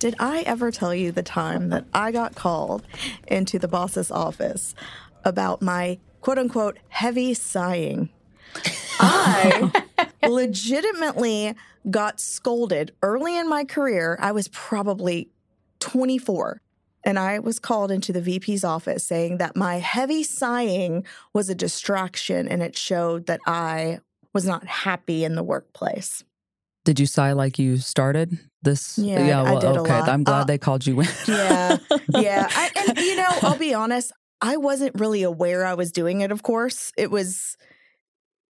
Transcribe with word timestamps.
Did 0.00 0.16
I 0.18 0.42
ever 0.42 0.72
tell 0.72 0.92
you 0.92 1.12
the 1.12 1.22
time 1.22 1.68
that 1.68 1.84
I 1.94 2.10
got 2.10 2.34
called 2.34 2.82
into 3.28 3.60
the 3.60 3.68
boss's 3.68 4.10
office 4.10 4.74
about 5.24 5.62
my 5.62 5.98
quote 6.20 6.38
unquote 6.38 6.78
heavy 6.88 7.34
sighing? 7.34 8.10
I 8.98 9.84
legitimately 10.28 11.54
got 11.90 12.18
scolded 12.18 12.92
early 13.02 13.38
in 13.38 13.48
my 13.48 13.64
career. 13.64 14.18
I 14.20 14.32
was 14.32 14.48
probably 14.48 15.28
24. 15.78 16.60
And 17.04 17.18
I 17.18 17.38
was 17.38 17.58
called 17.58 17.92
into 17.92 18.12
the 18.12 18.20
VP's 18.20 18.64
office 18.64 19.06
saying 19.06 19.38
that 19.38 19.54
my 19.54 19.76
heavy 19.76 20.24
sighing 20.24 21.04
was 21.32 21.48
a 21.48 21.54
distraction 21.54 22.48
and 22.48 22.62
it 22.62 22.76
showed 22.76 23.26
that 23.26 23.40
I 23.46 24.00
was 24.32 24.44
not 24.44 24.66
happy 24.66 25.22
in 25.22 25.36
the 25.36 25.42
workplace. 25.42 26.24
Did 26.84 27.00
you 27.00 27.06
sigh 27.06 27.32
like 27.32 27.58
you 27.58 27.78
started 27.78 28.38
this? 28.62 28.98
Yeah, 28.98 29.42
I 29.42 29.54
did 29.54 29.64
a 29.64 29.80
okay. 29.80 29.92
lot. 30.00 30.08
I'm 30.08 30.22
glad 30.24 30.42
Uh, 30.42 30.44
they 30.44 30.58
called 30.58 30.86
you 30.86 31.00
in. 31.00 31.08
Yeah, 31.26 31.78
yeah. 32.10 32.46
I, 32.50 32.70
and 32.88 32.98
you 32.98 33.16
know, 33.16 33.28
I'll 33.42 33.56
be 33.58 33.72
honest. 33.74 34.12
I 34.40 34.56
wasn't 34.58 34.98
really 35.00 35.22
aware 35.22 35.64
I 35.64 35.74
was 35.74 35.90
doing 35.92 36.20
it. 36.20 36.30
Of 36.30 36.42
course, 36.42 36.92
it 36.98 37.10
was. 37.10 37.56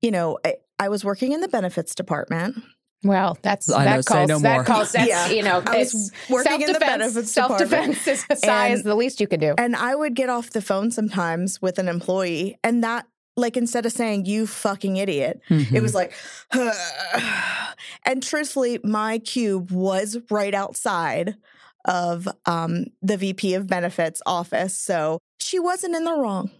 You 0.02 0.10
know, 0.10 0.38
I, 0.44 0.56
I 0.78 0.88
was 0.88 1.04
working 1.04 1.32
in 1.32 1.40
the 1.40 1.48
benefits 1.48 1.94
department. 1.94 2.56
Well, 3.04 3.38
that's 3.42 3.70
I 3.70 3.84
that 3.84 4.04
say 4.04 4.14
calls 4.14 4.28
no 4.28 4.38
that 4.40 4.54
more. 4.54 4.64
calls 4.64 4.92
that's 4.96 5.08
Yeah. 5.08 5.28
you 5.30 5.42
know 5.42 5.62
I 5.66 5.78
was 5.78 6.10
working 6.30 6.60
in 6.62 6.72
the 6.72 6.74
self-defense. 6.74 6.80
benefits 6.80 7.32
Self-defense 7.32 8.06
is 8.08 8.24
a 8.44 8.66
is 8.72 8.82
the 8.82 8.94
least 8.94 9.20
you 9.20 9.26
can 9.28 9.40
do. 9.40 9.54
And 9.58 9.76
I 9.76 9.94
would 9.94 10.14
get 10.14 10.28
off 10.30 10.50
the 10.50 10.62
phone 10.62 10.90
sometimes 10.90 11.60
with 11.62 11.78
an 11.78 11.86
employee, 11.88 12.58
and 12.64 12.82
that, 12.82 13.06
like, 13.36 13.56
instead 13.56 13.86
of 13.86 13.92
saying, 13.92 14.26
you 14.26 14.46
fucking 14.46 14.96
idiot, 14.96 15.40
Mm-hmm. 15.50 15.76
it 15.76 15.82
was 15.82 15.94
like, 15.94 16.12
and 18.04 18.22
truthfully, 18.22 18.78
my 18.84 19.18
cube 19.18 19.70
was 19.70 20.18
right 20.30 20.54
outside 20.54 21.34
of 21.84 22.26
um, 22.46 22.86
the 23.02 23.16
VP 23.16 23.54
of 23.54 23.66
benefits 23.66 24.22
office. 24.24 24.76
So 24.78 25.18
she 25.38 25.58
wasn't 25.58 25.94
in 25.94 26.04
the 26.04 26.14
wrong. 26.14 26.50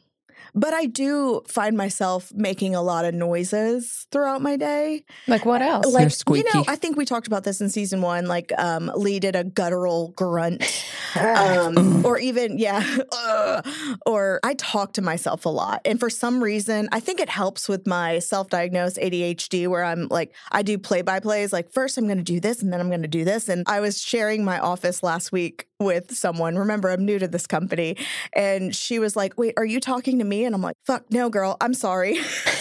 But 0.55 0.75
I 0.75 0.87
do 0.87 1.43
find 1.49 1.77
myself 1.77 2.33
making 2.35 2.75
a 2.75 2.83
lot 2.83 3.05
of 3.05 3.15
noises 3.15 4.07
throughout 4.11 4.43
my 4.43 4.57
day. 4.57 5.05
Like 5.27 5.45
what 5.45 5.63
else? 5.63 5.87
Like, 5.87 6.01
you 6.01 6.05
know, 6.05 6.09
squeaky. 6.09 6.65
I 6.69 6.77
think 6.77 6.97
we 6.97 7.05
talked 7.05 7.27
about 7.27 7.45
this 7.45 7.61
in 7.61 7.69
season 7.69 8.03
one. 8.03 8.27
Like, 8.27 8.53
um, 8.59 8.91
Leigh 8.95 9.21
did 9.21 9.37
a 9.37 9.45
guttural 9.45 10.13
grunt, 10.17 10.63
um, 11.21 12.05
or 12.05 12.19
even, 12.19 12.59
yeah, 12.59 12.99
"Ugh," 13.13 13.67
or 14.07 14.41
I 14.43 14.55
talk 14.55 14.95
to 14.95 15.03
myself 15.03 15.45
a 15.45 15.49
lot. 15.49 15.81
And 15.85 15.99
for 16.01 16.11
some 16.11 16.43
reason, 16.43 16.89
I 16.93 17.01
think 17.01 17.21
it 17.21 17.29
helps 17.29 17.69
with 17.69 17.87
my 17.87 18.19
self 18.19 18.49
diagnosed 18.49 18.99
ADHD, 18.99 19.69
where 19.69 19.85
I'm 19.85 20.09
like, 20.09 20.35
I 20.53 20.63
do 20.63 20.79
play 20.79 21.03
by 21.03 21.21
plays. 21.21 21.53
Like, 21.53 21.73
first 21.73 21.99
I'm 21.99 22.07
going 22.07 22.19
to 22.19 22.25
do 22.25 22.41
this, 22.41 22.63
and 22.63 22.73
then 22.73 22.81
I'm 22.81 22.89
going 22.89 23.03
to 23.03 23.09
do 23.09 23.25
this. 23.25 23.49
And 23.49 23.65
I 23.67 23.81
was 23.81 24.01
sharing 24.01 24.45
my 24.45 24.59
office 24.59 25.03
last 25.03 25.33
week 25.33 25.69
with 25.85 26.15
someone. 26.15 26.57
Remember, 26.57 26.91
I'm 26.91 27.05
new 27.05 27.19
to 27.19 27.29
this 27.29 27.47
company. 27.47 27.97
And 28.33 28.75
she 28.75 28.99
was 28.99 29.15
like, 29.15 29.39
Wait, 29.39 29.55
are 29.57 29.65
you 29.65 29.79
talking 29.79 30.19
to 30.19 30.25
me? 30.25 30.34
And 30.43 30.55
I'm 30.55 30.63
like, 30.63 30.75
Fuck, 30.85 31.05
no, 31.13 31.31
girl, 31.31 31.57
I'm 31.61 31.75
sorry. 31.75 32.19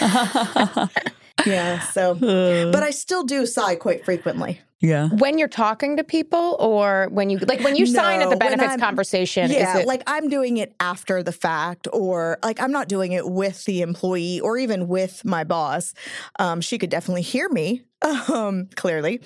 yeah. 1.46 1.78
So, 1.80 2.14
but 2.14 2.82
I 2.82 2.90
still 2.90 3.24
do 3.24 3.44
sigh 3.46 3.74
quite 3.76 4.04
frequently. 4.04 4.60
yeah. 4.80 5.08
when 5.08 5.38
you're 5.38 5.48
talking 5.48 5.96
to 5.96 6.04
people 6.04 6.56
or 6.60 7.08
when 7.10 7.30
you 7.30 7.38
like 7.38 7.60
when 7.60 7.74
you 7.74 7.86
sign 7.86 8.20
at 8.20 8.28
the 8.30 8.36
benefits 8.36 8.76
conversation 8.76 9.50
Yeah, 9.50 9.76
is 9.76 9.80
it 9.82 9.86
like 9.86 10.02
I'm 10.06 10.28
doing 10.28 10.58
it 10.58 10.74
after 10.78 11.22
the 11.22 11.32
fact, 11.32 11.88
or 11.92 12.38
like 12.42 12.60
I'm 12.60 12.72
not 12.72 12.88
doing 12.88 13.12
it 13.12 13.26
with 13.28 13.64
the 13.64 13.80
employee 13.82 14.40
or 14.40 14.58
even 14.58 14.86
with 14.88 15.24
my 15.24 15.42
boss. 15.44 15.94
Um, 16.38 16.60
she 16.60 16.76
could 16.78 16.90
definitely 16.90 17.22
hear 17.22 17.48
me, 17.48 17.82
um, 18.32 18.68
clearly, 18.76 19.20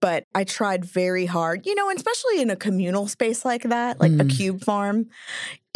but 0.00 0.24
I 0.34 0.44
tried 0.44 0.84
very 0.84 1.26
hard, 1.26 1.64
you 1.66 1.74
know, 1.74 1.88
and 1.88 1.96
especially 1.96 2.40
in 2.42 2.50
a 2.50 2.56
communal 2.56 3.08
space 3.08 3.44
like 3.44 3.62
that, 3.64 4.00
like 4.00 4.12
a 4.12 4.24
Mm. 4.24 4.30
cube 4.36 4.64
farm. 4.64 5.06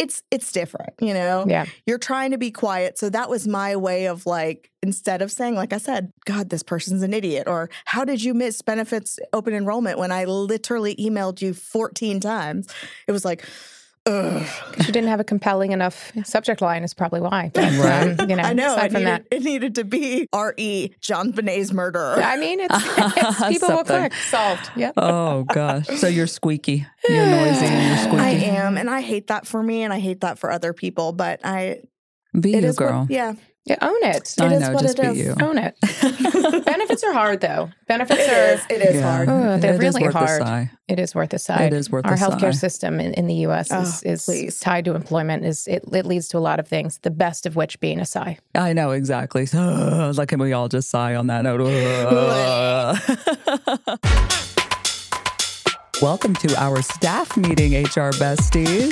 It's 0.03 0.21
it's 0.31 0.51
different, 0.51 0.93
you 0.99 1.13
know. 1.13 1.45
yeah 1.47 1.65
You're 1.85 1.97
trying 1.97 2.31
to 2.31 2.37
be 2.37 2.51
quiet, 2.51 2.97
so 2.97 3.09
that 3.09 3.29
was 3.29 3.47
my 3.47 3.77
way 3.77 4.07
of 4.07 4.25
like 4.25 4.69
instead 4.81 5.21
of 5.21 5.31
saying, 5.31 5.55
like 5.55 5.71
I 5.71 5.77
said, 5.77 6.11
God, 6.25 6.49
this 6.49 6.61
person's 6.61 7.03
an 7.03 7.13
idiot, 7.13 7.47
or 7.47 7.69
how 7.85 8.03
did 8.03 8.21
you 8.21 8.33
miss 8.33 8.61
benefits 8.61 9.17
open 9.31 9.53
enrollment 9.53 9.97
when 9.97 10.11
I 10.11 10.25
literally 10.25 10.93
emailed 10.97 11.41
you 11.41 11.53
14 11.53 12.19
times? 12.19 12.67
It 13.07 13.13
was 13.13 13.23
like, 13.23 13.45
ugh. 14.05 14.45
you 14.79 14.85
didn't 14.85 15.07
have 15.07 15.19
a 15.19 15.23
compelling 15.23 15.71
enough 15.71 16.11
subject 16.25 16.61
line 16.61 16.83
is 16.83 16.93
probably 16.93 17.21
why 17.21 17.51
but 17.53 17.63
Right. 17.73 18.19
um, 18.19 18.29
you 18.29 18.35
know 18.35 18.43
I 18.43 18.53
know. 18.53 18.73
aside 18.73 18.85
It 18.87 18.91
from 18.91 19.03
needed, 19.03 19.25
that 19.29 19.35
it 19.35 19.43
needed 19.43 19.75
to 19.75 19.83
be 19.85 20.27
R.E. 20.33 20.89
JonBenét's 21.01 21.71
murder. 21.73 22.15
I 22.21 22.37
mean 22.37 22.59
it's, 22.59 22.75
it's 22.77 23.47
people 23.47 23.69
will 23.69 23.77
Something. 23.85 23.97
click 24.09 24.13
solved 24.13 24.69
yeah 24.75 24.91
Oh 24.97 25.43
gosh. 25.45 25.87
So 25.87 26.07
you're 26.07 26.27
squeaky. 26.27 26.85
You're 27.07 27.25
noisy 27.25 27.65
and 27.65 27.87
you're 27.87 27.97
squeaky. 27.97 28.23
I 28.23 28.29
am, 28.57 28.77
and 28.77 28.89
I 28.89 29.01
hate 29.01 29.27
that 29.27 29.45
for 29.47 29.61
me, 29.61 29.83
and 29.83 29.91
I 29.93 29.99
hate 29.99 30.21
that 30.21 30.39
for 30.39 30.51
other 30.51 30.71
people. 30.73 31.11
But 31.11 31.41
I, 31.43 31.79
Be 32.39 32.53
it 32.53 32.63
you, 32.63 32.69
is 32.69 32.79
what- 32.79 32.87
girl. 32.87 33.07
yeah, 33.09 33.33
yeah 33.65 33.77
own 33.81 33.95
it 34.03 34.17
It 34.37 34.41
I 34.41 34.53
is 34.55 34.61
know, 34.61 34.73
what 34.73 34.81
just 34.81 34.99
it 34.99 35.13
be 35.13 35.19
is. 35.21 35.27
you. 35.27 35.35
own 35.41 35.57
it 35.57 35.75
benefits 36.65 37.01
are 37.03 37.13
hard 37.13 37.39
though 37.41 37.69
benefits 37.87 38.21
it 38.21 38.29
are 38.29 38.53
is. 38.55 38.65
It 38.69 38.81
is 38.81 38.95
Yeah. 38.95 39.15
hard. 39.25 39.29
Oh, 39.29 39.57
they're 39.57 39.77
really 39.77 39.79
hard. 39.79 39.83
It 39.83 39.87
is 39.87 39.95
really 39.95 40.03
worth 40.03 40.15
a 40.15 40.17
hard. 40.17 40.41
sigh. 40.41 40.71
It 40.89 40.99
is 40.99 41.15
worth 41.15 41.33
a 41.33 41.39
sigh. 41.39 41.63
It 41.63 41.73
is 41.73 41.89
worth 41.89 42.05
Our 42.05 42.13
a 42.13 42.17
healthcare 42.17 42.53
sigh. 42.53 42.67
system 42.67 42.99
in, 42.99 43.13
in 43.13 43.27
the 43.27 43.35
U.S. 43.47 43.69
Oh, 43.71 43.81
is, 43.81 44.03
Oh, 44.05 44.09
is 44.11 44.25
please. 44.25 44.59
tied 44.59 44.83
to 44.85 44.95
employment. 44.95 45.45
Is 45.45 45.65
it, 45.67 45.83
it 45.93 46.05
leads 46.05 46.27
to 46.29 46.37
a 46.37 46.39
lot 46.39 46.59
of 46.59 46.67
things. 46.67 46.97
The 46.99 47.09
best 47.11 47.45
of 47.45 47.55
which 47.55 47.79
being 47.79 47.99
a 48.01 48.05
sigh. 48.05 48.37
I 48.53 48.73
know 48.73 48.91
exactly. 48.91 49.45
So, 49.45 50.11
like, 50.17 50.27
can 50.29 50.39
we 50.39 50.51
all 50.53 50.67
just 50.67 50.89
sigh 50.89 51.15
on 51.15 51.27
that 51.27 51.43
note? 51.43 51.61
Welcome 56.01 56.33
to 56.35 56.53
our 56.61 56.81
staff 56.81 57.37
meeting, 57.37 57.73
HR 57.83 58.11
besties. 58.19 58.91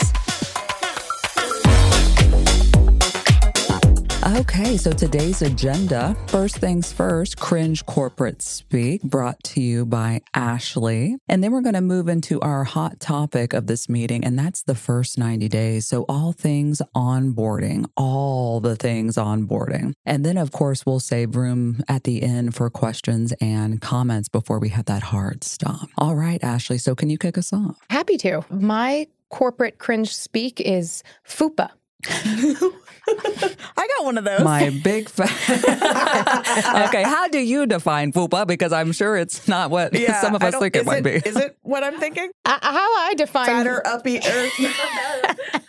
Okay, 4.24 4.78
so 4.78 4.92
today's 4.92 5.42
agenda 5.42 6.16
first 6.28 6.58
things 6.58 6.94
first, 6.94 7.40
cringe 7.40 7.84
corporate 7.88 8.44
speak, 8.44 9.02
brought 9.02 9.44
to 9.46 9.62
you 9.62 9.84
by 9.84 10.22
Ashley. 10.36 11.18
And 11.28 11.44
then 11.44 11.52
we're 11.52 11.62
going 11.62 11.74
to 11.74 11.82
move 11.82 12.08
into 12.08 12.40
our 12.42 12.64
hot 12.64 13.00
topic 13.00 13.54
of 13.54 13.66
this 13.66 13.90
meeting, 13.90 14.24
and 14.24 14.38
that's 14.38 14.62
the 14.62 14.76
first 14.76 15.18
90 15.18 15.50
days. 15.50 15.88
So, 15.88 16.06
all 16.08 16.34
things 16.34 16.84
onboarding, 16.96 17.86
all 17.98 18.60
the 18.60 18.76
things 18.76 19.16
onboarding. 19.16 19.94
And 20.06 20.24
then, 20.24 20.38
of 20.38 20.52
course, 20.52 20.86
we'll 20.86 21.00
save 21.00 21.36
room 21.36 21.82
at 21.88 22.04
the 22.04 22.22
end 22.22 22.54
for 22.54 22.70
questions 22.70 23.34
and 23.42 23.82
comments 23.82 24.30
before 24.30 24.60
we 24.60 24.70
have 24.70 24.86
that 24.86 25.02
hard 25.02 25.44
stop. 25.44 25.90
All 25.98 26.16
right, 26.16 26.42
Ashley, 26.44 26.78
so 26.78 26.94
can 26.94 27.10
you 27.10 27.18
kick 27.18 27.40
us 27.40 27.52
off? 27.52 27.80
Happy 27.90 28.18
to. 28.18 28.46
My 28.52 29.08
corporate 29.30 29.80
cringe 29.80 30.16
speak 30.16 30.62
is 30.62 31.02
FUPA. 31.28 31.72
I 32.08 33.88
got 33.98 34.06
one 34.06 34.18
of 34.18 34.24
those. 34.24 34.42
My 34.44 34.70
big 34.70 35.10
fa- 35.10 35.24
Okay, 36.88 37.04
how 37.04 37.28
do 37.28 37.40
you 37.40 37.66
define 37.66 38.12
fupa? 38.14 38.46
Because 38.48 38.72
I'm 38.72 38.92
sure 38.92 39.18
it's 39.18 39.48
not 39.48 39.70
what 39.72 39.94
yeah, 40.00 40.22
some 40.22 40.36
of 40.36 40.44
us 40.44 40.52
don't- 40.54 40.62
think 40.62 40.76
it 40.76 40.82
is 40.82 40.86
might 40.86 41.04
be. 41.04 41.12
Is 41.12 41.36
it 41.36 41.58
what 41.62 41.84
I'm 41.84 42.00
thinking? 42.00 42.32
Uh, 42.46 42.58
how 42.62 42.96
I 43.08 43.14
define 43.18 43.46
Fatter, 43.48 43.86
uppy, 43.86 44.20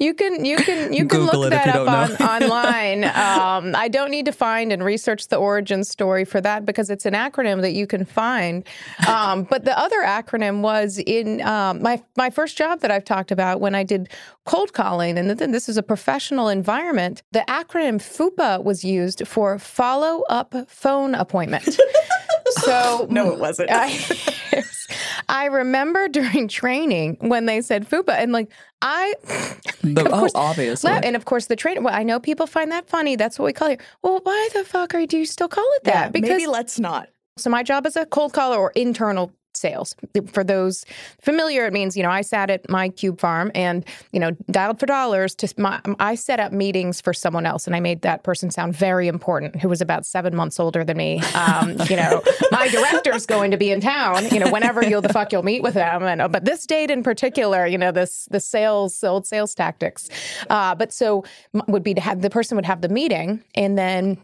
you 0.00 0.14
can 0.14 0.44
you 0.46 0.56
can 0.56 0.92
you 0.92 1.06
can 1.06 1.20
Google 1.20 1.40
look 1.40 1.50
that 1.50 1.68
up 1.68 1.86
on, 1.86 2.16
online. 2.42 3.04
Um, 3.04 3.76
I 3.76 3.86
don't 3.86 4.10
need 4.10 4.24
to 4.26 4.32
find 4.32 4.72
and 4.72 4.82
research 4.82 5.28
the 5.28 5.36
origin 5.36 5.84
story 5.84 6.24
for 6.24 6.40
that 6.40 6.64
because 6.64 6.88
it's 6.88 7.04
an 7.04 7.12
acronym 7.12 7.60
that 7.60 7.72
you 7.72 7.86
can 7.86 8.06
find. 8.06 8.66
Um, 9.06 9.44
but 9.44 9.66
the 9.66 9.78
other 9.78 10.00
acronym 10.00 10.62
was 10.62 10.98
in 10.98 11.42
um, 11.42 11.82
my 11.82 12.02
my 12.16 12.30
first 12.30 12.56
job 12.56 12.80
that 12.80 12.90
I've 12.90 13.04
talked 13.04 13.30
about 13.30 13.60
when 13.60 13.74
I 13.74 13.84
did 13.84 14.08
cold 14.46 14.72
calling, 14.72 15.18
and 15.18 15.30
then 15.30 15.52
this 15.52 15.68
is 15.68 15.76
a 15.76 15.82
professional 15.82 16.48
environment. 16.48 17.22
The 17.32 17.44
acronym 17.46 18.00
FUPA 18.00 18.64
was 18.64 18.82
used 18.82 19.28
for 19.28 19.58
follow 19.58 20.22
up 20.30 20.54
phone 20.66 21.14
appointment. 21.14 21.78
so 22.62 23.06
No, 23.10 23.32
it 23.32 23.38
wasn't. 23.38 23.70
I, 23.70 23.88
I 25.30 25.46
remember 25.46 26.08
during 26.18 26.48
training 26.48 27.16
when 27.20 27.46
they 27.46 27.60
said 27.62 27.88
FUPA, 27.88 28.10
and 28.10 28.32
like 28.32 28.50
I, 28.82 29.14
The- 29.82 30.02
of 30.06 30.12
oh, 30.12 30.18
course, 30.20 30.32
obviously. 30.34 30.90
la- 30.90 30.98
and 31.02 31.16
of 31.16 31.24
course 31.24 31.46
the 31.46 31.56
trainer. 31.56 31.80
Well, 31.80 31.94
I 31.94 32.02
know 32.02 32.18
people 32.20 32.46
find 32.46 32.70
that 32.72 32.88
funny. 32.88 33.16
That's 33.16 33.38
what 33.38 33.46
we 33.46 33.52
call 33.52 33.68
it. 33.68 33.80
Well, 34.02 34.20
why 34.24 34.48
the 34.54 34.64
fuck 34.64 34.94
are 34.94 35.06
do 35.06 35.16
you 35.18 35.26
still 35.26 35.48
call 35.48 35.66
it 35.76 35.84
that? 35.84 35.94
Yeah, 35.94 36.08
because 36.10 36.30
maybe 36.30 36.46
let's 36.46 36.78
not. 36.78 37.08
so 37.38 37.48
my 37.48 37.62
job 37.62 37.86
is 37.86 37.96
a 37.96 38.04
cold 38.06 38.32
caller 38.32 38.56
or 38.58 38.72
internal 38.74 39.32
sales. 39.60 39.94
For 40.32 40.42
those 40.42 40.84
familiar, 41.20 41.66
it 41.66 41.72
means 41.72 41.96
you 41.96 42.02
know 42.02 42.10
I 42.10 42.22
sat 42.22 42.50
at 42.50 42.68
my 42.68 42.88
cube 42.88 43.20
farm 43.20 43.50
and 43.54 43.84
you 44.12 44.20
know 44.20 44.32
dialed 44.50 44.80
for 44.80 44.86
dollars 44.86 45.34
to 45.36 45.52
my. 45.56 45.80
I 45.98 46.14
set 46.14 46.40
up 46.40 46.52
meetings 46.52 47.00
for 47.00 47.12
someone 47.12 47.46
else, 47.46 47.66
and 47.66 47.76
I 47.76 47.80
made 47.80 48.02
that 48.02 48.22
person 48.22 48.50
sound 48.50 48.74
very 48.74 49.08
important, 49.08 49.56
who 49.60 49.68
was 49.68 49.80
about 49.80 50.06
seven 50.06 50.34
months 50.34 50.58
older 50.58 50.84
than 50.84 50.96
me. 50.96 51.20
Um, 51.34 51.76
you 51.88 51.96
know, 51.96 52.22
my 52.50 52.68
director's 52.68 53.26
going 53.26 53.50
to 53.50 53.56
be 53.56 53.70
in 53.70 53.80
town. 53.80 54.26
You 54.28 54.40
know, 54.40 54.50
whenever 54.50 54.84
you'll 54.84 55.02
the 55.02 55.12
fuck 55.12 55.32
you'll 55.32 55.42
meet 55.42 55.62
with 55.62 55.74
them, 55.74 56.02
and 56.02 56.32
but 56.32 56.44
this 56.44 56.66
date 56.66 56.90
in 56.90 57.02
particular, 57.02 57.66
you 57.66 57.78
know, 57.78 57.92
this 57.92 58.26
the 58.30 58.40
sales 58.40 59.02
old 59.04 59.26
sales 59.26 59.54
tactics. 59.54 60.08
Uh, 60.48 60.74
but 60.74 60.92
so 60.92 61.24
would 61.68 61.82
be 61.82 61.94
to 61.94 62.00
have 62.00 62.22
the 62.22 62.30
person 62.30 62.56
would 62.56 62.64
have 62.64 62.80
the 62.80 62.88
meeting, 62.88 63.42
and 63.54 63.76
then 63.76 64.18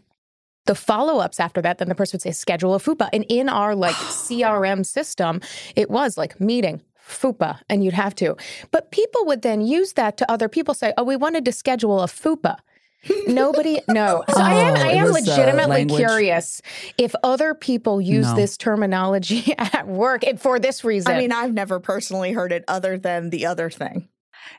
the 0.67 0.75
follow-ups 0.75 1.39
after 1.39 1.61
that 1.61 1.77
then 1.79 1.89
the 1.89 1.95
person 1.95 2.15
would 2.17 2.21
say 2.21 2.31
schedule 2.31 2.75
a 2.75 2.79
fupa 2.79 3.09
and 3.11 3.25
in 3.29 3.49
our 3.49 3.75
like 3.75 3.95
crm 3.95 4.85
system 4.85 5.41
it 5.75 5.89
was 5.89 6.17
like 6.17 6.39
meeting 6.39 6.81
fupa 7.09 7.59
and 7.69 7.83
you'd 7.83 7.93
have 7.93 8.13
to 8.13 8.35
but 8.71 8.91
people 8.91 9.25
would 9.25 9.41
then 9.41 9.61
use 9.61 9.93
that 9.93 10.17
to 10.17 10.29
other 10.31 10.47
people 10.49 10.73
say 10.73 10.93
oh 10.97 11.03
we 11.03 11.15
wanted 11.15 11.43
to 11.45 11.51
schedule 11.51 12.01
a 12.01 12.07
fupa 12.07 12.57
Nobody, 13.27 13.79
no. 13.87 14.23
So 14.27 14.41
I 14.41 14.53
am, 14.55 14.73
Oh, 14.73 14.81
I 14.81 14.87
am 14.93 15.07
uh, 15.07 15.11
legitimately 15.11 15.85
curious 15.85 16.61
if 16.97 17.13
other 17.23 17.53
people 17.53 18.01
use 18.01 18.25
No. 18.25 18.35
this 18.35 18.57
terminology 18.57 19.53
at 19.57 19.87
work 19.87 20.23
and 20.23 20.41
for 20.41 20.59
this 20.59 20.83
reason. 20.83 21.13
I 21.13 21.17
mean, 21.19 21.31
I've 21.31 21.53
never 21.53 21.79
personally 21.79 22.31
heard 22.33 22.51
it 22.51 22.65
other 22.67 22.97
than 22.97 23.29
the 23.29 23.45
other 23.45 23.69
thing. 23.69 24.09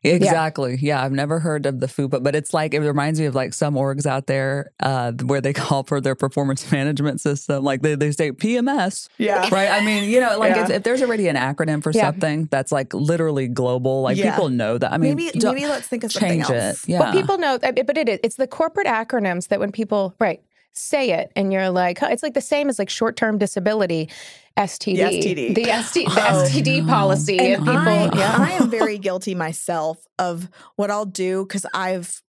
Exactly. 0.02 0.76
Yeah. 0.80 1.02
I've 1.02 1.12
never 1.12 1.38
heard 1.40 1.66
of 1.66 1.80
the 1.80 1.86
FUPA, 1.86 2.22
but 2.22 2.34
it's 2.34 2.52
like 2.54 2.74
it 2.74 2.80
reminds 2.80 3.20
me 3.20 3.26
of 3.26 3.34
like 3.34 3.54
some 3.54 3.74
orgs 3.74 4.06
out 4.06 4.26
there 4.26 4.72
uh, 4.80 5.12
where 5.24 5.40
they 5.40 5.52
call 5.64 5.82
for 5.84 6.00
their 6.00 6.14
performance 6.14 6.70
management 6.72 7.20
system. 7.20 7.64
Like 7.64 7.82
they, 7.82 7.94
they 7.94 8.12
say 8.12 8.32
PMS. 8.32 9.08
Yeah. 9.18 9.48
Right. 9.52 9.70
I 9.70 9.84
mean, 9.84 10.04
you 10.08 10.20
know, 10.20 10.38
like 10.38 10.52
if, 10.56 10.68
Yeah. 10.68 10.76
if 10.76 10.82
there's 10.82 11.02
already 11.02 11.28
an 11.28 11.36
acronym 11.36 11.82
for 11.82 11.90
Yeah. 11.92 12.06
something 12.10 12.46
that's 12.50 12.72
like 12.72 12.92
literally 12.94 13.48
global, 13.48 14.02
like 14.02 14.16
Yeah. 14.16 14.32
people 14.32 14.48
know 14.48 14.78
that. 14.78 14.92
I 14.92 14.98
mean, 14.98 15.16
maybe 15.16 15.30
maybe 15.42 15.66
let's 15.66 15.86
think 15.86 16.04
of 16.04 16.12
something 16.12 16.42
change 16.42 16.50
else. 16.50 16.84
it. 16.84 16.90
Yeah. 16.90 17.00
Well, 17.00 17.12
people 17.12 17.38
know, 17.38 17.58
but 17.58 17.96
it 17.98 18.08
is. 18.08 18.20
It's 18.22 18.36
the 18.36 18.46
corporate 18.46 18.86
acronyms 18.86 19.48
that 19.48 19.60
when 19.60 19.72
people, 19.72 20.14
right, 20.18 20.40
say 20.78 21.10
it 21.10 21.32
and 21.36 21.52
you're 21.52 21.70
like, 21.70 21.98
huh, 21.98 22.08
it's 22.10 22.22
like 22.22 22.34
the 22.34 22.40
same 22.40 22.68
as 22.68 22.78
like 22.78 22.90
short 22.90 23.16
term 23.16 23.38
disability, 23.38 24.08
STD. 24.56 24.96
The 24.96 25.02
STD. 25.02 25.54
The, 25.54 25.82
ST, 25.82 26.06
the 26.08 26.28
Oh. 26.28 26.44
STD 26.46 26.88
policy. 26.88 27.38
And, 27.38 27.54
And 27.54 27.64
people, 27.66 27.78
I, 27.78 28.10
yeah. 28.14 28.36
I 28.38 28.52
am 28.52 28.70
very 28.70 28.98
guilty 28.98 29.34
myself 29.34 30.04
of 30.18 30.48
what 30.76 30.90
I'll 30.90 31.04
do 31.04 31.44
because 31.44 31.66
I've 31.74 32.22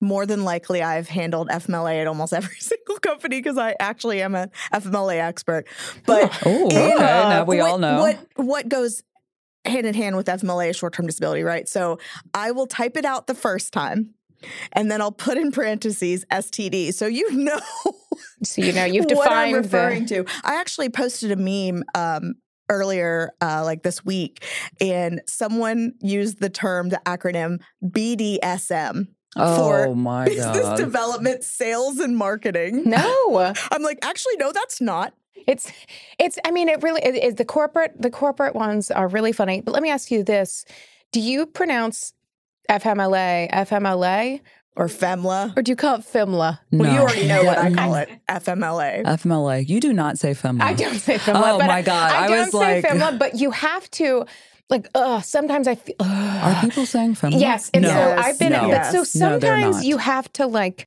more 0.00 0.26
than 0.26 0.42
likely 0.44 0.82
I've 0.82 1.08
handled 1.08 1.48
FMLA 1.48 2.00
at 2.00 2.06
almost 2.08 2.32
every 2.32 2.56
single 2.58 2.96
company 2.98 3.38
because 3.38 3.56
I 3.56 3.76
actually 3.78 4.20
am 4.20 4.34
an 4.34 4.50
FMLA 4.72 5.18
expert. 5.20 5.66
But 6.06 6.36
Oh, 6.46 6.66
okay. 6.66 6.92
in, 6.92 6.98
uh, 6.98 7.28
now 7.28 7.44
we 7.44 7.58
what, 7.58 7.70
all 7.70 7.78
know. 7.78 8.00
what 8.00 8.18
what 8.36 8.68
goes 8.68 9.02
hand 9.64 9.86
in 9.86 9.94
hand 9.94 10.16
with 10.16 10.26
FMLA 10.26 10.74
short 10.74 10.92
term 10.92 11.06
disability, 11.06 11.44
right? 11.44 11.68
So 11.68 11.98
I 12.34 12.50
will 12.50 12.66
type 12.66 12.96
it 12.96 13.04
out 13.04 13.28
the 13.28 13.34
first 13.34 13.72
time. 13.72 14.14
And 14.72 14.90
then 14.90 15.00
I'll 15.00 15.12
put 15.12 15.38
in 15.38 15.52
parentheses 15.52 16.24
STD, 16.30 16.94
so 16.94 17.06
you 17.06 17.30
know 17.36 17.60
so, 18.42 18.62
you 18.62 18.72
know, 18.72 18.84
you've 18.84 19.06
what 19.06 19.30
I'm 19.30 19.52
defined 19.52 19.56
referring 19.56 20.06
the. 20.06 20.24
to. 20.24 20.32
I 20.44 20.56
actually 20.56 20.88
posted 20.88 21.30
a 21.30 21.36
meme 21.36 21.84
um, 21.94 22.34
earlier, 22.68 23.32
uh, 23.40 23.62
like 23.64 23.82
this 23.82 24.04
week, 24.04 24.44
and 24.80 25.20
someone 25.26 25.94
used 26.00 26.40
the 26.40 26.50
term, 26.50 26.88
the 26.88 27.00
acronym 27.06 27.60
BDSM 27.84 29.08
oh 29.36 29.56
for 29.56 29.94
my 29.94 30.24
business 30.26 30.62
God. 30.62 30.76
development, 30.76 31.44
sales, 31.44 31.98
and 31.98 32.16
marketing. 32.16 32.82
No, 32.84 33.52
I'm 33.70 33.82
like, 33.82 33.98
actually, 34.02 34.36
no, 34.38 34.52
that's 34.52 34.80
not. 34.80 35.14
it's 35.46 35.70
it's. 36.18 36.38
I 36.44 36.50
mean, 36.50 36.68
it 36.68 36.82
really 36.82 37.02
is. 37.02 37.36
the 37.36 37.44
corporate 37.44 38.00
the 38.00 38.10
corporate 38.10 38.54
ones 38.54 38.90
are 38.90 39.08
really 39.08 39.32
funny. 39.32 39.60
But 39.60 39.72
let 39.72 39.82
me 39.82 39.90
ask 39.90 40.10
you 40.10 40.24
this: 40.24 40.64
Do 41.12 41.20
you 41.20 41.46
pronounce 41.46 42.12
FMLA 42.80 43.50
FMLA 43.52 44.40
Or 44.76 44.86
FEMLA. 44.88 45.56
or 45.56 45.62
do 45.62 45.70
you 45.72 45.76
call 45.76 45.96
it 45.96 46.00
FIMLA? 46.02 46.58
Well, 46.72 46.92
you 46.92 46.98
already 47.00 47.26
know 47.28 47.44
what 47.44 47.58
I 47.58 47.72
call 47.72 47.94
it, 47.96 48.08
FMLA. 48.28 49.04
FMLA. 49.04 49.68
You 49.68 49.80
do 49.80 49.92
not 49.92 50.18
say 50.18 50.32
FEMLA. 50.32 50.62
I 50.62 50.72
don't 50.72 50.94
say 50.98 51.18
FEMLA. 51.18 51.42
Oh 51.54 51.58
but 51.58 51.66
my 51.66 51.82
God. 51.82 52.12
I, 52.12 52.24
I 52.24 52.28
don't 52.28 52.38
was 52.38 52.50
say 52.52 52.80
like- 52.82 52.84
FIMLA, 52.84 53.18
but 53.18 53.34
you 53.36 53.50
have 53.50 53.90
to. 53.92 54.24
Like, 54.70 54.88
ugh, 54.94 55.22
sometimes 55.22 55.68
I 55.68 55.74
feel. 55.74 55.96
Are 56.00 56.58
people 56.62 56.86
saying 56.86 57.16
FEMLA? 57.16 57.38
Yes, 57.38 57.70
and 57.74 57.82
no. 57.82 57.90
so 57.90 58.16
I've 58.18 58.38
been, 58.38 58.52
no. 58.52 58.70
but 58.70 58.84
so 58.90 58.98
Yes. 59.00 59.14
No, 59.16 59.28
sometimes 59.38 59.84
you 59.84 59.98
have 59.98 60.32
to 60.34 60.46
like, 60.46 60.86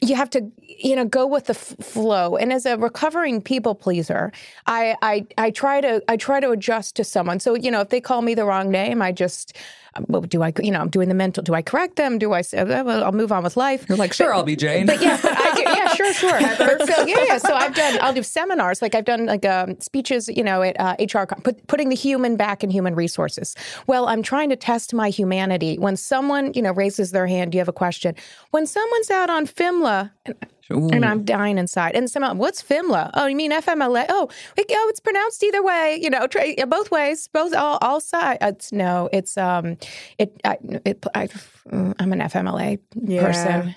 you 0.00 0.14
have 0.14 0.30
to, 0.30 0.52
you 0.60 0.94
know, 0.94 1.04
go 1.04 1.26
with 1.26 1.46
the 1.46 1.54
f- 1.54 1.74
flow. 1.84 2.36
And 2.36 2.52
as 2.52 2.64
a 2.66 2.76
recovering 2.76 3.42
people 3.42 3.74
pleaser, 3.74 4.30
I, 4.66 4.94
I, 5.02 5.26
I 5.36 5.50
try 5.50 5.80
to, 5.80 6.00
I 6.06 6.16
try 6.16 6.38
to 6.38 6.50
adjust 6.50 6.94
to 6.96 7.02
someone. 7.04 7.40
So 7.40 7.56
you 7.56 7.72
know, 7.72 7.80
if 7.80 7.88
they 7.88 8.00
call 8.00 8.22
me 8.22 8.34
the 8.34 8.44
wrong 8.44 8.70
name, 8.70 9.02
I 9.02 9.10
just, 9.10 9.56
um, 9.56 9.62
well, 9.62 9.83
do 10.28 10.42
I, 10.42 10.52
you 10.60 10.70
know, 10.70 10.80
I'm 10.80 10.88
doing 10.88 11.08
the 11.08 11.14
mental. 11.14 11.42
Do 11.42 11.54
I 11.54 11.62
correct 11.62 11.96
them? 11.96 12.18
Do 12.18 12.32
I 12.32 12.42
say, 12.42 12.58
"Oh, 12.60 12.84
well, 12.84 13.04
I'll 13.04 13.12
move 13.12 13.32
on 13.32 13.44
with 13.44 13.56
life? 13.56 13.86
You're 13.88 13.98
like, 13.98 14.12
sure, 14.12 14.34
I'll 14.34 14.42
be 14.42 14.56
Jane. 14.56 14.86
But 14.86 15.00
yeah, 15.00 15.18
but 15.20 15.32
I 15.36 15.54
do. 15.54 15.64
Yeah, 15.74 15.92
sure, 15.94 16.12
sure. 16.12 16.40
But 16.58 16.86
so 16.86 17.06
yeah, 17.06 17.24
yeah. 17.26 17.38
So 17.38 17.52
I've 17.54 17.74
done. 17.74 17.98
I'll 18.00 18.12
do 18.12 18.22
seminars. 18.22 18.80
Like 18.80 18.94
I've 18.94 19.04
done 19.04 19.26
like 19.26 19.44
um, 19.44 19.80
speeches. 19.80 20.28
You 20.28 20.44
know, 20.44 20.62
at 20.62 20.78
uh, 20.78 20.96
HR, 21.00 21.26
put, 21.26 21.66
putting 21.66 21.88
the 21.88 21.96
human 21.96 22.36
back 22.36 22.62
in 22.62 22.70
human 22.70 22.94
resources. 22.94 23.56
Well, 23.86 24.06
I'm 24.06 24.22
trying 24.22 24.50
to 24.50 24.56
test 24.56 24.94
my 24.94 25.10
humanity. 25.10 25.78
When 25.78 25.96
someone 25.96 26.52
you 26.54 26.62
know 26.62 26.72
raises 26.72 27.10
their 27.10 27.26
hand, 27.26 27.52
do 27.52 27.56
you 27.56 27.60
have 27.60 27.68
a 27.68 27.72
question? 27.72 28.14
When 28.50 28.66
someone's 28.66 29.10
out 29.10 29.30
on 29.30 29.46
FIMLA, 29.46 30.10
and, 30.26 30.36
Ooh. 30.72 30.88
and 30.90 31.04
I'm 31.04 31.24
dying 31.24 31.58
inside, 31.58 31.94
and 31.94 32.10
someone, 32.10 32.38
what's 32.38 32.62
FIMLA? 32.62 33.10
Oh, 33.14 33.26
you 33.26 33.36
mean 33.36 33.52
FMLA? 33.52 34.06
Oh, 34.08 34.28
it, 34.56 34.66
oh, 34.70 34.86
it's 34.90 35.00
pronounced 35.00 35.42
either 35.44 35.62
way. 35.62 35.98
You 36.00 36.10
know, 36.10 36.26
tra- 36.26 36.66
both 36.66 36.90
ways, 36.90 37.28
both 37.28 37.54
all 37.54 37.78
all 37.82 38.00
sides. 38.00 38.38
It's, 38.40 38.72
no, 38.72 39.08
it's 39.12 39.36
um, 39.36 39.76
it. 40.18 40.40
I, 40.44 40.58
it 40.84 41.04
I, 41.14 41.28
I'm 41.72 42.12
an 42.12 42.20
FMLA 42.20 42.78
Yeah. 43.02 43.20
person. 43.26 43.74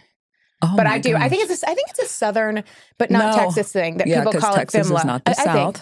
Oh 0.61 0.73
But 0.75 0.87
I 0.87 0.97
do. 0.97 1.15
I 1.15 1.29
think 1.29 1.47
it's 1.49 1.61
a, 1.63 1.69
I 1.69 1.75
think 1.75 1.89
it's 1.89 1.99
a 1.99 2.07
southern, 2.07 2.63
but 2.97 3.11
not 3.11 3.35
No. 3.35 3.43
Texas 3.43 3.71
thing 3.71 3.97
that 3.97 4.07
yeah, 4.07 4.23
people 4.23 4.39
call 4.41 4.55
Texas 4.55 4.89
it 4.89 4.91
FIMLA. 4.91 4.97
is 4.99 5.05
not 5.05 5.25
the 5.25 5.39
I, 5.39 5.43
I 5.43 5.53
think. 5.53 5.79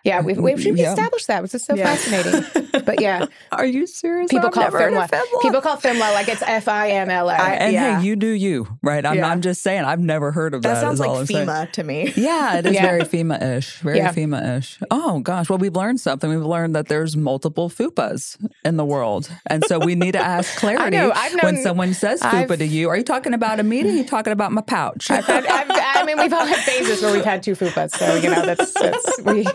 South. 0.00 0.04
Yeah, 0.04 0.20
we, 0.22 0.32
we 0.34 0.60
should 0.60 0.78
Yeah. 0.78 0.90
establish 0.90 1.26
that. 1.26 1.42
This 1.42 1.54
is 1.54 1.64
so 1.64 1.74
Yeah. 1.74 1.94
fascinating. 1.94 2.82
But 2.84 3.00
yeah, 3.00 3.26
Are 3.52 3.66
you 3.66 3.86
serious? 3.86 4.30
people 4.30 4.46
I've 4.46 4.52
call 4.52 4.62
it 4.64 4.72
never 4.72 4.78
FIMLA. 4.90 5.08
FIMLA. 5.10 5.42
People 5.42 5.60
call 5.60 5.74
it 5.76 5.80
FIMLA 5.80 6.14
like 6.14 6.28
it's 6.28 6.42
F 6.42 6.68
I 6.68 6.90
M 6.90 7.10
L 7.10 7.28
A. 7.28 7.34
and 7.34 7.72
Yeah. 7.72 8.00
hey, 8.00 8.06
you 8.06 8.16
do 8.16 8.28
you, 8.28 8.66
right? 8.82 9.04
I'm, 9.04 9.16
Yeah. 9.18 9.28
I'm 9.28 9.40
just 9.42 9.62
saying, 9.62 9.84
I've 9.84 10.00
never 10.00 10.32
heard 10.32 10.54
of 10.54 10.62
that. 10.62 10.74
That 10.74 10.80
sounds 10.80 10.94
is 10.94 11.06
like 11.06 11.10
I'm 11.18 11.26
saying. 11.26 11.46
FEMA 11.46 11.72
to 11.72 11.84
me. 11.84 12.12
Yeah, 12.16 12.56
it 12.58 12.66
is 12.66 12.74
Yeah. 12.74 12.82
very 12.82 13.00
FEMA-ish, 13.02 13.78
very 13.80 13.98
Yeah. 13.98 14.12
FEMA-ish. 14.12 14.78
Oh 14.90 15.20
gosh, 15.20 15.48
well 15.50 15.58
we've 15.58 15.76
learned 15.76 16.00
something. 16.00 16.30
We've 16.30 16.40
learned 16.44 16.74
that 16.76 16.88
there's 16.88 17.16
multiple 17.16 17.68
FUPAs 17.70 18.36
in 18.64 18.76
the 18.76 18.84
world, 18.84 19.30
and 19.48 19.62
so 19.66 19.78
we 19.78 19.94
need 19.94 20.12
to 20.12 20.18
ask 20.36 20.58
clarity 20.58 20.96
know, 20.96 21.12
I've 21.14 21.42
when 21.42 21.56
someone 21.58 21.92
says 21.94 22.20
FUPA 22.20 22.32
I've- 22.50 22.56
to 22.56 22.66
you. 22.66 22.88
Are 22.88 22.96
you 22.96 23.04
talking 23.04 23.34
about 23.34 23.60
a 23.60 23.62
meeting? 23.62 23.92
Are 23.92 23.96
you 23.98 24.04
talking 24.04 24.32
about 24.32 24.52
my 24.52 24.62
pouch? 24.62 25.10
I've 25.10 25.24
had, 25.26 25.46
I've, 25.46 25.66
I 25.70 26.04
mean, 26.04 26.18
we've 26.18 26.32
all 26.32 26.46
had 26.46 26.58
phases 26.58 27.02
where 27.02 27.12
we've 27.12 27.24
had 27.24 27.42
two 27.42 27.52
fupas, 27.54 27.90
so 27.96 28.14
you 28.16 28.30
know 28.30 28.44
that's, 28.46 28.72
that's 28.72 29.20
we. 29.22 29.46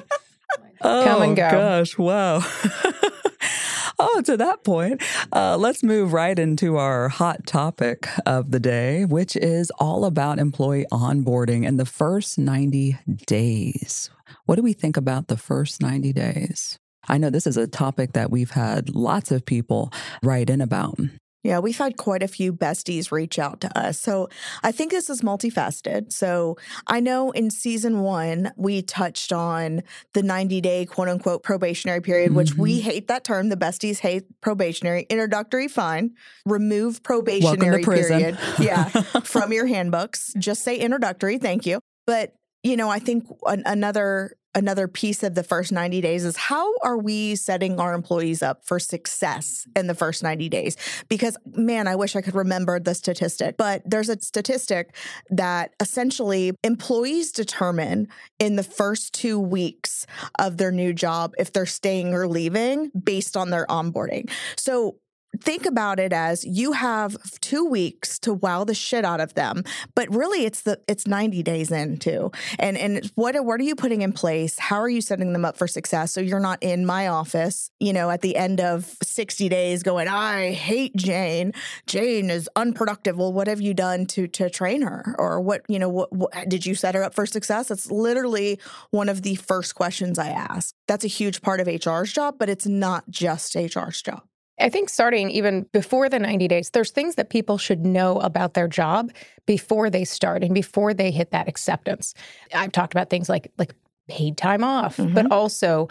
Come 1.04 1.22
and 1.22 1.32
Oh, 1.34 1.36
go. 1.36 1.50
Gosh, 1.52 1.98
wow. 1.98 2.42
oh, 4.00 4.22
to 4.26 4.38
that 4.38 4.64
point, 4.64 5.02
uh, 5.32 5.58
let's 5.58 5.84
move 5.84 6.14
right 6.14 6.38
into 6.38 6.78
our 6.78 7.10
hot 7.10 7.46
topic 7.46 8.08
of 8.26 8.52
the 8.52 8.60
day, 8.60 9.06
which 9.06 9.36
is 9.36 9.72
all 9.80 10.06
about 10.06 10.40
employee 10.40 10.86
onboarding 10.92 11.66
in 11.66 11.78
the 11.78 11.86
first 11.86 12.38
90 12.38 12.98
days. 13.26 14.10
What 14.46 14.56
do 14.56 14.62
we 14.62 14.74
think 14.74 14.98
about 14.98 15.28
the 15.28 15.38
first 15.38 15.82
90 15.82 16.14
days? 16.14 16.78
I 17.08 17.18
know 17.18 17.30
this 17.30 17.48
is 17.48 17.58
a 17.58 17.68
topic 17.68 18.14
that 18.14 18.32
we've 18.32 18.52
had 18.52 18.90
lots 18.96 19.32
of 19.32 19.46
people 19.46 19.92
write 20.24 20.50
in 20.50 20.62
about. 20.62 21.00
Yeah, 21.46 21.60
we've 21.60 21.78
had 21.78 21.96
quite 21.96 22.24
a 22.24 22.28
few 22.28 22.52
besties 22.52 23.12
reach 23.12 23.38
out 23.38 23.62
to 23.62 23.78
us. 23.78 24.00
So 24.00 24.30
I 24.64 24.72
think 24.72 24.90
this 24.90 25.12
is 25.12 25.22
multifaceted. 25.22 26.12
So 26.12 26.58
I 26.88 27.00
know 27.00 27.30
in 27.30 27.52
season 27.52 28.00
one, 28.00 28.52
we 28.56 28.82
touched 28.82 29.32
on 29.32 29.84
the 30.14 30.24
90 30.24 30.60
day 30.62 30.88
quote 30.88 31.08
unquote 31.08 31.44
probationary 31.44 32.02
period, 32.02 32.30
mm-hmm. 32.30 32.38
which 32.38 32.56
we 32.56 32.80
mm-hmm. 32.80 32.90
hate 32.90 33.08
that 33.10 33.24
term. 33.24 33.50
The 33.50 33.58
besties 33.58 34.00
hate 34.00 34.24
probationary. 34.42 35.06
Introductory, 35.08 35.68
fine. 35.68 36.16
Remove 36.48 37.04
probationary 37.04 37.84
period. 37.84 38.40
yeah, 38.60 38.86
from 39.24 39.54
your 39.54 39.68
handbooks. 39.68 40.34
Just 40.40 40.64
say 40.64 40.78
introductory. 40.78 41.38
Thank 41.38 41.68
you. 41.68 41.80
But 42.08 42.34
you 42.64 42.76
know, 42.76 42.90
I 42.90 42.98
think 42.98 43.28
an- 43.46 43.62
another 43.68 44.36
another 44.56 44.88
piece 44.88 45.22
of 45.22 45.36
the 45.36 45.44
first 45.44 45.72
90 45.72 46.02
days 46.02 46.24
is 46.24 46.38
how 46.38 46.74
are 46.80 46.98
we 46.98 47.36
setting 47.36 47.80
our 47.80 47.94
employees 47.94 48.42
up 48.42 48.66
for 48.66 48.80
success 48.80 49.68
in 49.76 49.88
the 49.88 49.94
first 49.94 50.24
90 50.24 50.50
days? 50.50 50.78
Because, 51.10 51.38
man, 51.46 51.88
I 51.88 51.96
wish 51.96 52.16
I 52.16 52.22
could 52.22 52.36
remember 52.36 52.80
the 52.80 52.96
statistic, 52.96 53.58
but 53.58 53.82
there's 53.86 54.10
a 54.10 54.20
statistic 54.22 54.96
that 55.30 55.74
essentially 55.80 56.54
employees 56.64 57.32
determine 57.32 58.08
in 58.40 58.56
the 58.56 58.64
first 58.64 59.14
two 59.14 59.40
weeks 59.40 60.08
of 60.40 60.58
their 60.58 60.72
new 60.72 60.94
job 60.94 61.34
if 61.38 61.52
they're 61.52 61.66
staying 61.66 62.14
or 62.14 62.28
leaving 62.28 62.92
based 62.92 63.36
on 63.36 63.50
their 63.50 63.66
onboarding. 63.68 64.30
So, 64.56 64.96
think 65.42 65.66
about 65.66 66.00
it 66.00 66.14
as 66.14 66.44
you 66.46 66.74
have 66.74 67.18
two 67.42 67.66
weeks 67.66 68.20
to 68.20 68.34
wow 68.34 68.64
the 68.64 68.74
shit 68.74 69.06
out 69.06 69.20
of 69.20 69.34
them 69.34 69.64
but 69.94 70.14
really 70.14 70.46
it's 70.46 70.62
the 70.62 70.80
it's 70.88 71.08
90 71.08 71.44
days 71.44 71.72
in 71.72 71.98
too. 71.98 72.32
And 72.60 72.78
and 72.78 73.12
what 73.16 73.36
what 73.46 73.60
are 73.60 73.64
you 73.64 73.76
putting 73.76 74.02
in 74.02 74.12
place? 74.12 74.60
How 74.60 74.78
are 74.78 74.90
you 74.90 75.02
setting 75.02 75.34
them 75.34 75.46
up 75.46 75.58
for 75.58 75.68
success? 75.68 76.12
So 76.12 76.22
you're 76.22 76.40
not 76.40 76.62
in 76.62 76.86
my 76.86 77.08
office 77.08 77.70
you 77.80 77.94
know 77.94 78.10
at 78.10 78.22
the 78.22 78.36
end 78.36 78.62
of 78.62 78.96
60 79.04 79.50
days 79.50 79.84
going 79.84 80.08
i 80.08 80.52
hate 80.52 80.96
jane. 80.96 81.54
Jane 81.88 82.30
is 82.30 82.50
unproductive. 82.56 83.18
Well 83.18 83.34
what 83.34 83.48
have 83.48 83.62
you 83.62 83.74
done 83.74 84.06
to 84.08 84.28
to 84.28 84.50
train 84.50 84.82
her? 84.82 85.16
Or 85.18 85.42
what 85.42 85.62
you 85.68 85.80
know 85.80 85.90
what, 85.90 86.12
what 86.14 86.32
did 86.48 86.66
you 86.66 86.76
set 86.76 86.96
her 86.96 87.04
up 87.04 87.14
for 87.14 87.26
success? 87.26 87.68
That's 87.68 87.92
literally 87.92 88.60
one 88.92 89.10
of 89.10 89.22
the 89.22 89.36
first 89.36 89.76
questions 89.76 90.20
i 90.20 90.30
ask. 90.30 90.74
That's 90.88 91.06
a 91.06 91.10
huge 91.10 91.42
part 91.42 91.60
of 91.60 91.68
hr's 91.68 92.14
job 92.14 92.36
but 92.38 92.50
it's 92.50 92.68
not 92.68 93.10
just 93.10 93.56
hr's 93.56 94.02
job 94.02 94.24
I 94.60 94.70
think 94.70 94.90
starting 94.90 95.30
even 95.32 95.64
before 95.74 96.08
the 96.08 96.20
90 96.20 96.48
days, 96.48 96.70
there's 96.70 96.92
things 96.92 97.16
that 97.16 97.30
people 97.30 97.58
should 97.58 97.86
know 97.86 98.20
about 98.20 98.54
their 98.54 98.68
job 98.68 99.12
before 99.46 99.90
they 99.90 100.06
start 100.06 100.44
and 100.44 100.54
before 100.54 100.94
they 100.94 101.12
hit 101.12 101.32
that 101.32 101.48
acceptance. 101.48 102.14
I've 102.54 102.72
talked 102.72 102.94
about 102.94 103.10
things 103.10 103.28
like 103.28 103.52
like 103.58 103.74
paid 104.08 104.38
time 104.38 104.64
off, 104.64 104.98
mm-hmm. 104.98 105.14
but 105.14 105.32
also 105.32 105.90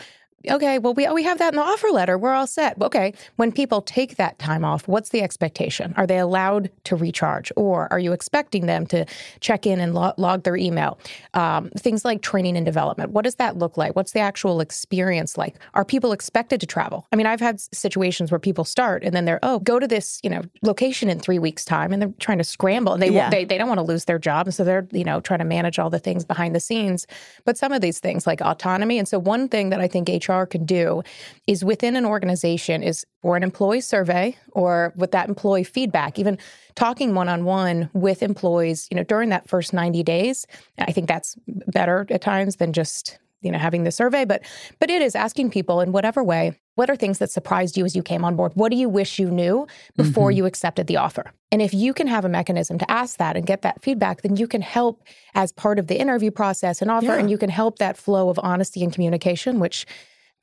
okay, 0.50 0.78
well, 0.78 0.94
we, 0.94 1.08
we 1.08 1.22
have 1.22 1.38
that 1.38 1.52
in 1.52 1.56
the 1.56 1.64
offer 1.64 1.88
letter. 1.88 2.18
We're 2.18 2.32
all 2.32 2.46
set. 2.46 2.80
Okay. 2.80 3.14
When 3.36 3.52
people 3.52 3.82
take 3.82 4.16
that 4.16 4.38
time 4.38 4.64
off, 4.64 4.86
what's 4.88 5.10
the 5.10 5.22
expectation? 5.22 5.94
Are 5.96 6.06
they 6.06 6.18
allowed 6.18 6.70
to 6.84 6.96
recharge 6.96 7.52
or 7.56 7.92
are 7.92 7.98
you 7.98 8.12
expecting 8.12 8.66
them 8.66 8.86
to 8.86 9.06
check 9.40 9.66
in 9.66 9.80
and 9.80 9.94
log, 9.94 10.18
log 10.18 10.42
their 10.42 10.56
email? 10.56 10.98
Um, 11.34 11.70
things 11.70 12.04
like 12.04 12.22
training 12.22 12.56
and 12.56 12.66
development. 12.66 13.10
What 13.10 13.24
does 13.24 13.36
that 13.36 13.56
look 13.56 13.76
like? 13.76 13.96
What's 13.96 14.12
the 14.12 14.20
actual 14.20 14.60
experience 14.60 15.38
like? 15.38 15.56
Are 15.74 15.84
people 15.84 16.12
expected 16.12 16.60
to 16.60 16.66
travel? 16.66 17.06
I 17.12 17.16
mean, 17.16 17.26
I've 17.26 17.40
had 17.40 17.60
situations 17.74 18.30
where 18.30 18.38
people 18.38 18.64
start 18.64 19.04
and 19.04 19.14
then 19.14 19.24
they're, 19.24 19.40
oh, 19.42 19.60
go 19.60 19.78
to 19.78 19.86
this, 19.86 20.20
you 20.22 20.30
know, 20.30 20.42
location 20.62 21.08
in 21.08 21.18
three 21.18 21.38
weeks 21.38 21.64
time 21.64 21.92
and 21.92 22.02
they're 22.02 22.12
trying 22.20 22.38
to 22.38 22.44
scramble 22.44 22.92
and 22.92 23.02
they, 23.02 23.10
yeah. 23.10 23.30
they, 23.30 23.44
they 23.44 23.58
don't 23.58 23.68
want 23.68 23.78
to 23.78 23.84
lose 23.84 24.04
their 24.04 24.18
job. 24.18 24.46
And 24.46 24.54
so 24.54 24.64
they're, 24.64 24.86
you 24.92 25.04
know, 25.04 25.20
trying 25.20 25.40
to 25.40 25.44
manage 25.44 25.78
all 25.78 25.90
the 25.90 25.98
things 25.98 26.24
behind 26.24 26.54
the 26.54 26.60
scenes. 26.60 27.06
But 27.44 27.56
some 27.56 27.72
of 27.72 27.80
these 27.80 27.98
things 27.98 28.26
like 28.26 28.40
autonomy. 28.40 28.98
And 28.98 29.08
so 29.08 29.18
one 29.18 29.48
thing 29.48 29.70
that 29.70 29.80
I 29.80 29.88
think 29.88 30.08
HR 30.08 30.33
HR 30.42 30.46
can 30.46 30.64
do 30.64 31.02
is 31.46 31.64
within 31.64 31.96
an 31.96 32.04
organization 32.04 32.82
is 32.82 33.04
for 33.22 33.36
an 33.36 33.42
employee 33.42 33.80
survey 33.80 34.36
or 34.52 34.92
with 34.96 35.12
that 35.12 35.28
employee 35.28 35.64
feedback, 35.64 36.18
even 36.18 36.38
talking 36.74 37.14
one 37.14 37.28
on 37.28 37.44
one 37.44 37.90
with 37.92 38.22
employees, 38.22 38.88
you 38.90 38.96
know, 38.96 39.04
during 39.04 39.28
that 39.30 39.48
first 39.48 39.72
90 39.72 40.02
days. 40.02 40.46
I 40.78 40.92
think 40.92 41.08
that's 41.08 41.36
better 41.46 42.06
at 42.10 42.20
times 42.20 42.56
than 42.56 42.72
just 42.72 43.18
you 43.44 43.52
know 43.52 43.58
having 43.58 43.84
the 43.84 43.92
survey 43.92 44.24
but 44.24 44.42
but 44.80 44.90
it 44.90 45.02
is 45.02 45.14
asking 45.14 45.50
people 45.50 45.80
in 45.80 45.92
whatever 45.92 46.24
way 46.24 46.58
what 46.74 46.90
are 46.90 46.96
things 46.96 47.18
that 47.18 47.30
surprised 47.30 47.76
you 47.76 47.84
as 47.84 47.94
you 47.94 48.02
came 48.02 48.24
on 48.24 48.34
board 48.34 48.52
what 48.54 48.70
do 48.70 48.76
you 48.76 48.88
wish 48.88 49.18
you 49.18 49.30
knew 49.30 49.66
before 49.96 50.30
mm-hmm. 50.30 50.38
you 50.38 50.46
accepted 50.46 50.86
the 50.86 50.96
offer 50.96 51.30
and 51.52 51.62
if 51.62 51.72
you 51.72 51.92
can 51.94 52.06
have 52.06 52.24
a 52.24 52.28
mechanism 52.28 52.78
to 52.78 52.90
ask 52.90 53.18
that 53.18 53.36
and 53.36 53.46
get 53.46 53.62
that 53.62 53.80
feedback 53.82 54.22
then 54.22 54.36
you 54.36 54.48
can 54.48 54.62
help 54.62 55.02
as 55.34 55.52
part 55.52 55.78
of 55.78 55.86
the 55.86 56.00
interview 56.00 56.30
process 56.30 56.80
and 56.82 56.90
offer 56.90 57.06
yeah. 57.06 57.18
and 57.18 57.30
you 57.30 57.38
can 57.38 57.50
help 57.50 57.78
that 57.78 57.96
flow 57.96 58.28
of 58.28 58.40
honesty 58.42 58.82
and 58.82 58.92
communication 58.92 59.60
which 59.60 59.86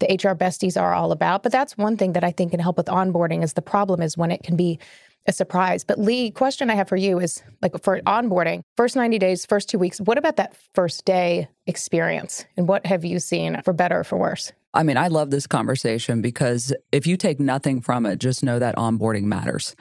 the 0.01 0.13
HR 0.13 0.36
besties 0.36 0.79
are 0.79 0.93
all 0.93 1.12
about. 1.12 1.43
But 1.43 1.51
that's 1.51 1.77
one 1.77 1.96
thing 1.96 2.13
that 2.13 2.24
I 2.24 2.31
think 2.31 2.51
can 2.51 2.60
help 2.60 2.77
with 2.77 2.88
onboarding 2.88 3.43
is 3.43 3.53
the 3.53 3.62
problem 3.62 4.01
is 4.01 4.17
when 4.17 4.31
it 4.31 4.43
can 4.43 4.55
be 4.55 4.79
a 5.27 5.31
surprise. 5.31 5.84
But 5.84 6.00
Leigh, 6.00 6.31
question 6.31 6.70
I 6.70 6.75
have 6.75 6.89
for 6.89 6.96
you 6.96 7.20
is 7.20 7.41
like 7.62 7.81
for 7.81 8.00
mm-hmm. 8.00 8.08
onboarding, 8.08 8.62
first 8.75 8.96
90 8.96 9.20
days, 9.20 9.46
first 9.46 9.70
two 9.70 9.79
weeks, 9.79 10.01
what 10.01 10.17
about 10.17 10.36
that 10.38 10.55
first 10.74 11.05
day 11.05 11.48
experience? 11.67 12.46
And 12.58 12.67
what 12.67 12.86
have 12.86 13.05
you 13.05 13.20
seen 13.20 13.62
for 13.63 13.74
better 13.74 14.00
or 14.00 14.03
for 14.03 14.17
worse? 14.17 14.51
I 14.74 14.84
mean, 14.84 14.98
I 14.98 15.08
love 15.08 15.31
this 15.31 15.48
conversation 15.48 16.22
because 16.22 16.74
if 16.91 17.05
you 17.05 17.17
take 17.17 17.39
nothing 17.39 17.81
from 17.81 18.05
it, 18.05 18.20
just 18.20 18.43
know 18.43 18.58
that 18.60 18.77
onboarding 18.77 19.24
matters 19.24 19.75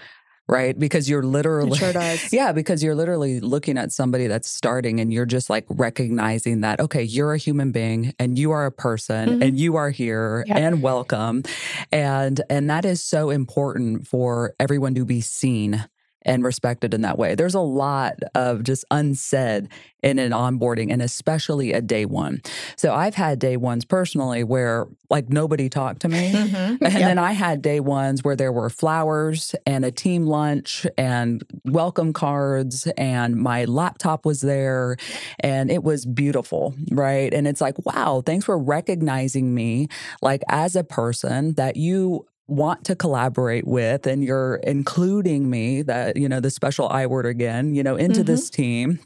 right? 0.50 0.78
Because 0.78 1.08
you're 1.08 1.22
literally, 1.22 1.78
sure 1.78 1.92
does. 1.92 2.32
yeah, 2.32 2.52
because 2.52 2.82
you're 2.82 2.94
literally 2.94 3.40
looking 3.40 3.78
at 3.78 3.92
somebody 3.92 4.26
that's 4.26 4.50
starting 4.50 5.00
and 5.00 5.12
you're 5.12 5.26
just 5.26 5.48
like 5.48 5.64
recognizing 5.68 6.62
that, 6.62 6.80
okay, 6.80 7.02
you're 7.02 7.32
a 7.32 7.38
human 7.38 7.70
being 7.70 8.14
and 8.18 8.38
you 8.38 8.50
are 8.50 8.66
a 8.66 8.72
person 8.72 9.28
mm-hmm. 9.30 9.42
and 9.42 9.58
you 9.58 9.76
are 9.76 9.90
here 9.90 10.44
and 10.48 10.82
welcome. 10.82 11.44
And, 11.92 12.40
and 12.50 12.68
that 12.68 12.84
is 12.84 13.02
so 13.02 13.30
important 13.30 14.06
for 14.06 14.54
everyone 14.58 14.94
to 14.96 15.04
be 15.04 15.20
seen 15.20 15.84
and 16.22 16.44
respected 16.44 16.94
in 16.94 17.02
that 17.02 17.18
way. 17.18 17.34
There's 17.34 17.54
a 17.54 17.60
lot 17.60 18.18
of 18.34 18.62
just 18.62 18.84
unsaid 18.90 19.68
in 20.02 20.18
an 20.18 20.32
onboarding 20.32 20.90
and 20.90 21.02
especially 21.02 21.72
a 21.72 21.80
day 21.80 22.06
one. 22.06 22.40
So 22.76 22.94
I've 22.94 23.14
had 23.14 23.38
day 23.38 23.56
ones 23.56 23.84
personally 23.84 24.44
where 24.44 24.86
like 25.10 25.28
nobody 25.28 25.68
talked 25.68 26.00
to 26.02 26.08
me. 26.08 26.32
Mm-hmm. 26.32 26.84
And 26.90 26.94
yep. 26.98 27.02
then 27.02 27.18
I 27.18 27.32
had 27.32 27.62
day 27.62 27.78
ones 27.78 28.24
where 28.24 28.34
there 28.34 28.52
were 28.52 28.70
flowers 28.70 29.54
and 29.66 29.84
a 29.84 29.90
team 29.90 30.26
lunch 30.26 30.86
and 30.98 31.42
welcome 31.64 32.12
cards 32.12 32.86
and 32.96 33.36
my 33.36 33.64
laptop 33.66 34.24
was 34.24 34.40
there 34.40 34.96
and 35.40 35.70
it 35.70 35.84
was 35.84 36.04
beautiful, 36.04 36.74
right? 36.90 37.32
And 37.32 37.46
it's 37.46 37.60
like, 37.60 37.84
wow, 37.84 38.22
thanks 38.24 38.44
for 38.44 38.58
recognizing 38.58 39.54
me 39.54 39.88
like 40.20 40.42
as 40.48 40.74
a 40.74 40.82
person 40.82 41.54
that 41.54 41.76
you 41.76 42.26
want 42.50 42.84
to 42.84 42.96
collaborate 42.96 43.66
with 43.66 44.06
and 44.06 44.24
you're 44.24 44.56
including 44.64 45.48
me 45.48 45.82
that 45.82 46.16
you 46.16 46.28
know 46.28 46.40
the 46.40 46.50
special 46.50 46.88
i 46.88 47.06
word 47.06 47.24
again 47.24 47.74
you 47.74 47.82
know 47.82 47.96
into 47.96 48.20
mm-hmm. 48.20 48.24
this 48.24 48.50
team 48.50 48.98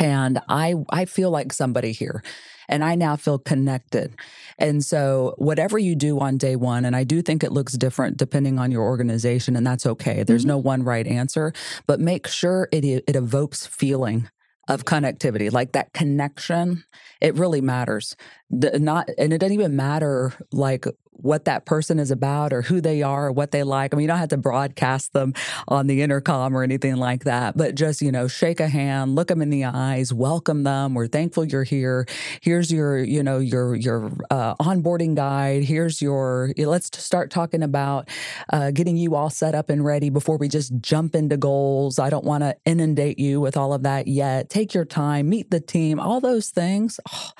and 0.00 0.40
i 0.48 0.74
i 0.90 1.04
feel 1.04 1.30
like 1.30 1.52
somebody 1.52 1.92
here 1.92 2.22
and 2.68 2.84
i 2.84 2.96
now 2.96 3.14
feel 3.14 3.38
connected 3.38 4.14
and 4.58 4.84
so 4.84 5.34
whatever 5.38 5.78
you 5.78 5.94
do 5.94 6.18
on 6.18 6.36
day 6.36 6.56
1 6.56 6.84
and 6.84 6.96
i 6.96 7.04
do 7.04 7.22
think 7.22 7.44
it 7.44 7.52
looks 7.52 7.74
different 7.74 8.16
depending 8.16 8.58
on 8.58 8.72
your 8.72 8.82
organization 8.82 9.54
and 9.54 9.66
that's 9.66 9.86
okay 9.86 10.24
there's 10.24 10.42
mm-hmm. 10.42 10.48
no 10.48 10.58
one 10.58 10.82
right 10.82 11.06
answer 11.06 11.52
but 11.86 12.00
make 12.00 12.26
sure 12.26 12.68
it 12.72 12.84
it 12.84 13.14
evokes 13.14 13.64
feeling 13.64 14.28
of 14.68 14.84
connectivity 14.84 15.50
like 15.50 15.72
that 15.72 15.92
connection 15.92 16.84
it 17.20 17.34
really 17.36 17.60
matters 17.60 18.16
the, 18.50 18.78
not 18.78 19.08
and 19.16 19.32
it 19.32 19.38
doesn't 19.38 19.54
even 19.54 19.76
matter 19.76 20.32
like 20.52 20.84
what 21.18 21.44
that 21.46 21.64
person 21.64 21.98
is 21.98 22.10
about 22.10 22.52
or 22.52 22.62
who 22.62 22.80
they 22.80 23.02
are 23.02 23.28
or 23.28 23.32
what 23.32 23.50
they 23.50 23.62
like. 23.62 23.92
I 23.92 23.96
mean, 23.96 24.02
you 24.02 24.08
don't 24.08 24.18
have 24.18 24.28
to 24.30 24.36
broadcast 24.36 25.12
them 25.12 25.34
on 25.66 25.86
the 25.86 26.02
intercom 26.02 26.56
or 26.56 26.62
anything 26.62 26.96
like 26.96 27.24
that, 27.24 27.56
but 27.56 27.74
just, 27.74 28.00
you 28.00 28.12
know, 28.12 28.28
shake 28.28 28.60
a 28.60 28.68
hand, 28.68 29.14
look 29.14 29.28
them 29.28 29.42
in 29.42 29.50
the 29.50 29.64
eyes, 29.64 30.12
welcome 30.12 30.62
them. 30.62 30.94
We're 30.94 31.08
thankful 31.08 31.44
you're 31.44 31.64
here. 31.64 32.06
Here's 32.40 32.72
your, 32.72 32.98
you 32.98 33.22
know, 33.22 33.38
your, 33.38 33.74
your 33.74 34.12
uh, 34.30 34.54
onboarding 34.56 35.14
guide. 35.14 35.64
Here's 35.64 36.00
your, 36.00 36.52
let's 36.56 36.96
start 37.02 37.30
talking 37.30 37.62
about 37.62 38.08
uh, 38.52 38.70
getting 38.70 38.96
you 38.96 39.14
all 39.14 39.30
set 39.30 39.54
up 39.54 39.70
and 39.70 39.84
ready 39.84 40.10
before 40.10 40.36
we 40.36 40.48
just 40.48 40.72
jump 40.80 41.14
into 41.14 41.36
goals. 41.36 41.98
I 41.98 42.10
don't 42.10 42.24
want 42.24 42.44
to 42.44 42.56
inundate 42.64 43.18
you 43.18 43.40
with 43.40 43.56
all 43.56 43.72
of 43.72 43.82
that 43.82 44.06
yet. 44.06 44.50
Take 44.50 44.74
your 44.74 44.84
time, 44.84 45.28
meet 45.28 45.50
the 45.50 45.60
team, 45.60 45.98
all 45.98 46.20
those 46.20 46.50
things. 46.50 47.00
Oh, 47.12 47.30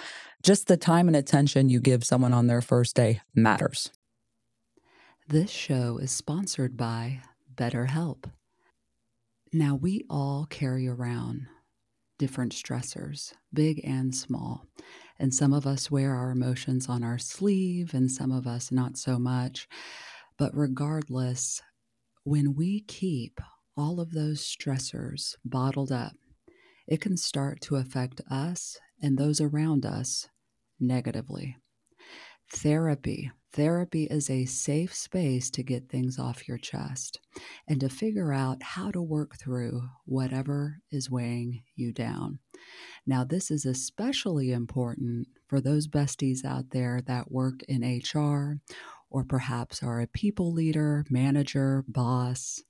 just 0.42 0.66
the 0.66 0.76
time 0.76 1.08
and 1.08 1.16
attention 1.16 1.68
you 1.68 1.80
give 1.80 2.04
someone 2.04 2.32
on 2.32 2.46
their 2.46 2.60
first 2.60 2.94
day 2.96 3.20
matters. 3.34 3.90
This 5.28 5.50
show 5.50 5.98
is 5.98 6.10
sponsored 6.10 6.76
by 6.76 7.20
BetterHelp. 7.54 8.30
Now, 9.52 9.74
we 9.74 10.04
all 10.08 10.46
carry 10.48 10.88
around 10.88 11.46
different 12.18 12.52
stressors, 12.52 13.32
big 13.52 13.80
and 13.84 14.14
small. 14.14 14.66
And 15.18 15.34
some 15.34 15.52
of 15.52 15.66
us 15.66 15.90
wear 15.90 16.14
our 16.14 16.30
emotions 16.30 16.88
on 16.88 17.02
our 17.02 17.18
sleeve, 17.18 17.94
and 17.94 18.10
some 18.10 18.30
of 18.30 18.46
us 18.46 18.70
not 18.70 18.96
so 18.96 19.18
much. 19.18 19.68
But 20.36 20.56
regardless, 20.56 21.62
when 22.24 22.54
we 22.54 22.80
keep 22.82 23.40
all 23.76 24.00
of 24.00 24.12
those 24.12 24.40
stressors 24.40 25.34
bottled 25.44 25.92
up, 25.92 26.12
it 26.86 27.00
can 27.00 27.16
start 27.16 27.60
to 27.62 27.76
affect 27.76 28.20
us 28.30 28.78
and 29.02 29.16
those 29.18 29.40
around 29.40 29.86
us 29.86 30.28
negatively. 30.80 31.56
therapy. 32.50 33.30
Therapy 33.52 34.04
is 34.04 34.28
a 34.30 34.44
safe 34.44 34.94
space 34.94 35.50
to 35.50 35.62
get 35.62 35.88
things 35.88 36.18
off 36.18 36.46
your 36.46 36.58
chest 36.58 37.18
and 37.66 37.80
to 37.80 37.88
figure 37.88 38.32
out 38.32 38.62
how 38.62 38.90
to 38.90 39.00
work 39.02 39.36
through 39.38 39.82
whatever 40.04 40.78
is 40.90 41.10
weighing 41.10 41.62
you 41.74 41.92
down. 41.92 42.38
Now, 43.06 43.24
this 43.24 43.50
is 43.50 43.64
especially 43.64 44.52
important 44.52 45.28
for 45.46 45.60
those 45.60 45.88
besties 45.88 46.44
out 46.44 46.70
there 46.70 47.00
that 47.06 47.32
work 47.32 47.62
in 47.68 47.82
HR 47.82 48.60
or 49.10 49.24
perhaps 49.24 49.82
are 49.82 50.00
a 50.00 50.06
people 50.06 50.52
leader, 50.52 51.04
manager, 51.08 51.84
boss, 51.88 52.62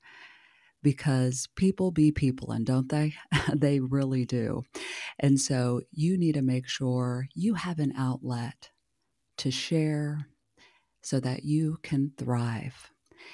because 0.83 1.49
people 1.57 1.91
be 1.91 2.13
people, 2.13 2.53
and 2.53 2.65
don't 2.65 2.89
they? 2.89 3.15
they 3.55 3.81
really 3.81 4.25
do. 4.25 4.63
And 5.19 5.41
so 5.41 5.83
you 5.91 6.17
need 6.17 6.35
to 6.35 6.43
make 6.43 6.69
sure 6.69 7.29
you 7.35 7.55
have 7.55 7.79
an 7.79 7.93
outlet 7.97 8.71
to 9.39 9.51
share 9.51 10.27
so 11.03 11.21
that 11.21 11.45
you 11.45 11.79
can 11.83 12.13
thrive. 12.19 12.91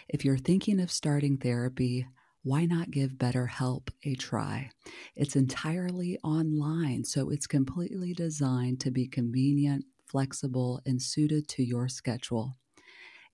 If 0.09 0.25
you're 0.25 0.39
thinking 0.39 0.81
of 0.81 0.91
starting 0.91 1.37
therapy, 1.37 2.07
why 2.43 2.67
not 2.67 2.91
give 2.91 3.13
BetterHelp 3.13 3.89
a 4.05 4.15
try? 4.15 4.71
It's 5.17 5.35
entirely 5.35 6.19
online, 6.23 7.05
so 7.05 7.31
it's 7.31 7.47
completely 7.47 8.13
designed 8.13 8.81
to 8.81 8.91
be 8.91 9.09
convenient, 9.09 9.87
flexible, 10.07 10.81
and 10.85 11.01
suited 11.01 11.49
to 11.49 11.65
your 11.65 11.89
schedule. 11.89 12.59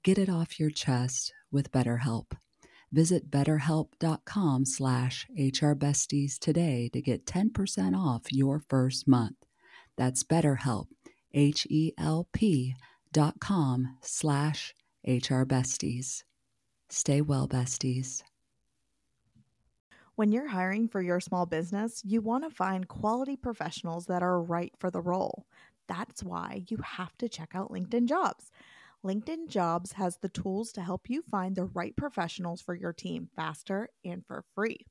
Get 0.05 0.17
it 0.17 0.29
off 0.29 0.61
your 0.61 0.71
chest 0.71 1.33
with 1.50 1.73
BetterHelp. 1.73 2.33
Visit 2.93 3.31
betterhelp.com 3.31 4.65
slash 4.65 5.27
hrbesties 5.37 6.39
today 6.39 6.91
to 6.93 7.01
get 7.01 7.25
10% 7.25 7.97
off 7.97 8.33
your 8.33 8.63
first 8.69 9.07
month. 9.07 9.47
That's 9.97 10.25
BetterHelp, 10.25 10.87
H-E-L-P 11.33 12.75
dot 13.13 13.35
com 13.41 13.97
slash 14.03 14.75
hrbesties. 15.07 16.23
Stay 16.89 17.21
well, 17.21 17.47
besties. 17.47 18.23
When 20.17 20.33
you're 20.33 20.49
hiring 20.49 20.89
for 20.89 21.01
your 21.01 21.21
small 21.21 21.47
business, 21.47 22.03
you 22.05 22.21
want 22.21 22.45
to 22.45 22.51
find 22.51 22.89
quality 22.89 23.37
professionals 23.37 24.07
that 24.07 24.23
are 24.23 24.43
right 24.43 24.73
for 24.79 24.91
the 24.91 25.01
role. 25.01 25.47
That's 25.87 26.23
why 26.23 26.65
you 26.69 26.79
have 26.85 27.17
to 27.19 27.29
check 27.29 27.53
out 27.55 27.71
LinkedIn 27.71 28.07
Jobs. 28.07 28.51
LinkedIn 29.04 29.49
Jobs 29.49 29.92
has 29.92 30.19
the 30.19 30.28
tools 30.28 30.73
to 30.73 30.83
help 30.83 31.09
you 31.09 31.23
find 31.23 31.57
the 31.57 31.64
right 31.64 31.97
professionals 31.97 32.61
for 32.61 32.75
your 32.75 32.92
team 32.92 33.30
faster 33.35 33.88
and 34.04 34.26
for 34.26 34.45
free. 34.54 34.85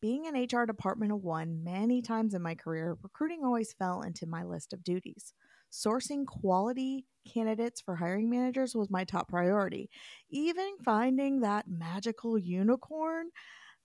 Being 0.00 0.26
an 0.26 0.40
HR 0.40 0.64
department 0.64 1.10
of 1.10 1.24
one 1.24 1.64
many 1.64 2.02
times 2.02 2.34
in 2.34 2.42
my 2.42 2.54
career, 2.54 2.96
recruiting 3.02 3.42
always 3.42 3.72
fell 3.72 4.02
into 4.02 4.26
my 4.26 4.44
list 4.44 4.72
of 4.72 4.84
duties. 4.84 5.32
Sourcing 5.72 6.24
quality 6.24 7.04
candidates 7.26 7.80
for 7.80 7.96
hiring 7.96 8.30
managers 8.30 8.76
was 8.76 8.90
my 8.90 9.02
top 9.02 9.28
priority. 9.28 9.90
Even 10.30 10.76
finding 10.84 11.40
that 11.40 11.66
magical 11.66 12.38
unicorn 12.38 13.30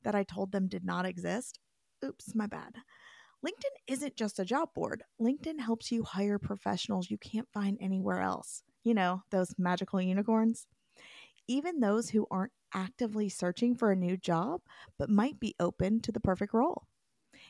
that 0.03 0.13
I 0.13 0.23
told 0.23 0.51
them 0.51 0.67
did 0.67 0.85
not 0.85 1.07
exist. 1.07 1.59
Oops, 2.05 2.35
my 2.35 2.45
bad. 2.45 2.75
LinkedIn 3.43 3.75
isn't 3.87 4.15
just 4.15 4.37
a 4.37 4.45
job 4.45 4.69
board. 4.75 5.03
LinkedIn 5.19 5.59
helps 5.59 5.91
you 5.91 6.03
hire 6.03 6.37
professionals 6.37 7.09
you 7.09 7.17
can't 7.17 7.49
find 7.51 7.79
anywhere 7.81 8.21
else. 8.21 8.61
You 8.83 8.93
know, 8.93 9.23
those 9.31 9.53
magical 9.57 10.01
unicorns. 10.01 10.65
Even 11.47 11.79
those 11.79 12.09
who 12.09 12.27
aren't 12.31 12.53
actively 12.73 13.29
searching 13.29 13.75
for 13.75 13.91
a 13.91 13.95
new 13.95 14.17
job, 14.17 14.61
but 14.97 15.09
might 15.09 15.39
be 15.39 15.55
open 15.59 15.99
to 16.01 16.11
the 16.11 16.19
perfect 16.19 16.53
role. 16.53 16.87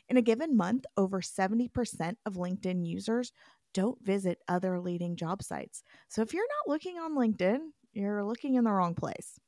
In 0.08 0.16
a 0.16 0.22
given 0.22 0.56
month, 0.56 0.84
over 0.96 1.20
70% 1.20 2.16
of 2.26 2.34
LinkedIn 2.34 2.86
users 2.86 3.32
don't 3.74 4.02
visit 4.04 4.38
other 4.48 4.80
leading 4.80 5.16
job 5.16 5.42
sites. 5.42 5.82
So 6.08 6.22
if 6.22 6.34
you're 6.34 6.42
not 6.42 6.72
looking 6.72 6.98
on 6.98 7.16
LinkedIn, 7.16 7.58
you're 7.92 8.24
looking 8.24 8.54
in 8.54 8.64
the 8.64 8.72
wrong 8.72 8.94
place. 8.94 9.38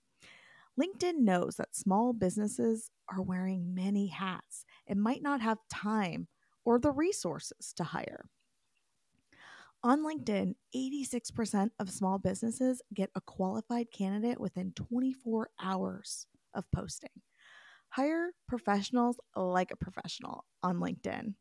LinkedIn 0.81 1.19
knows 1.19 1.57
that 1.57 1.77
small 1.77 2.13
businesses 2.13 2.91
are 3.09 3.23
wearing 3.23 3.75
many 3.75 4.09
hats 4.09 4.65
and 4.87 5.03
might 5.03 5.23
not 5.23 5.41
have 5.41 5.59
time 5.73 6.29
or 6.65 6.79
the 6.79 6.91
resources 6.91 7.73
to 7.77 7.85
hire. 7.85 8.27
On 9.85 10.03
LinkedIn, 10.03 10.55
86% 10.75 11.69
of 11.79 11.91
small 11.91 12.19
businesses 12.19 12.81
get 12.95 13.11
a 13.15 13.21
qualified 13.21 13.91
candidate 13.93 14.41
within 14.41 14.73
24 14.73 15.51
hours 15.63 16.27
of 16.55 16.65
posting. 16.75 17.11
Hire 17.91 18.31
professionals 18.49 19.21
like 19.37 19.71
a 19.71 19.77
professional 19.77 20.47
on 20.63 20.79
LinkedIn. 20.79 21.35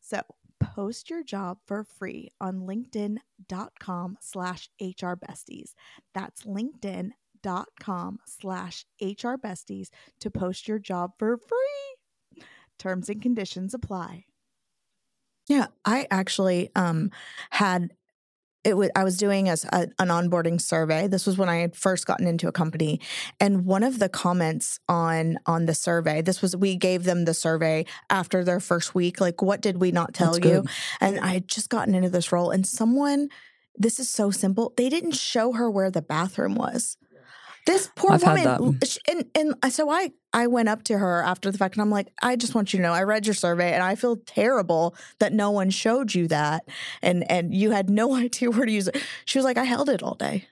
So 0.00 0.22
post 0.58 1.10
your 1.10 1.22
job 1.22 1.58
for 1.66 1.84
free 1.84 2.30
on 2.40 2.60
linkedin.com 2.60 4.16
slash 4.18 4.70
hrbesties. 4.80 5.74
That's 6.14 6.44
linkedin.com 6.44 8.18
slash 8.24 8.86
hrbesties 9.02 9.88
to 10.20 10.30
post 10.30 10.68
your 10.68 10.78
job 10.78 11.12
for 11.18 11.36
free. 11.36 12.44
Terms 12.78 13.10
and 13.10 13.20
conditions 13.20 13.74
apply. 13.74 14.24
Yeah, 15.46 15.66
I 15.84 16.06
actually 16.10 16.70
um, 16.74 17.10
had 17.50 17.90
it 18.64 18.76
was 18.76 18.90
I 18.96 19.04
was 19.04 19.18
doing 19.18 19.48
a, 19.48 19.56
a, 19.72 19.88
an 19.98 20.08
onboarding 20.08 20.60
survey. 20.60 21.06
This 21.06 21.26
was 21.26 21.36
when 21.36 21.48
I 21.48 21.56
had 21.56 21.76
first 21.76 22.06
gotten 22.06 22.26
into 22.26 22.48
a 22.48 22.52
company, 22.52 23.00
and 23.38 23.66
one 23.66 23.82
of 23.82 23.98
the 23.98 24.08
comments 24.08 24.80
on 24.88 25.38
on 25.46 25.66
the 25.66 25.74
survey. 25.74 26.22
This 26.22 26.40
was 26.40 26.56
we 26.56 26.76
gave 26.76 27.04
them 27.04 27.26
the 27.26 27.34
survey 27.34 27.84
after 28.08 28.42
their 28.42 28.60
first 28.60 28.94
week. 28.94 29.20
Like, 29.20 29.42
what 29.42 29.60
did 29.60 29.78
we 29.78 29.92
not 29.92 30.14
tell 30.14 30.32
That's 30.32 30.46
you? 30.46 30.62
Good. 30.62 30.70
And 31.00 31.20
I 31.20 31.34
had 31.34 31.48
just 31.48 31.68
gotten 31.68 31.94
into 31.94 32.10
this 32.10 32.32
role, 32.32 32.50
and 32.50 32.66
someone. 32.66 33.28
This 33.76 33.98
is 33.98 34.08
so 34.08 34.30
simple. 34.30 34.72
They 34.76 34.88
didn't 34.88 35.16
show 35.16 35.54
her 35.54 35.68
where 35.68 35.90
the 35.90 36.00
bathroom 36.00 36.54
was. 36.54 36.96
This 37.66 37.90
poor 37.96 38.12
I've 38.12 38.22
woman, 38.22 38.78
and 39.08 39.24
and 39.34 39.72
so 39.72 39.88
I 39.88 40.12
I 40.34 40.48
went 40.48 40.68
up 40.68 40.82
to 40.84 40.98
her 40.98 41.22
after 41.22 41.50
the 41.50 41.56
fact, 41.56 41.76
and 41.76 41.82
I'm 41.82 41.90
like, 41.90 42.12
I 42.22 42.36
just 42.36 42.54
want 42.54 42.72
you 42.72 42.78
to 42.78 42.82
know, 42.82 42.92
I 42.92 43.04
read 43.04 43.26
your 43.26 43.34
survey, 43.34 43.72
and 43.72 43.82
I 43.82 43.94
feel 43.94 44.16
terrible 44.16 44.94
that 45.18 45.32
no 45.32 45.50
one 45.50 45.70
showed 45.70 46.14
you 46.14 46.28
that, 46.28 46.68
and 47.00 47.30
and 47.30 47.54
you 47.54 47.70
had 47.70 47.88
no 47.88 48.14
idea 48.16 48.50
where 48.50 48.66
to 48.66 48.72
use 48.72 48.88
it. 48.88 49.02
She 49.24 49.38
was 49.38 49.44
like, 49.44 49.56
I 49.56 49.64
held 49.64 49.88
it 49.88 50.02
all 50.02 50.14
day. 50.14 50.46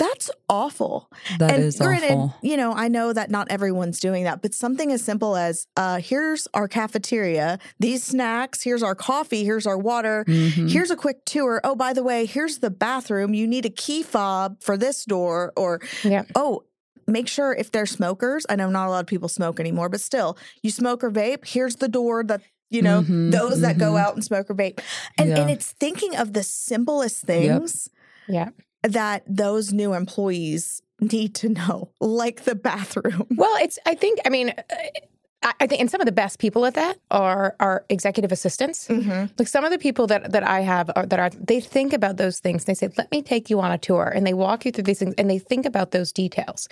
That's 0.00 0.30
awful. 0.48 1.10
That 1.38 1.52
and 1.52 1.62
is 1.62 1.76
granted, 1.76 2.12
awful. 2.12 2.34
You 2.40 2.56
know, 2.56 2.72
I 2.72 2.88
know 2.88 3.12
that 3.12 3.30
not 3.30 3.50
everyone's 3.50 4.00
doing 4.00 4.24
that, 4.24 4.40
but 4.40 4.54
something 4.54 4.90
as 4.90 5.04
simple 5.04 5.36
as 5.36 5.66
uh, 5.76 6.00
here's 6.00 6.48
our 6.54 6.68
cafeteria, 6.68 7.58
these 7.80 8.02
snacks, 8.02 8.62
here's 8.62 8.82
our 8.82 8.94
coffee, 8.94 9.44
here's 9.44 9.66
our 9.66 9.76
water, 9.76 10.24
mm-hmm. 10.26 10.68
here's 10.68 10.90
a 10.90 10.96
quick 10.96 11.26
tour. 11.26 11.60
Oh, 11.64 11.74
by 11.76 11.92
the 11.92 12.02
way, 12.02 12.24
here's 12.24 12.60
the 12.60 12.70
bathroom. 12.70 13.34
You 13.34 13.46
need 13.46 13.66
a 13.66 13.70
key 13.70 14.02
fob 14.02 14.62
for 14.62 14.78
this 14.78 15.04
door, 15.04 15.52
or 15.54 15.82
yeah. 16.02 16.24
oh, 16.34 16.64
make 17.06 17.28
sure 17.28 17.52
if 17.52 17.70
they're 17.70 17.84
smokers. 17.84 18.46
I 18.48 18.56
know 18.56 18.70
not 18.70 18.88
a 18.88 18.90
lot 18.90 19.00
of 19.00 19.06
people 19.06 19.28
smoke 19.28 19.60
anymore, 19.60 19.90
but 19.90 20.00
still, 20.00 20.38
you 20.62 20.70
smoke 20.70 21.04
or 21.04 21.10
vape. 21.10 21.46
Here's 21.46 21.76
the 21.76 21.88
door 21.88 22.24
that 22.24 22.40
you 22.70 22.80
know 22.80 23.02
mm-hmm, 23.02 23.28
those 23.28 23.54
mm-hmm. 23.54 23.62
that 23.62 23.76
go 23.76 23.88
mm-hmm. 23.88 24.06
out 24.06 24.14
and 24.14 24.24
smoke 24.24 24.48
or 24.48 24.54
vape, 24.54 24.80
and 25.18 25.28
yeah. 25.28 25.40
and 25.40 25.50
it's 25.50 25.72
thinking 25.72 26.16
of 26.16 26.32
the 26.32 26.42
simplest 26.42 27.22
things. 27.22 27.90
Yep. 28.28 28.54
Yeah 28.56 28.64
that 28.82 29.22
those 29.26 29.72
new 29.72 29.94
employees 29.94 30.82
need 31.00 31.34
to 31.36 31.48
know, 31.48 31.90
like 32.00 32.44
the 32.44 32.54
bathroom. 32.54 33.26
Well, 33.36 33.56
it's, 33.62 33.78
I 33.86 33.94
think, 33.94 34.18
I 34.26 34.28
mean, 34.28 34.50
uh, 34.50 35.52
I 35.58 35.66
think, 35.66 35.80
and 35.80 35.90
some 35.90 36.02
of 36.02 36.04
the 36.04 36.12
best 36.12 36.38
people 36.38 36.66
at 36.66 36.74
that 36.74 36.98
are 37.10 37.56
are 37.60 37.86
executive 37.88 38.30
assistants. 38.30 38.88
Mm-hmm. 38.88 39.32
Like 39.38 39.48
some 39.48 39.64
of 39.64 39.70
the 39.70 39.78
people 39.78 40.06
that 40.08 40.32
that 40.32 40.42
I 40.42 40.60
have 40.60 40.90
are, 40.94 41.06
that 41.06 41.18
are 41.18 41.30
they 41.30 41.60
think 41.60 41.94
about 41.94 42.18
those 42.18 42.40
things. 42.40 42.66
They 42.66 42.74
say, 42.74 42.90
"Let 42.98 43.10
me 43.10 43.22
take 43.22 43.48
you 43.48 43.58
on 43.60 43.72
a 43.72 43.78
tour," 43.78 44.12
and 44.14 44.26
they 44.26 44.34
walk 44.34 44.66
you 44.66 44.72
through 44.72 44.84
these 44.84 44.98
things, 44.98 45.14
and 45.16 45.30
they 45.30 45.38
think 45.38 45.64
about 45.64 45.92
those 45.92 46.12
details. 46.12 46.68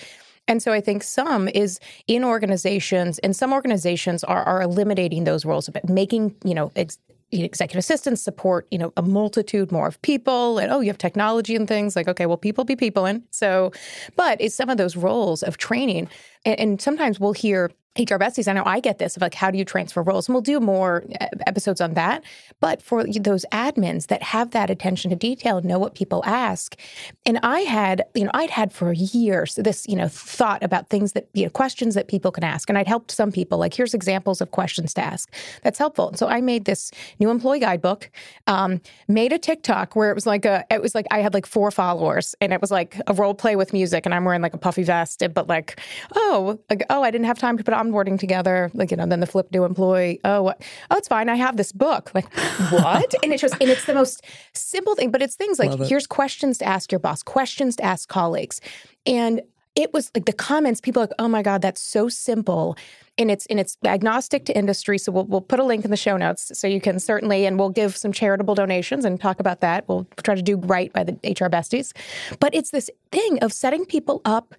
And 0.46 0.62
so 0.62 0.72
I 0.72 0.82
think 0.82 1.02
some 1.02 1.48
is 1.48 1.80
in 2.06 2.24
organizations, 2.24 3.18
and 3.20 3.34
some 3.34 3.54
organizations 3.54 4.22
are 4.22 4.42
are 4.42 4.60
eliminating 4.60 5.24
those 5.24 5.46
roles 5.46 5.68
a 5.68 5.72
bit, 5.72 5.88
making 5.88 6.34
you 6.44 6.54
know 6.54 6.70
ex- 6.76 6.98
executive 7.30 7.78
assistants 7.78 8.22
support 8.22 8.66
you 8.70 8.78
know 8.78 8.92
a 8.96 9.02
multitude 9.02 9.70
more 9.70 9.86
of 9.86 10.00
people 10.02 10.58
and 10.58 10.72
oh 10.72 10.80
you 10.80 10.88
have 10.88 10.98
technology 10.98 11.54
and 11.54 11.68
things. 11.68 11.94
Like 11.96 12.08
okay 12.08 12.26
well 12.26 12.36
people 12.36 12.64
be 12.64 12.76
people 12.76 13.06
in. 13.06 13.22
So 13.30 13.72
but 14.16 14.40
it's 14.40 14.54
some 14.54 14.70
of 14.70 14.76
those 14.78 14.96
roles 14.96 15.42
of 15.42 15.58
training 15.58 16.08
and, 16.44 16.58
and 16.60 16.80
sometimes 16.80 17.20
we'll 17.20 17.32
hear 17.32 17.70
HR 17.98 18.14
besties, 18.14 18.46
I 18.46 18.52
know 18.52 18.62
I 18.64 18.78
get 18.80 18.98
this 18.98 19.16
of 19.16 19.22
like, 19.22 19.34
how 19.34 19.50
do 19.50 19.58
you 19.58 19.64
transfer 19.64 20.02
roles? 20.02 20.28
And 20.28 20.34
we'll 20.34 20.42
do 20.42 20.60
more 20.60 21.04
episodes 21.46 21.80
on 21.80 21.94
that. 21.94 22.22
But 22.60 22.80
for 22.80 23.04
those 23.04 23.44
admins 23.52 24.06
that 24.06 24.22
have 24.22 24.52
that 24.52 24.70
attention 24.70 25.10
to 25.10 25.16
detail, 25.16 25.60
know 25.62 25.78
what 25.78 25.94
people 25.94 26.22
ask. 26.24 26.78
And 27.26 27.38
I 27.42 27.60
had, 27.60 28.04
you 28.14 28.24
know, 28.24 28.30
I'd 28.34 28.50
had 28.50 28.72
for 28.72 28.92
years 28.92 29.56
this, 29.56 29.84
you 29.88 29.96
know, 29.96 30.06
thought 30.06 30.62
about 30.62 30.88
things 30.88 31.12
that, 31.12 31.28
you 31.34 31.44
know, 31.44 31.50
questions 31.50 31.94
that 31.94 32.06
people 32.06 32.30
can 32.30 32.44
ask. 32.44 32.68
And 32.68 32.78
I'd 32.78 32.86
helped 32.86 33.10
some 33.10 33.32
people, 33.32 33.58
like, 33.58 33.74
here's 33.74 33.94
examples 33.94 34.40
of 34.40 34.52
questions 34.52 34.94
to 34.94 35.00
ask. 35.00 35.32
That's 35.62 35.78
helpful. 35.78 36.08
And 36.08 36.18
so 36.18 36.28
I 36.28 36.40
made 36.40 36.66
this 36.66 36.92
new 37.18 37.30
employee 37.30 37.60
guidebook, 37.60 38.10
um, 38.46 38.80
made 39.08 39.32
a 39.32 39.38
TikTok 39.38 39.96
where 39.96 40.10
it 40.10 40.14
was 40.14 40.26
like 40.26 40.44
a, 40.44 40.64
it 40.70 40.80
was 40.80 40.94
like, 40.94 41.06
I 41.10 41.20
had 41.20 41.34
like 41.34 41.46
four 41.46 41.70
followers 41.72 42.36
and 42.40 42.52
it 42.52 42.60
was 42.60 42.70
like 42.70 43.00
a 43.08 43.14
role 43.14 43.34
play 43.34 43.56
with 43.56 43.72
music 43.72 44.06
and 44.06 44.14
I'm 44.14 44.24
wearing 44.24 44.42
like 44.42 44.54
a 44.54 44.58
puffy 44.58 44.84
vest, 44.84 45.22
but 45.34 45.48
like, 45.48 45.80
oh, 46.14 46.27
oh, 46.28 46.58
like, 46.68 46.84
oh, 46.90 47.02
I 47.02 47.10
didn't 47.10 47.26
have 47.26 47.38
time 47.38 47.56
to 47.58 47.64
put 47.64 47.74
onboarding 47.74 48.18
together. 48.18 48.70
Like, 48.74 48.90
you 48.90 48.96
know, 48.96 49.06
then 49.06 49.20
the 49.20 49.26
flip 49.26 49.48
new 49.52 49.64
employee, 49.64 50.20
oh, 50.24 50.42
what? 50.42 50.62
oh, 50.90 50.96
it's 50.96 51.08
fine. 51.08 51.28
I 51.28 51.36
have 51.36 51.56
this 51.56 51.72
book. 51.72 52.10
Like, 52.14 52.32
what? 52.70 53.14
and 53.22 53.32
it 53.32 53.40
shows, 53.40 53.52
and 53.52 53.70
it's 53.70 53.86
the 53.86 53.94
most 53.94 54.24
simple 54.52 54.94
thing, 54.94 55.10
but 55.10 55.22
it's 55.22 55.36
things 55.36 55.58
like 55.58 55.72
here's 55.88 56.06
questions 56.06 56.58
to 56.58 56.66
ask 56.66 56.92
your 56.92 56.98
boss, 56.98 57.22
questions 57.22 57.76
to 57.76 57.84
ask 57.84 58.08
colleagues. 58.08 58.60
And 59.06 59.42
it 59.74 59.92
was 59.92 60.10
like 60.14 60.24
the 60.24 60.32
comments, 60.32 60.80
people 60.80 61.02
like, 61.02 61.12
oh 61.18 61.28
my 61.28 61.42
God, 61.42 61.62
that's 61.62 61.80
so 61.80 62.08
simple. 62.08 62.76
And 63.16 63.30
it's 63.30 63.46
and 63.46 63.58
it's 63.58 63.76
agnostic 63.84 64.44
to 64.46 64.56
industry. 64.56 64.98
So 64.98 65.12
we'll 65.12 65.24
we'll 65.24 65.40
put 65.40 65.60
a 65.60 65.64
link 65.64 65.84
in 65.84 65.90
the 65.90 65.96
show 65.96 66.16
notes 66.16 66.50
so 66.58 66.66
you 66.66 66.80
can 66.80 66.98
certainly 66.98 67.46
and 67.46 67.58
we'll 67.58 67.70
give 67.70 67.96
some 67.96 68.12
charitable 68.12 68.54
donations 68.54 69.04
and 69.04 69.20
talk 69.20 69.40
about 69.40 69.60
that. 69.60 69.88
We'll 69.88 70.06
try 70.22 70.34
to 70.34 70.42
do 70.42 70.56
right 70.56 70.92
by 70.92 71.04
the 71.04 71.12
HR 71.24 71.48
besties. 71.48 71.92
But 72.38 72.54
it's 72.54 72.70
this 72.70 72.90
thing 73.10 73.38
of 73.40 73.52
setting 73.52 73.84
people 73.84 74.20
up 74.24 74.54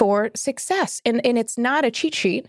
for 0.00 0.30
success. 0.34 1.02
And 1.04 1.24
and 1.26 1.36
it's 1.36 1.58
not 1.58 1.84
a 1.84 1.90
cheat 1.90 2.14
sheet 2.14 2.46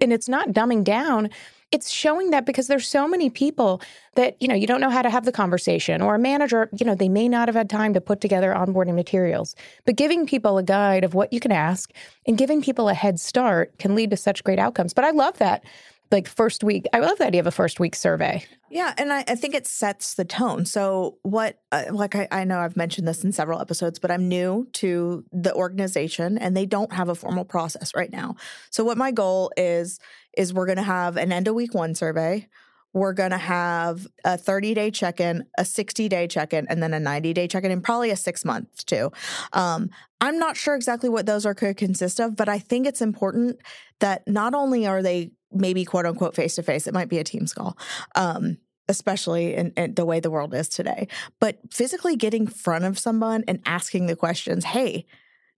and 0.00 0.12
it's 0.12 0.28
not 0.28 0.50
dumbing 0.50 0.84
down. 0.84 1.30
It's 1.72 1.90
showing 1.90 2.30
that 2.30 2.46
because 2.46 2.68
there's 2.68 2.86
so 2.86 3.08
many 3.08 3.28
people 3.28 3.82
that 4.14 4.40
you 4.40 4.46
know 4.46 4.54
you 4.54 4.68
don't 4.68 4.80
know 4.80 4.88
how 4.88 5.02
to 5.02 5.10
have 5.10 5.24
the 5.24 5.32
conversation 5.32 6.00
or 6.00 6.14
a 6.14 6.18
manager 6.18 6.68
you 6.78 6.86
know 6.86 6.94
they 6.94 7.08
may 7.08 7.28
not 7.28 7.48
have 7.48 7.56
had 7.56 7.68
time 7.68 7.92
to 7.94 8.00
put 8.00 8.20
together 8.20 8.54
onboarding 8.54 8.94
materials. 8.94 9.56
But 9.84 9.96
giving 9.96 10.26
people 10.26 10.58
a 10.58 10.62
guide 10.62 11.02
of 11.02 11.12
what 11.12 11.32
you 11.32 11.40
can 11.40 11.50
ask 11.50 11.90
and 12.24 12.38
giving 12.38 12.62
people 12.62 12.88
a 12.88 12.94
head 12.94 13.18
start 13.18 13.76
can 13.80 13.96
lead 13.96 14.10
to 14.10 14.16
such 14.16 14.44
great 14.44 14.60
outcomes. 14.60 14.94
But 14.94 15.04
i 15.04 15.10
love 15.10 15.36
that 15.38 15.64
like 16.12 16.28
first 16.28 16.62
week 16.62 16.86
i 16.92 16.98
love 16.98 17.18
the 17.18 17.26
idea 17.26 17.40
of 17.40 17.46
a 17.46 17.50
first 17.50 17.80
week 17.80 17.94
survey. 17.94 18.44
Yeah 18.70 18.94
and 18.96 19.12
i, 19.12 19.24
I 19.26 19.34
think 19.34 19.54
it 19.54 19.66
sets 19.66 20.14
the 20.14 20.24
tone. 20.24 20.64
So 20.66 21.18
what 21.22 21.58
uh, 21.72 21.84
like 21.90 22.14
I, 22.14 22.28
I 22.30 22.44
know 22.44 22.58
i've 22.60 22.76
mentioned 22.76 23.08
this 23.08 23.24
in 23.24 23.32
several 23.32 23.60
episodes 23.60 23.98
but 23.98 24.10
i'm 24.10 24.28
new 24.28 24.68
to 24.74 25.24
the 25.32 25.54
organization 25.54 26.38
and 26.38 26.56
they 26.56 26.66
don't 26.66 26.92
have 26.92 27.08
a 27.08 27.14
formal 27.14 27.44
process 27.44 27.94
right 27.94 28.12
now. 28.12 28.36
So 28.70 28.84
what 28.84 28.98
my 28.98 29.10
goal 29.10 29.50
is 29.56 29.98
is 30.36 30.54
we're 30.54 30.66
going 30.66 30.76
to 30.76 30.82
have 30.82 31.16
an 31.16 31.32
end 31.32 31.48
of 31.48 31.54
week 31.54 31.74
one 31.74 31.94
survey. 31.94 32.48
We're 32.94 33.14
going 33.14 33.30
to 33.30 33.38
have 33.38 34.06
a 34.24 34.36
30 34.36 34.74
day 34.74 34.90
check 34.90 35.18
in, 35.18 35.46
a 35.56 35.64
60 35.64 36.08
day 36.08 36.26
check 36.26 36.52
in, 36.52 36.66
and 36.68 36.82
then 36.82 36.92
a 36.92 37.00
90 37.00 37.32
day 37.32 37.48
check 37.48 37.64
in, 37.64 37.70
and 37.70 37.82
probably 37.82 38.10
a 38.10 38.16
six 38.16 38.44
month 38.44 38.84
too. 38.84 39.10
Um, 39.52 39.90
I'm 40.20 40.38
not 40.38 40.56
sure 40.56 40.74
exactly 40.74 41.08
what 41.08 41.26
those 41.26 41.46
are 41.46 41.54
could 41.54 41.76
consist 41.76 42.20
of, 42.20 42.36
but 42.36 42.48
I 42.48 42.58
think 42.58 42.86
it's 42.86 43.00
important 43.00 43.60
that 44.02 44.28
not 44.28 44.52
only 44.54 44.86
are 44.86 45.02
they 45.02 45.32
maybe 45.52 45.84
quote 45.84 46.06
unquote 46.06 46.34
face 46.34 46.56
to 46.56 46.62
face. 46.62 46.86
It 46.86 46.94
might 46.94 47.08
be 47.08 47.18
a 47.18 47.24
Teams 47.24 47.54
call. 47.54 47.76
Um, 48.14 48.58
especially 48.88 49.54
in, 49.54 49.72
in, 49.76 49.94
the 49.94 50.04
way 50.04 50.18
the 50.18 50.30
world 50.30 50.52
is 50.52 50.68
today. 50.68 51.06
But 51.40 51.58
physically 51.70 52.16
getting 52.16 52.42
in 52.42 52.48
front 52.48 52.84
of 52.84 52.98
someone 52.98 53.44
and 53.46 53.60
asking 53.64 54.06
the 54.06 54.16
questions, 54.16 54.64
hey, 54.64 55.06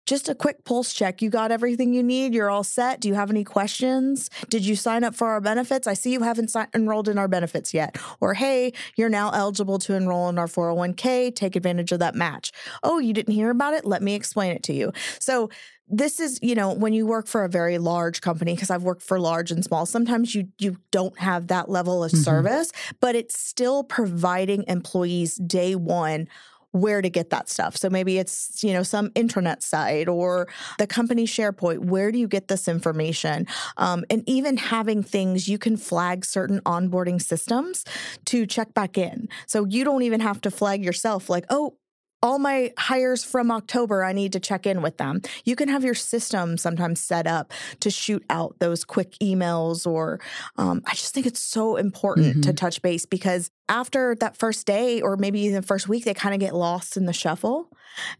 just 0.06 0.28
a 0.28 0.34
quick 0.34 0.64
pulse 0.64 0.92
check. 0.92 1.22
You 1.22 1.30
got 1.30 1.50
everything 1.50 1.94
you 1.94 2.02
need. 2.02 2.34
You're 2.34 2.50
all 2.50 2.62
set. 2.62 3.00
Do 3.00 3.08
you 3.08 3.14
have 3.14 3.30
any 3.30 3.42
questions? 3.42 4.28
Did 4.50 4.66
you 4.66 4.76
sign 4.76 5.02
up 5.02 5.14
for 5.14 5.28
our 5.28 5.40
benefits? 5.40 5.86
I 5.86 5.94
see 5.94 6.12
you 6.12 6.22
haven't 6.22 6.50
si- 6.50 6.60
enrolled 6.74 7.08
in 7.08 7.16
our 7.16 7.28
benefits 7.28 7.72
yet. 7.72 7.96
Or, 8.20 8.34
hey, 8.34 8.74
you're 8.96 9.08
now 9.08 9.30
eligible 9.30 9.78
to 9.80 9.94
enroll 9.94 10.28
in 10.28 10.38
our 10.38 10.46
401k. 10.46 11.34
Take 11.34 11.56
advantage 11.56 11.92
of 11.92 12.00
that 12.00 12.14
match. 12.14 12.52
Oh, 12.82 12.98
you 12.98 13.14
didn't 13.14 13.32
hear 13.32 13.48
about 13.48 13.72
it? 13.72 13.86
Let 13.86 14.02
me 14.02 14.14
explain 14.14 14.52
it 14.52 14.62
to 14.64 14.74
you. 14.74 14.92
So, 15.18 15.48
this 15.88 16.18
is 16.18 16.38
you 16.42 16.54
know 16.54 16.72
when 16.72 16.92
you 16.92 17.06
work 17.06 17.26
for 17.26 17.44
a 17.44 17.48
very 17.48 17.78
large 17.78 18.20
company 18.20 18.54
because 18.54 18.70
i've 18.70 18.82
worked 18.82 19.02
for 19.02 19.20
large 19.20 19.50
and 19.50 19.64
small 19.64 19.84
sometimes 19.84 20.34
you 20.34 20.48
you 20.58 20.76
don't 20.90 21.18
have 21.18 21.48
that 21.48 21.68
level 21.68 22.02
of 22.02 22.10
mm-hmm. 22.10 22.22
service 22.22 22.72
but 23.00 23.14
it's 23.14 23.38
still 23.38 23.84
providing 23.84 24.64
employees 24.66 25.36
day 25.36 25.74
one 25.74 26.26
where 26.74 27.00
to 27.00 27.08
get 27.08 27.30
that 27.30 27.48
stuff. 27.48 27.76
So 27.76 27.88
maybe 27.88 28.18
it's, 28.18 28.64
you 28.64 28.72
know, 28.72 28.82
some 28.82 29.10
intranet 29.10 29.62
site 29.62 30.08
or 30.08 30.48
the 30.78 30.88
company 30.88 31.24
SharePoint. 31.24 31.78
Where 31.78 32.10
do 32.10 32.18
you 32.18 32.26
get 32.26 32.48
this 32.48 32.66
information? 32.66 33.46
Um, 33.76 34.04
and 34.10 34.28
even 34.28 34.56
having 34.56 35.04
things 35.04 35.48
you 35.48 35.56
can 35.56 35.76
flag 35.76 36.24
certain 36.24 36.60
onboarding 36.62 37.22
systems 37.22 37.84
to 38.24 38.44
check 38.44 38.74
back 38.74 38.98
in. 38.98 39.28
So 39.46 39.66
you 39.66 39.84
don't 39.84 40.02
even 40.02 40.18
have 40.18 40.40
to 40.40 40.50
flag 40.50 40.84
yourself 40.84 41.30
like, 41.30 41.44
oh, 41.48 41.76
all 42.24 42.38
my 42.38 42.72
hires 42.78 43.22
from 43.22 43.50
October, 43.50 44.02
I 44.02 44.14
need 44.14 44.32
to 44.32 44.40
check 44.40 44.66
in 44.66 44.80
with 44.80 44.96
them. 44.96 45.20
You 45.44 45.56
can 45.56 45.68
have 45.68 45.84
your 45.84 45.94
system 45.94 46.56
sometimes 46.56 46.98
set 46.98 47.26
up 47.26 47.52
to 47.80 47.90
shoot 47.90 48.24
out 48.30 48.56
those 48.60 48.82
quick 48.82 49.12
emails, 49.22 49.86
or 49.86 50.20
um, 50.56 50.82
I 50.86 50.94
just 50.94 51.12
think 51.12 51.26
it's 51.26 51.42
so 51.42 51.76
important 51.76 52.28
mm-hmm. 52.28 52.40
to 52.40 52.54
touch 52.54 52.80
base 52.80 53.04
because 53.04 53.50
after 53.68 54.14
that 54.20 54.38
first 54.38 54.66
day, 54.66 55.02
or 55.02 55.18
maybe 55.18 55.38
even 55.40 55.60
the 55.60 55.66
first 55.66 55.86
week, 55.86 56.04
they 56.06 56.14
kind 56.14 56.34
of 56.34 56.40
get 56.40 56.54
lost 56.54 56.96
in 56.96 57.04
the 57.04 57.12
shuffle 57.12 57.68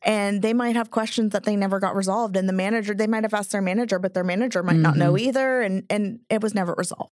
and 0.03 0.43
they 0.43 0.53
might 0.53 0.77
have 0.77 0.91
questions 0.91 1.33
that 1.33 1.45
they 1.45 1.57
never 1.57 1.81
got 1.81 1.97
resolved. 1.97 2.37
And 2.37 2.47
the 2.47 2.53
manager, 2.53 2.93
they 2.93 3.07
might 3.07 3.25
have 3.25 3.35
asked 3.35 3.53
their 3.53 3.63
manager, 3.63 3.99
but 3.99 4.13
their 4.13 4.25
manager 4.25 4.63
might 4.63 4.75
mm-hmm. 4.75 4.83
not 4.83 4.97
know 4.99 5.15
mm-hmm. 5.15 5.29
either. 5.29 5.63
And, 5.63 5.85
and 5.89 6.21
it 6.29 6.43
was 6.43 6.55
never 6.55 6.75
resolved. 6.77 7.11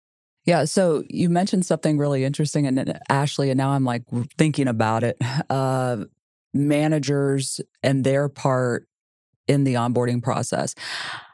Yeah. 0.45 0.63
So 0.63 1.03
you 1.09 1.29
mentioned 1.29 1.65
something 1.65 1.97
really 1.97 2.23
interesting, 2.23 2.65
and 2.67 2.97
Ashley, 3.09 3.49
and 3.49 3.57
now 3.57 3.71
I'm 3.71 3.83
like 3.83 4.03
thinking 4.37 4.69
about 4.69 5.03
it. 5.03 5.17
Uh, 5.49 6.05
managers 6.57 7.61
and 7.83 8.03
their 8.03 8.29
part 8.29 8.87
in 9.47 9.63
the 9.63 9.75
onboarding 9.75 10.21
process. 10.21 10.75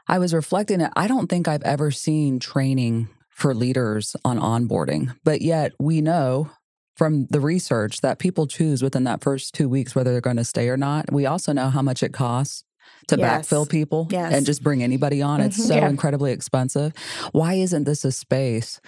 I 0.06 0.18
was 0.18 0.34
reflecting 0.34 0.78
that 0.78 0.92
I 0.96 1.08
don't 1.08 1.28
think 1.28 1.48
I've 1.48 1.62
ever 1.62 1.90
seen 1.90 2.38
training 2.38 3.08
for 3.30 3.54
leaders 3.54 4.14
on 4.24 4.38
onboarding, 4.38 5.16
but 5.24 5.42
yet 5.42 5.72
we 5.80 6.00
know 6.00 6.50
from 6.96 7.26
the 7.26 7.40
research 7.40 8.00
that 8.02 8.18
people 8.18 8.46
choose 8.46 8.82
within 8.82 9.04
that 9.04 9.22
first 9.22 9.54
two 9.54 9.68
weeks 9.68 9.94
whether 9.94 10.12
they're 10.12 10.20
going 10.20 10.36
to 10.36 10.44
stay 10.44 10.68
or 10.68 10.76
not. 10.76 11.10
We 11.12 11.26
also 11.26 11.52
know 11.52 11.70
how 11.70 11.82
much 11.82 12.02
it 12.02 12.12
costs 12.12 12.64
to 13.08 13.16
yes. 13.16 13.48
backfill 13.48 13.68
people 13.68 14.06
yes. 14.10 14.32
and 14.32 14.46
just 14.46 14.62
bring 14.62 14.82
anybody 14.82 15.20
on. 15.22 15.40
It's 15.40 15.58
mm-hmm. 15.58 15.68
so 15.68 15.74
yeah. 15.74 15.88
incredibly 15.88 16.32
expensive. 16.32 16.92
Why 17.32 17.54
isn't 17.54 17.84
this 17.84 18.04
a 18.04 18.12
space 18.12 18.80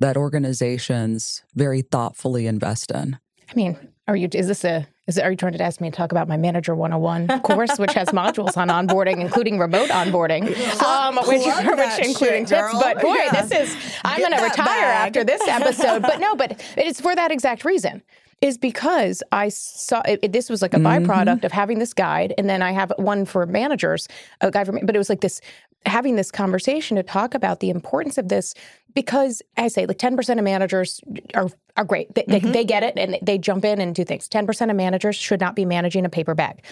that 0.00 0.16
organizations 0.16 1.42
very 1.54 1.82
thoughtfully 1.82 2.46
invest 2.46 2.90
in? 2.90 3.18
I 3.48 3.54
mean, 3.54 3.76
are 4.08 4.16
you 4.16 4.28
is 4.32 4.48
this 4.48 4.64
a 4.64 4.88
is 5.06 5.18
are 5.18 5.30
you 5.30 5.36
trying 5.36 5.52
to 5.52 5.62
ask 5.62 5.80
me 5.80 5.90
to 5.90 5.96
talk 5.96 6.12
about 6.12 6.28
my 6.28 6.36
Manager 6.36 6.74
101 6.74 7.40
course, 7.42 7.76
which 7.78 7.92
has 7.92 8.08
modules 8.08 8.56
on 8.56 8.68
onboarding, 8.68 9.20
including 9.20 9.58
remote 9.58 9.88
onboarding, 9.90 10.42
um, 10.82 11.16
which, 11.16 11.44
which 11.44 12.06
including 12.06 12.46
shit, 12.46 12.58
tips. 12.60 12.72
But 12.74 13.00
boy, 13.00 13.14
yeah. 13.14 13.42
this 13.42 13.50
is 13.50 13.98
I'm 14.04 14.20
going 14.20 14.32
to 14.32 14.42
retire 14.42 14.64
bag. 14.64 15.08
after 15.08 15.24
this 15.24 15.46
episode. 15.48 16.02
but 16.02 16.20
no, 16.20 16.36
but 16.36 16.62
it's 16.76 17.00
for 17.00 17.14
that 17.16 17.32
exact 17.32 17.64
reason 17.64 18.02
is 18.42 18.58
because 18.58 19.22
I 19.30 19.48
saw 19.48 20.02
it, 20.02 20.18
it, 20.22 20.32
this 20.32 20.50
was 20.50 20.62
like 20.62 20.74
a 20.74 20.76
mm-hmm. 20.76 21.06
byproduct 21.06 21.44
of 21.44 21.52
having 21.52 21.78
this 21.78 21.94
guide, 21.94 22.34
and 22.36 22.50
then 22.50 22.60
I 22.60 22.72
have 22.72 22.92
one 22.96 23.24
for 23.24 23.46
managers, 23.46 24.08
a 24.40 24.50
guide 24.50 24.66
for, 24.66 24.72
me. 24.72 24.82
but 24.84 24.94
it 24.94 24.98
was 24.98 25.08
like 25.08 25.20
this 25.20 25.40
having 25.86 26.16
this 26.16 26.30
conversation 26.30 26.96
to 26.96 27.02
talk 27.02 27.34
about 27.34 27.60
the 27.60 27.70
importance 27.70 28.18
of 28.18 28.28
this 28.28 28.54
because 28.94 29.42
I 29.56 29.68
say 29.68 29.86
like 29.86 29.98
10% 29.98 30.38
of 30.38 30.44
managers 30.44 31.00
are 31.34 31.48
are 31.76 31.84
great. 31.84 32.14
They, 32.14 32.22
mm-hmm. 32.22 32.46
they, 32.46 32.52
they, 32.52 32.64
get 32.64 32.82
it 32.82 32.98
and 32.98 33.18
they 33.22 33.38
jump 33.38 33.64
in 33.64 33.80
and 33.80 33.94
do 33.94 34.04
things. 34.04 34.28
10% 34.28 34.70
of 34.70 34.76
managers 34.76 35.16
should 35.16 35.40
not 35.40 35.56
be 35.56 35.64
managing 35.64 36.04
a 36.04 36.10
paper 36.10 36.34
bag. 36.34 36.62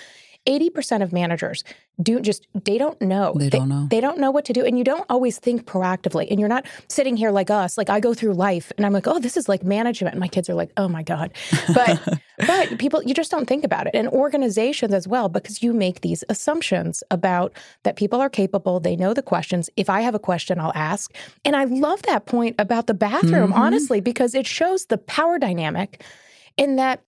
80% 0.46 1.02
of 1.02 1.12
managers 1.12 1.64
do 2.02 2.20
just 2.20 2.46
they 2.54 2.78
don't 2.78 3.00
know. 3.02 3.34
They, 3.36 3.50
don't 3.50 3.68
know. 3.68 3.86
They 3.90 4.00
don't 4.00 4.18
know 4.18 4.30
what 4.30 4.44
to 4.46 4.52
do 4.52 4.64
and 4.64 4.78
you 4.78 4.84
don't 4.84 5.04
always 5.10 5.38
think 5.38 5.66
proactively. 5.66 6.26
And 6.30 6.40
you're 6.40 6.48
not 6.48 6.66
sitting 6.88 7.16
here 7.16 7.30
like 7.30 7.50
us. 7.50 7.76
Like 7.76 7.90
I 7.90 8.00
go 8.00 8.14
through 8.14 8.32
life 8.32 8.72
and 8.76 8.86
I'm 8.86 8.92
like, 8.92 9.06
"Oh, 9.06 9.18
this 9.18 9.36
is 9.36 9.48
like 9.48 9.62
management." 9.62 10.14
And 10.14 10.20
my 10.20 10.28
kids 10.28 10.48
are 10.48 10.54
like, 10.54 10.72
"Oh 10.76 10.88
my 10.88 11.02
god." 11.02 11.32
But 11.74 12.20
but 12.46 12.78
people 12.78 13.02
you 13.02 13.12
just 13.12 13.30
don't 13.30 13.46
think 13.46 13.64
about 13.64 13.86
it. 13.86 13.94
And 13.94 14.08
organizations 14.08 14.94
as 14.94 15.06
well 15.06 15.28
because 15.28 15.62
you 15.62 15.74
make 15.74 16.00
these 16.00 16.24
assumptions 16.28 17.02
about 17.10 17.52
that 17.82 17.96
people 17.96 18.20
are 18.20 18.30
capable, 18.30 18.80
they 18.80 18.96
know 18.96 19.12
the 19.12 19.22
questions. 19.22 19.68
If 19.76 19.90
I 19.90 20.00
have 20.00 20.14
a 20.14 20.18
question, 20.18 20.58
I'll 20.58 20.72
ask. 20.74 21.14
And 21.44 21.54
I 21.54 21.64
love 21.64 22.02
that 22.02 22.24
point 22.26 22.56
about 22.58 22.86
the 22.86 22.94
bathroom 22.94 23.50
mm-hmm. 23.50 23.60
honestly 23.60 24.00
because 24.00 24.34
it 24.34 24.46
shows 24.46 24.86
the 24.86 24.98
power 24.98 25.38
dynamic 25.38 26.02
in 26.56 26.76
that 26.76 27.02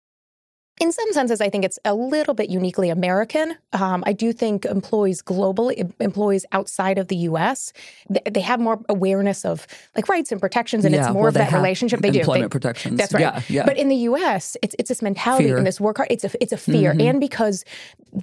in 0.81 0.91
some 0.91 1.13
senses, 1.13 1.41
I 1.41 1.49
think 1.49 1.63
it's 1.63 1.77
a 1.85 1.93
little 1.93 2.33
bit 2.33 2.49
uniquely 2.49 2.89
American. 2.89 3.55
Um, 3.71 4.03
I 4.07 4.13
do 4.13 4.33
think 4.33 4.65
employees 4.65 5.21
globally, 5.21 5.93
employees 5.99 6.43
outside 6.53 6.97
of 6.97 7.07
the 7.07 7.17
U.S., 7.17 7.71
they, 8.09 8.21
they, 8.27 8.41
have 8.41 8.59
more 8.59 8.83
awareness 8.89 9.45
of 9.45 9.67
like 9.95 10.09
rights 10.09 10.31
and 10.31 10.41
protections, 10.41 10.83
and 10.83 10.95
yeah, 10.95 11.05
it's 11.05 11.13
more 11.13 11.21
well, 11.21 11.27
of 11.27 11.33
that 11.35 11.51
relationship. 11.51 12.01
They 12.01 12.07
employment 12.07 12.25
do 12.25 12.31
employment 12.31 12.51
protections. 12.51 12.97
That's 12.97 13.13
right. 13.13 13.21
Yeah, 13.21 13.41
yeah. 13.47 13.65
But 13.65 13.77
in 13.77 13.89
the 13.89 13.95
U.S., 13.97 14.57
it's 14.63 14.75
it's 14.79 14.89
this 14.89 15.03
mentality 15.03 15.49
fear. 15.49 15.57
and 15.57 15.67
this 15.67 15.79
work 15.79 15.97
hard. 15.97 16.07
It's 16.09 16.23
a 16.23 16.31
it's 16.41 16.51
a 16.51 16.57
fear, 16.57 16.93
mm-hmm. 16.93 17.01
and 17.01 17.19
because 17.19 17.63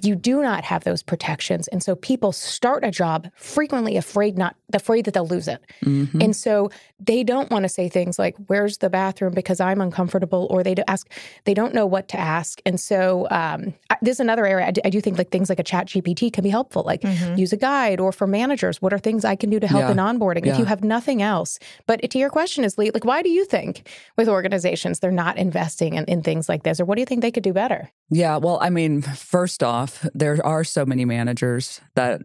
you 0.03 0.15
do 0.15 0.41
not 0.41 0.65
have 0.65 0.83
those 0.83 1.01
protections, 1.01 1.69
and 1.69 1.81
so 1.81 1.95
people 1.95 2.33
start 2.33 2.83
a 2.83 2.91
job 2.91 3.29
frequently 3.35 3.95
afraid 3.95 4.37
not 4.37 4.57
afraid 4.73 5.05
that 5.05 5.13
they'll 5.13 5.25
lose 5.25 5.47
it, 5.47 5.65
mm-hmm. 5.85 6.21
and 6.21 6.35
so 6.35 6.69
they 6.99 7.23
don't 7.23 7.49
want 7.51 7.63
to 7.63 7.69
say 7.69 7.87
things 7.87 8.19
like 8.19 8.35
"Where's 8.47 8.79
the 8.79 8.89
bathroom?" 8.89 9.33
because 9.33 9.61
I'm 9.61 9.79
uncomfortable, 9.79 10.45
or 10.49 10.61
they 10.61 10.75
ask 10.89 11.09
they 11.45 11.53
don't 11.53 11.73
know 11.73 11.85
what 11.85 12.09
to 12.09 12.19
ask 12.19 12.48
ask. 12.49 12.61
And 12.65 12.79
so 12.79 13.27
um, 13.31 13.73
this 14.01 14.15
is 14.15 14.19
another 14.19 14.45
area 14.45 14.67
I 14.67 14.71
do, 14.71 14.81
I 14.85 14.89
do, 14.89 15.01
think 15.01 15.17
like 15.17 15.31
things 15.31 15.49
like 15.49 15.59
a 15.59 15.63
ChatGPT 15.63 16.31
can 16.31 16.43
be 16.43 16.49
helpful, 16.49 16.83
like 16.83 17.01
mm-hmm. 17.01 17.35
use 17.35 17.53
a 17.53 17.57
guide 17.57 17.99
or 17.99 18.11
for 18.11 18.27
managers, 18.27 18.81
what 18.81 18.93
are 18.93 18.99
things 18.99 19.25
I 19.25 19.35
can 19.35 19.49
do 19.49 19.59
to 19.59 19.67
help 19.67 19.83
yeah. 19.83 19.91
in 19.91 19.97
onboarding 19.97 20.45
yeah. 20.45 20.53
if 20.53 20.59
you 20.59 20.65
have 20.65 20.83
nothing 20.83 21.21
else. 21.21 21.59
But 21.85 22.09
to 22.09 22.17
your 22.17 22.29
question 22.29 22.63
is, 22.63 22.77
Leigh, 22.77 22.91
like, 22.91 23.05
why 23.05 23.21
do 23.21 23.29
you 23.29 23.45
think 23.45 23.87
with 24.17 24.27
organizations 24.27 24.99
they're 24.99 25.11
not 25.11 25.37
investing 25.37 25.93
in, 25.95 26.05
in 26.05 26.21
things 26.21 26.49
like 26.49 26.63
this? 26.63 26.79
Or 26.79 26.85
what 26.85 26.95
do 26.95 27.01
you 27.01 27.05
think 27.05 27.21
they 27.21 27.31
could 27.31 27.43
do 27.43 27.53
better? 27.53 27.91
Yeah, 28.09 28.37
well, 28.37 28.59
I 28.61 28.69
mean, 28.69 29.01
first 29.01 29.63
off, 29.63 30.05
there 30.13 30.43
are 30.45 30.63
so 30.63 30.85
many 30.85 31.05
managers 31.05 31.81
that 31.95 32.21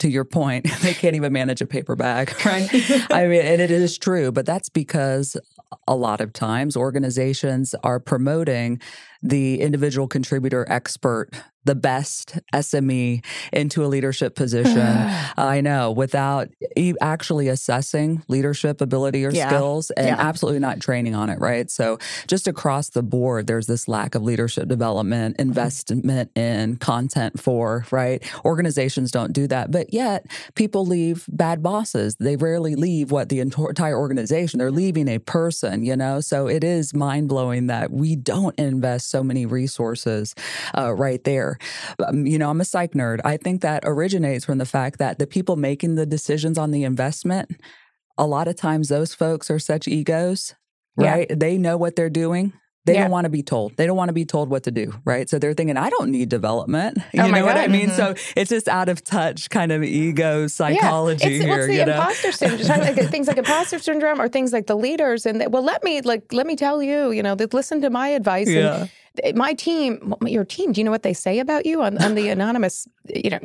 to 0.00 0.10
your 0.10 0.24
point, 0.24 0.66
they 0.82 0.94
can't 0.94 1.16
even 1.16 1.32
manage 1.32 1.60
a 1.60 1.66
paper 1.66 1.96
bag, 1.96 2.32
right? 2.44 2.68
I 3.10 3.26
mean, 3.26 3.42
and 3.42 3.60
it 3.60 3.70
is 3.70 3.98
true, 3.98 4.30
but 4.32 4.46
that's 4.46 4.68
because 4.68 5.36
a 5.88 5.96
lot 5.96 6.20
of 6.20 6.32
times 6.32 6.76
organizations 6.76 7.74
are 7.82 7.98
promoting 7.98 8.80
the 9.28 9.60
individual 9.60 10.06
contributor 10.08 10.64
expert, 10.68 11.30
the 11.66 11.74
best 11.74 12.38
SME 12.54 13.22
into 13.52 13.84
a 13.84 13.88
leadership 13.88 14.34
position. 14.34 15.06
I 15.36 15.60
know, 15.60 15.90
without 15.90 16.48
actually 17.00 17.48
assessing 17.48 18.22
leadership 18.28 18.80
ability 18.80 19.24
or 19.26 19.30
Yeah. 19.32 19.48
skills 19.48 19.90
and 19.90 20.06
Yeah. 20.06 20.16
absolutely 20.18 20.60
not 20.60 20.80
training 20.80 21.14
on 21.14 21.28
it, 21.28 21.40
right? 21.40 21.70
So, 21.70 21.98
just 22.26 22.46
across 22.48 22.90
the 22.90 23.02
board, 23.02 23.46
there's 23.46 23.66
this 23.66 23.88
lack 23.88 24.14
of 24.14 24.22
leadership 24.22 24.68
development, 24.68 25.36
investment 25.38 26.30
in 26.36 26.76
content 26.76 27.38
for, 27.40 27.84
right? 27.90 28.22
Organizations 28.44 29.10
don't 29.10 29.32
do 29.32 29.46
that. 29.48 29.70
But 29.70 29.92
yet, 29.92 30.26
people 30.54 30.86
leave 30.86 31.26
bad 31.28 31.62
bosses. 31.62 32.16
They 32.16 32.36
rarely 32.36 32.74
leave 32.76 33.10
what 33.10 33.28
the 33.28 33.40
entire 33.40 33.98
organization, 33.98 34.58
they're 34.58 34.70
leaving 34.70 35.08
a 35.08 35.18
person, 35.18 35.84
you 35.84 35.96
know? 35.96 36.20
So, 36.20 36.46
it 36.46 36.62
is 36.64 36.94
mind 36.94 37.28
blowing 37.28 37.66
that 37.66 37.90
we 37.90 38.14
don't 38.16 38.56
invest 38.58 39.10
so 39.10 39.22
many 39.24 39.46
resources 39.46 40.34
uh, 40.78 40.92
right 40.94 41.22
there. 41.24 41.55
Um, 42.06 42.26
you 42.26 42.38
know, 42.38 42.50
I'm 42.50 42.60
a 42.60 42.64
psych 42.64 42.92
nerd. 42.92 43.20
I 43.24 43.36
think 43.36 43.60
that 43.62 43.82
originates 43.86 44.44
from 44.44 44.58
the 44.58 44.66
fact 44.66 44.98
that 44.98 45.18
the 45.18 45.26
people 45.26 45.56
making 45.56 45.94
the 45.94 46.06
decisions 46.06 46.58
on 46.58 46.70
the 46.70 46.84
investment, 46.84 47.60
a 48.18 48.26
lot 48.26 48.48
of 48.48 48.56
times 48.56 48.88
those 48.88 49.14
folks 49.14 49.50
are 49.50 49.58
such 49.58 49.86
egos, 49.88 50.54
Yeah. 50.98 51.10
right? 51.12 51.28
They 51.40 51.58
know 51.58 51.76
what 51.76 51.96
they're 51.96 52.10
doing. 52.10 52.52
They 52.86 52.94
Yeah. 52.94 53.02
don't 53.02 53.10
want 53.10 53.24
to 53.24 53.30
be 53.30 53.42
told. 53.42 53.76
They 53.76 53.84
don't 53.84 53.96
want 53.96 54.10
to 54.10 54.12
be 54.12 54.24
told 54.24 54.48
what 54.48 54.62
to 54.62 54.70
do, 54.70 54.92
right? 55.04 55.28
So 55.28 55.40
they're 55.40 55.54
thinking, 55.54 55.76
I 55.76 55.90
don't 55.90 56.08
need 56.12 56.28
development. 56.28 56.98
You 57.12 57.22
Oh 57.22 57.30
know 57.30 57.44
what 57.44 57.56
I 57.56 57.62
God. 57.66 57.72
mean? 57.72 57.90
So 57.90 58.14
it's 58.36 58.48
just 58.48 58.68
out 58.68 58.88
of 58.88 59.02
touch 59.02 59.50
kind 59.50 59.72
of 59.72 59.82
ego 59.82 60.46
psychology 60.46 61.24
yeah. 61.24 61.30
it's, 61.36 61.44
here. 61.44 61.50
What's 61.56 61.66
the 61.66 61.80
imposter 61.80 62.30
syndrome? 62.32 62.80
like, 62.80 63.10
things 63.10 63.26
like 63.26 63.38
imposter 63.38 63.80
syndrome, 63.80 64.20
or 64.20 64.28
things 64.28 64.52
like 64.52 64.68
the 64.68 64.76
leaders, 64.76 65.26
and 65.26 65.40
they, 65.40 65.48
well, 65.48 65.64
let 65.64 65.82
me 65.82 66.00
like 66.00 66.32
let 66.32 66.46
me 66.46 66.54
tell 66.54 66.80
you, 66.80 67.10
you 67.10 67.24
know, 67.24 67.34
that 67.34 67.52
listen 67.52 67.80
to 67.80 67.90
my 67.90 68.08
advice. 68.08 68.48
Yeah. 68.48 68.82
And 68.82 68.90
my 69.34 69.54
team, 69.54 70.14
your 70.22 70.44
team. 70.44 70.72
Do 70.72 70.80
you 70.80 70.84
know 70.84 70.90
what 70.90 71.02
they 71.02 71.12
say 71.12 71.38
about 71.38 71.66
you 71.66 71.82
on, 71.82 71.98
on 71.98 72.14
the 72.14 72.28
anonymous, 72.36 72.88
you 73.04 73.30
know, 73.30 73.40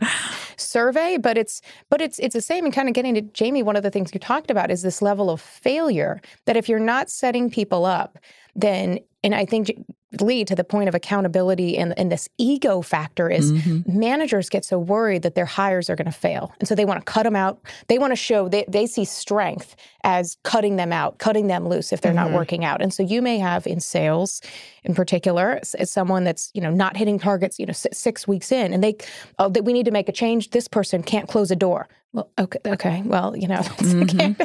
survey? 0.58 1.18
But 1.18 1.38
it's 1.38 1.62
but 1.90 2.02
it's 2.02 2.20
it's 2.20 2.34
the 2.34 2.42
same. 2.42 2.66
And 2.66 2.74
kind 2.74 2.88
of 2.88 2.94
getting 2.94 3.16
to 3.16 3.22
Jamie, 3.22 3.64
one 3.64 3.76
of 3.76 3.84
the 3.84 3.92
things 3.92 4.12
you 4.14 4.20
talked 4.20 4.52
about 4.52 4.72
is 4.72 4.82
this 4.82 5.02
level 5.02 5.30
of 5.30 5.42
failure. 5.42 6.22
That 6.46 6.58
if 6.58 6.70
you're 6.70 6.80
not 6.80 7.10
setting 7.10 7.50
people 7.50 7.86
up, 7.86 8.18
then 8.56 9.00
and 9.24 9.34
I 9.36 9.46
think 9.46 9.72
Leigh 10.20 10.44
to 10.44 10.56
the 10.56 10.64
point 10.66 10.90
of 10.90 10.96
accountability 10.96 11.78
and, 11.78 11.98
and 11.98 12.12
this 12.12 12.28
ego 12.38 12.82
factor 12.82 13.30
is 13.30 13.52
Mm-hmm. 13.54 13.98
managers 14.00 14.50
get 14.50 14.66
so 14.66 14.78
worried 14.78 15.22
that 15.22 15.36
their 15.36 15.46
hires 15.46 15.90
are 15.90 15.96
going 15.96 16.06
to 16.12 16.12
fail. 16.12 16.52
And 16.60 16.68
so 16.68 16.76
they 16.76 16.84
want 16.84 17.00
to 17.00 17.06
cut 17.10 17.24
them 17.24 17.36
out. 17.36 17.62
They 17.88 17.98
want 17.98 18.12
to 18.12 18.16
show 18.18 18.50
they, 18.50 18.66
they 18.68 18.88
see 18.88 19.06
strength 19.06 19.76
as 20.04 20.36
cutting 20.44 20.76
them 20.76 20.92
out 20.92 21.18
cutting 21.20 21.48
them 21.48 21.68
loose 21.70 21.94
if 21.94 22.02
they're 22.02 22.12
Mm-hmm. 22.14 22.32
not 22.32 22.38
working 22.38 22.66
out. 22.66 22.82
And 22.82 22.94
so 22.94 23.04
you 23.04 23.22
may 23.22 23.38
have 23.38 23.66
in 23.68 23.80
sales 23.80 24.42
in 24.84 24.94
particular 24.96 25.60
as 25.78 25.90
someone 25.92 26.24
that's 26.26 26.52
you 26.54 26.62
know 26.62 26.72
not 26.72 26.98
hitting 26.98 27.18
targets 27.20 27.58
you 27.60 27.66
know 27.66 27.72
s- 27.72 27.88
six 27.94 28.28
weeks 28.28 28.52
in 28.52 28.74
and 28.74 28.84
they 28.84 28.96
oh 29.40 29.48
that 29.50 29.64
we 29.64 29.72
need 29.72 29.86
to 29.86 29.92
make 29.92 30.10
a 30.10 30.12
change. 30.12 30.50
This 30.50 30.68
person 30.68 31.04
can't 31.04 31.30
close 31.30 31.52
a 31.52 31.56
door. 31.56 31.88
Well 32.14 32.30
okay 32.38 32.60
okay 32.66 33.02
well 33.06 33.38
you 33.38 33.48
know 33.48 33.62
they, 33.80 34.06
can't, 34.06 34.38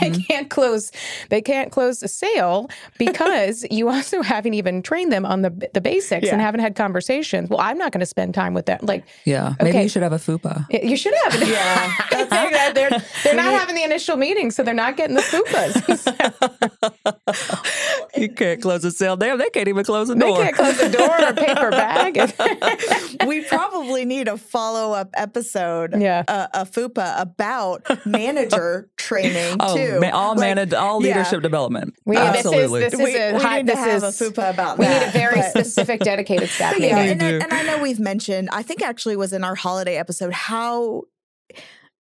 they 0.00 0.10
can't 0.28 0.50
close 0.50 0.92
they 1.30 1.40
can't 1.40 1.72
close 1.72 2.02
a 2.02 2.08
sale 2.08 2.68
because 2.98 3.64
you 3.70 3.88
also 3.88 4.20
haven't 4.24 4.54
even 4.54 4.82
trained 4.82 5.12
them 5.12 5.24
on 5.24 5.42
the 5.42 5.50
the 5.74 5.80
basics 5.80 6.28
and 6.28 6.40
Yeah. 6.40 6.44
haven't 6.44 6.60
had 6.60 6.74
conversations 6.74 7.48
well 7.48 7.60
i'm 7.60 7.78
not 7.78 7.92
going 7.92 8.00
to 8.00 8.06
spend 8.06 8.34
time 8.34 8.54
with 8.54 8.66
them 8.66 8.78
like 8.82 9.04
Yeah. 9.24 9.54
Maybe 9.60 9.70
Okay. 9.70 9.82
you 9.84 9.88
should 9.88 10.02
have 10.02 10.12
a 10.12 10.18
FUPA. 10.18 10.66
You 10.90 10.96
should 10.96 11.14
have. 11.24 11.34
Yeah, 11.48 11.92
that's 12.10 12.32
it. 12.32 12.74
They're 12.74 12.90
they're 13.22 13.34
not 13.34 13.52
having 13.60 13.74
the 13.76 13.82
initial 13.84 14.16
meeting, 14.16 14.50
so 14.50 14.62
they're 14.62 14.74
not 14.74 14.96
getting 14.96 15.14
the 15.16 15.22
fupas. 15.22 15.74
You 18.16 18.28
can't 18.28 18.62
close 18.62 18.84
a 18.84 18.92
sale. 18.92 19.16
Damn, 19.16 19.38
they 19.38 19.50
can't 19.50 19.66
even 19.66 19.84
close 19.84 20.08
a 20.08 20.14
door. 20.14 20.38
they 20.38 20.44
can't 20.44 20.56
close 20.56 20.78
the 20.78 20.88
door 20.88 21.28
or 21.28 21.32
paper 21.32 21.70
bag. 21.70 22.16
we 23.26 23.42
probably 23.44 24.04
need 24.04 24.28
a 24.28 24.36
follow 24.36 24.92
up 24.94 25.10
episode, 25.14 26.00
Yeah. 26.00 26.22
uh, 26.28 26.46
a 26.54 26.64
FUPA 26.64 27.20
about 27.20 27.82
manager 28.06 28.88
training 28.96 29.56
Oh, 29.58 29.76
too. 29.76 29.98
ma- 30.00 30.10
all 30.10 30.30
Like, 30.36 30.40
manage, 30.40 30.72
all 30.74 31.02
yeah. 31.04 31.08
leadership 31.16 31.42
development. 31.42 31.94
We- 32.04 32.16
Absolutely. 32.16 32.80
This 32.82 32.92
is 32.94 32.98
this 33.00 33.04
We, 33.04 33.14
is 33.14 33.32
a 33.32 33.36
we 33.36 33.42
high, 33.42 33.60
to 33.62 33.66
this 33.66 33.78
have 33.78 33.88
is 33.96 34.02
a 34.04 34.12
FUPA 34.18 34.50
about 34.50 34.78
we 34.78 34.84
that. 34.86 35.00
need 35.00 35.08
a 35.08 35.12
very 35.12 35.40
but- 35.40 35.50
specific 35.50 36.00
dedicated 36.00 36.48
staff 36.48 36.76
yeah, 36.78 36.98
and, 36.98 37.22
and 37.22 37.52
I 37.52 37.62
know 37.64 37.82
we've 37.82 38.00
mentioned, 38.00 38.48
I 38.52 38.62
think 38.62 38.82
actually 38.82 39.16
was 39.16 39.32
in 39.32 39.44
our 39.44 39.54
holiday 39.54 39.96
episode, 39.96 40.32
how 40.32 41.02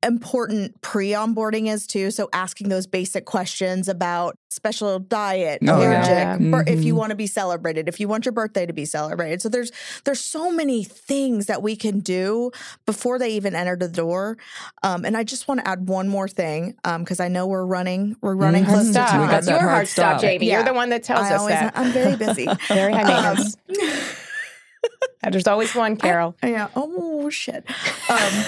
important 0.03 0.81
pre-onboarding 0.81 1.71
is 1.71 1.87
too. 1.87 2.11
So 2.11 2.29
asking 2.33 2.71
those 2.71 2.87
basic 2.87 3.27
questions 3.27 3.89
about 3.89 4.35
special 4.51 4.99
diet, 4.99 5.59
Oh, 5.63 5.67
yeah. 5.67 5.77
allergic, 5.77 6.11
Yeah. 6.11 6.37
bir- 6.39 6.65
if 6.67 6.83
you 6.85 6.95
Mhm. 6.95 6.97
want 6.99 7.11
to 7.11 7.17
be 7.17 7.27
celebrated, 7.27 7.87
if 7.89 8.01
you 8.01 8.09
want 8.09 8.25
your 8.25 8.33
birthday 8.33 8.65
to 8.67 8.73
be 8.73 8.85
celebrated. 8.87 9.43
So 9.43 9.49
there's 9.51 9.71
there's 10.05 10.21
so 10.21 10.51
many 10.51 10.85
things 10.85 11.47
that 11.47 11.63
we 11.63 11.77
can 11.77 12.01
do 12.01 12.51
before 12.87 13.19
they 13.19 13.31
even 13.31 13.55
enter 13.55 13.77
the 13.77 13.89
door. 13.89 14.39
Um, 14.83 15.05
and 15.05 15.17
I 15.17 15.23
just 15.23 15.47
want 15.49 15.61
to 15.61 15.69
add 15.69 15.89
one 15.89 16.09
more 16.09 16.29
thing 16.29 16.77
because 16.99 17.21
I 17.21 17.29
know 17.29 17.47
we're 17.47 17.67
running 17.67 18.17
we're 18.23 18.35
running 18.35 18.65
Mhm. 18.65 18.69
close 18.69 18.87
to 18.87 18.93
Stop. 18.93 19.11
time. 19.11 19.29
That's 19.29 19.47
your 19.49 19.59
hard 19.59 19.71
hard 19.71 19.89
stop, 19.89 20.13
stop. 20.13 20.21
Jamie. 20.23 20.51
You're 20.51 20.63
the 20.65 20.73
one 20.75 20.89
that 20.91 21.03
tells 21.05 21.27
I 21.27 21.35
us 21.35 21.41
always, 21.41 21.55
that. 21.57 21.73
I'm 21.77 21.93
very 21.93 22.17
busy. 22.17 22.47
Very 22.69 22.93
high 22.95 23.33
Um. 23.33 23.37
There's 25.31 25.47
always 25.47 25.75
one, 25.75 25.97
Carol. 25.97 26.35
Yeah. 26.43 26.69
Oh 26.75 27.29
shit. 27.29 27.65
Um, 28.09 28.45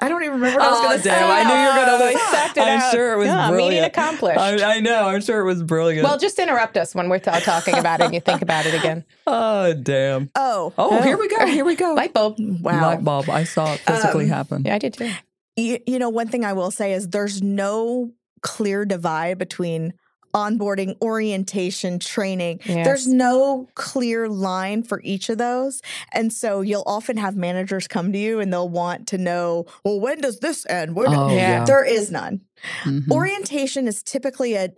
I 0.00 0.08
don't 0.08 0.22
even 0.24 0.34
remember 0.40 0.58
what 0.58 0.66
I 0.66 0.70
was 0.70 0.80
Oh, 0.80 0.82
going 0.84 0.96
to 0.96 1.02
say. 1.04 1.10
damn. 1.10 1.30
I 1.30 1.42
knew 1.44 1.54
you 1.60 1.66
were 1.68 1.94
Oh, 1.94 1.98
going 1.98 2.14
we 2.14 2.20
to. 2.20 2.26
sucked 2.36 2.56
it 2.56 2.60
I'm 2.62 2.80
out. 2.80 2.92
sure 2.92 3.12
it 3.12 3.16
was 3.16 3.26
Yeah, 3.28 3.48
brilliant. 3.48 3.70
meeting 3.70 3.84
accomplished. 3.84 4.40
I, 4.40 4.76
I 4.76 4.80
know. 4.80 5.06
I'm 5.08 5.20
sure 5.20 5.40
it 5.40 5.44
was 5.44 5.62
brilliant. 5.62 6.04
well, 6.04 6.18
just 6.18 6.38
interrupt 6.38 6.76
us 6.76 6.94
when 6.94 7.08
we're 7.08 7.20
t- 7.20 7.30
talking 7.40 7.78
about 7.78 8.00
it 8.00 8.04
and 8.06 8.14
you 8.14 8.20
think 8.20 8.42
about 8.42 8.66
it 8.66 8.74
again. 8.74 9.04
oh, 9.26 9.72
damn. 9.74 10.30
Oh. 10.34 10.72
Oh, 10.76 11.00
here 11.02 11.16
we 11.16 11.28
go. 11.28 11.46
Here 11.46 11.64
we 11.64 11.76
go. 11.76 11.94
Light 11.94 12.12
bulb. 12.12 12.36
Wow. 12.38 12.80
Light 12.82 13.04
bulb. 13.04 13.30
I 13.30 13.44
saw 13.44 13.74
it 13.74 13.80
physically 13.80 14.24
Um, 14.24 14.30
happen. 14.30 14.62
Yeah, 14.64 14.74
I 14.74 14.78
did 14.78 14.94
too. 14.94 15.10
You, 15.56 15.78
you 15.86 15.98
know, 16.00 16.08
one 16.08 16.26
thing 16.28 16.44
I 16.44 16.54
will 16.54 16.72
say 16.72 16.92
is 16.92 17.08
there's 17.10 17.40
no 17.40 18.10
clear 18.42 18.84
divide 18.84 19.38
between 19.38 19.94
onboarding, 20.34 20.96
orientation, 21.00 21.98
training. 21.98 22.60
Yes. 22.64 22.84
There's 22.86 23.06
no 23.06 23.68
clear 23.74 24.28
line 24.28 24.82
for 24.82 25.00
each 25.04 25.28
of 25.28 25.38
those. 25.38 25.80
And 26.12 26.32
so 26.32 26.60
you'll 26.60 26.82
often 26.86 27.16
have 27.16 27.36
managers 27.36 27.86
come 27.86 28.12
to 28.12 28.18
you 28.18 28.40
and 28.40 28.52
they'll 28.52 28.68
want 28.68 29.06
to 29.08 29.18
know, 29.18 29.66
well, 29.84 30.00
when 30.00 30.20
does 30.20 30.40
this 30.40 30.66
end? 30.68 30.96
When 30.96 31.06
Oh, 31.14 31.28
Yeah. 31.28 31.36
yeah. 31.60 31.64
There 31.64 31.84
is 31.84 32.10
none. 32.10 32.40
Mhm. 32.84 33.10
Orientation 33.10 33.86
is 33.86 34.02
typically 34.02 34.54
a 34.54 34.70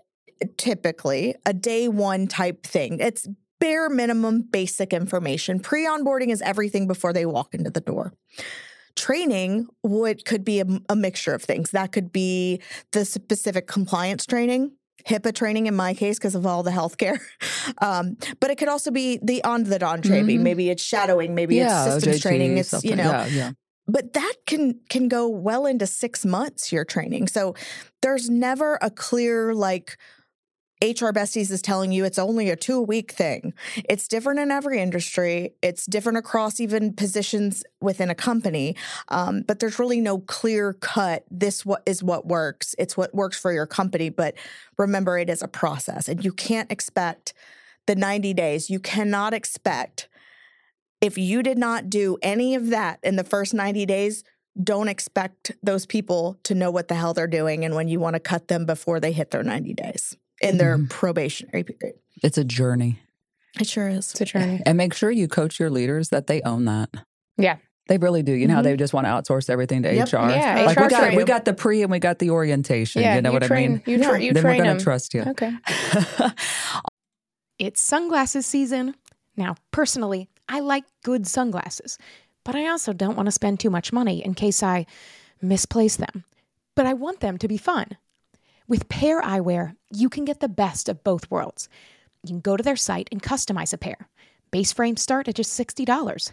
typically 0.59 1.35
a 1.47 1.55
day 1.55 1.89
one 1.89 2.27
type 2.27 2.67
thing. 2.67 2.99
It's 3.01 3.27
bare 3.59 3.89
minimum 3.89 4.43
basic 4.43 4.93
information. 4.93 5.61
Pre-onboarding 5.61 6.29
is 6.31 6.43
everything 6.43 6.87
before 6.87 7.15
they 7.15 7.25
walk 7.25 7.55
into 7.55 7.71
the 7.71 7.81
door. 7.81 8.13
Training 8.95 9.67
would 9.83 10.25
could 10.25 10.45
be 10.45 10.61
a, 10.61 10.67
a 10.89 10.97
mixture 10.97 11.35
of 11.35 11.43
things. 11.43 11.71
That 11.71 11.93
could 11.93 12.13
be 12.13 12.61
the 12.93 13.05
specific 13.05 13.67
compliance 13.67 14.25
training, 14.27 14.73
HIPAA 15.09 15.35
training 15.35 15.67
in 15.67 15.75
my 15.77 15.95
case 15.95 16.19
because 16.19 16.35
of 16.35 16.47
all 16.47 16.63
the 16.63 16.71
healthcare. 16.71 17.19
Um, 17.83 18.17
but 18.39 18.51
it 18.51 18.59
could 18.59 18.69
also 18.69 18.91
be 18.93 19.19
the 19.23 19.43
on 19.43 19.65
the 19.65 19.79
dawn 19.81 20.01
training. 20.01 20.39
Mhm. 20.39 20.43
Maybe 20.43 20.71
it's 20.71 20.83
shadowing. 20.85 21.35
Maybe 21.35 21.57
yeah, 21.57 21.85
it's 21.87 21.95
systems 21.95 22.23
training. 22.23 22.59
It's 22.59 22.69
stuff 22.69 22.85
you 22.85 22.95
know 22.95 23.11
Yeah, 23.11 23.27
yeah. 23.27 23.51
but 23.89 24.13
that 24.13 24.35
can 24.47 24.79
can 24.89 25.09
go 25.09 25.29
well 25.29 25.67
into 25.67 25.87
six 25.87 26.25
months 26.25 26.71
your 26.73 26.85
training 26.85 27.27
so 27.27 27.55
there's 28.03 28.31
never 28.31 28.79
a 28.83 28.91
clear 28.91 29.53
like 29.53 29.99
hr 30.83 31.11
besties 31.11 31.51
is 31.51 31.63
telling 31.63 31.91
you 31.91 32.05
it's 32.05 32.19
only 32.19 32.51
a 32.51 32.57
two 32.57 32.81
week 32.83 33.13
thing. 33.13 33.55
It's 33.89 34.07
different 34.07 34.41
in 34.41 34.51
every 34.51 34.81
industry. 34.81 35.55
It's 35.63 35.87
different 35.87 36.19
across 36.19 36.61
even 36.61 36.93
positions 36.93 37.65
within 37.81 38.11
a 38.11 38.15
company. 38.15 38.77
Um, 39.09 39.43
but 39.43 39.59
there's 39.59 39.79
really 39.79 40.01
no 40.01 40.19
clear 40.19 40.75
cut 40.75 41.25
this 41.31 41.65
what 41.65 41.83
is 41.87 42.03
what 42.03 42.27
works. 42.27 42.75
It's 42.79 42.97
what 42.97 43.15
works 43.15 43.39
for 43.39 43.53
your 43.53 43.67
company 43.67 44.11
but 44.11 44.35
remember 44.77 45.19
it 45.19 45.31
is 45.31 45.43
a 45.43 45.49
process 45.49 46.09
and 46.09 46.25
you 46.25 46.33
can't 46.33 46.71
expect 46.71 47.33
the 47.87 47.95
90 47.95 48.35
days. 48.35 48.69
You 48.69 48.81
cannot 48.81 49.33
expect 49.33 50.09
if 51.01 51.17
you 51.17 51.43
did 51.43 51.59
not 51.59 51.89
do 51.89 52.19
any 52.23 52.55
of 52.55 52.69
that 52.69 52.99
in 53.03 53.17
the 53.17 53.25
first 53.25 53.55
90 53.55 53.87
days, 53.87 54.25
don't 54.63 54.89
expect 54.89 55.53
those 55.63 55.87
people 55.87 56.39
to 56.43 56.55
know 56.55 56.71
what 56.71 56.89
the 56.89 56.95
hell 56.95 57.15
they're 57.15 57.27
doing 57.27 57.65
and 57.65 57.75
when 57.75 57.89
you 57.89 58.01
want 58.01 58.15
to 58.15 58.21
cut 58.21 58.49
them 58.49 58.65
before 58.65 58.99
they 59.01 59.13
hit 59.13 59.31
their 59.31 59.43
90 59.43 59.75
days 59.75 60.17
in 60.41 60.59
their 60.59 60.77
Mhm. 60.77 60.89
probationary 60.91 61.65
period. 61.65 61.99
It's 62.23 62.39
a 62.39 62.45
journey. 62.45 63.01
It 63.61 63.67
sure 63.67 63.89
is. 63.89 64.11
It's 64.13 64.21
a 64.21 64.25
journey. 64.25 64.61
And 64.67 64.77
make 64.77 64.93
sure 64.95 65.11
you 65.11 65.29
coach 65.29 65.59
your 65.59 65.71
leaders 65.71 66.11
that 66.11 66.27
they 66.27 66.43
own 66.43 66.65
that. 66.67 66.91
Yeah. 67.39 67.57
They 67.89 67.99
really 67.99 68.23
do. 68.23 68.33
You 68.33 68.49
know 68.49 68.55
how 68.55 68.61
Mhm. 68.61 68.65
they 68.65 68.77
just 68.77 68.93
want 68.93 69.07
to 69.07 69.11
outsource 69.11 69.49
everything 69.49 69.83
to 69.85 69.95
Yep. 69.95 70.09
HR? 70.13 70.29
Yeah, 70.31 70.63
Like 70.67 70.77
HR 70.77 70.83
we 70.83 70.89
got, 70.91 71.15
we 71.15 71.25
got 71.25 71.45
the 71.45 71.55
pre 71.55 71.83
and 71.83 71.91
we 71.91 71.99
got 72.01 72.19
the 72.19 72.31
orientation. 72.31 73.01
Yeah, 73.03 73.15
you 73.15 73.23
know 73.23 73.33
what 73.33 73.45
train, 73.45 73.65
I 73.65 73.69
mean? 73.69 73.83
You, 73.87 74.05
tra- 74.05 74.21
you 74.21 74.33
then 74.33 74.43
train 74.43 74.59
we're 74.59 74.65
going 74.65 74.79
to 74.79 74.83
trust 74.85 75.15
you. 75.15 75.23
Okay. 75.23 75.53
It's 77.59 77.81
sunglasses 77.81 78.45
season. 78.47 78.95
Now, 79.37 79.57
personally, 79.71 80.29
I 80.49 80.61
like 80.61 80.85
good 81.03 81.27
sunglasses, 81.27 81.97
but 82.45 82.55
I 82.55 82.67
also 82.69 82.93
don't 82.93 83.17
want 83.17 83.27
to 83.29 83.33
spend 83.33 83.61
too 83.61 83.71
much 83.71 83.93
money 83.93 84.23
in 84.25 84.35
case 84.35 84.63
I 84.63 84.85
misplace 85.41 85.97
them, 85.97 86.25
but 86.75 86.85
I 86.87 86.93
want 86.93 87.21
them 87.21 87.39
to 87.39 87.49
be 87.49 87.57
fun. 87.57 87.87
With 88.69 88.89
Pair 88.89 89.23
Eyewear, 89.23 89.77
you 89.93 90.09
can 90.09 90.25
get 90.25 90.41
the 90.41 90.49
best 90.49 90.89
of 90.89 91.05
both 91.05 91.31
worlds. 91.31 91.69
You 92.25 92.31
can 92.31 92.41
go 92.41 92.57
to 92.57 92.65
their 92.65 92.75
site 92.75 93.09
and 93.13 93.23
customize 93.23 93.73
a 93.73 93.79
pair. 93.79 94.09
Base 94.51 94.73
frames 94.73 95.01
start 95.01 95.29
at 95.29 95.37
just 95.37 95.59
$60. 95.59 96.33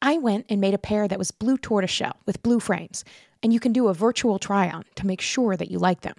I 0.00 0.16
went 0.16 0.46
and 0.48 0.58
made 0.58 0.72
a 0.72 0.78
pair 0.78 1.06
that 1.06 1.18
was 1.18 1.30
blue 1.30 1.58
tortoiseshell 1.58 2.16
with 2.24 2.42
blue 2.42 2.60
frames, 2.60 3.04
and 3.42 3.52
you 3.52 3.60
can 3.60 3.74
do 3.74 3.88
a 3.88 3.94
virtual 3.94 4.38
try 4.38 4.70
on 4.70 4.84
to 4.94 5.06
make 5.06 5.20
sure 5.20 5.54
that 5.54 5.70
you 5.70 5.78
like 5.78 6.00
them. 6.00 6.16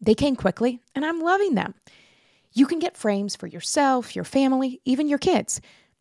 They 0.00 0.14
came 0.14 0.36
quickly, 0.36 0.80
and 0.94 1.04
I'm 1.04 1.20
loving 1.20 1.56
them. 1.56 1.74
You 2.52 2.66
can 2.66 2.78
get 2.78 2.96
frames 2.96 3.34
for 3.34 3.48
yourself, 3.48 4.14
your 4.14 4.24
family, 4.24 4.80
even 4.84 5.08
your 5.08 5.18
kids. 5.18 5.60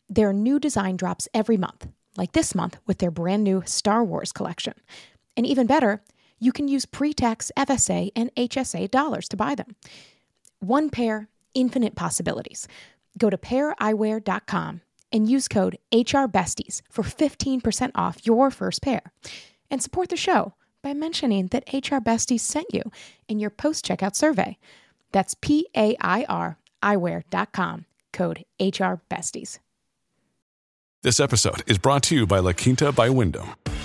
There 0.09 0.29
are 0.29 0.33
new 0.33 0.59
design 0.59 0.95
drops 0.95 1.27
every 1.33 1.57
month, 1.57 1.87
like 2.17 2.33
this 2.33 2.53
month 2.53 2.77
with 2.85 2.99
their 2.99 3.11
brand 3.11 3.43
new 3.43 3.63
Star 3.65 4.03
Wars 4.03 4.31
collection. 4.31 4.73
And 5.35 5.47
even 5.47 5.65
better, 5.65 6.03
you 6.41 6.51
can 6.51 6.67
use 6.67 6.85
pre 6.85 7.13
tax 7.13 7.51
FSA 7.55 8.11
and 8.15 8.35
HSA 8.35 8.91
dollars 8.91 9.29
to 9.29 9.37
buy 9.37 9.55
them. 9.55 9.77
One 10.59 10.89
pair, 10.89 11.29
infinite 11.53 11.95
possibilities. 11.95 12.67
Go 13.17 13.29
to 13.29 13.37
paireyewear.com 13.37 14.81
and 15.13 15.29
use 15.29 15.47
code 15.47 15.77
HRBesties 15.91 16.81
for 16.89 17.03
15% 17.03 17.91
off 17.95 18.25
your 18.25 18.49
first 18.51 18.81
pair. 18.81 19.01
And 19.69 19.81
support 19.81 20.09
the 20.09 20.17
show 20.17 20.53
by 20.81 20.93
mentioning 20.93 21.47
that 21.47 21.71
HR 21.71 21.97
Besties 21.97 22.39
sent 22.41 22.67
you 22.73 22.83
in 23.27 23.39
your 23.39 23.49
post 23.49 23.85
checkout 23.85 24.15
survey. 24.15 24.57
That's 25.11 25.35
P 25.35 25.67
A 25.77 25.95
I 26.01 26.25
R 26.27 26.57
eyewear.com, 26.81 27.85
code 28.11 28.45
HR 28.59 28.95
Besties. 29.09 29.59
This 31.03 31.19
episode 31.19 31.63
is 31.67 31.77
brought 31.77 32.03
to 32.03 32.15
you 32.15 32.27
by 32.27 32.39
La 32.39 32.53
Quinta 32.53 32.91
by 32.91 33.09
Wyndham. 33.09 33.49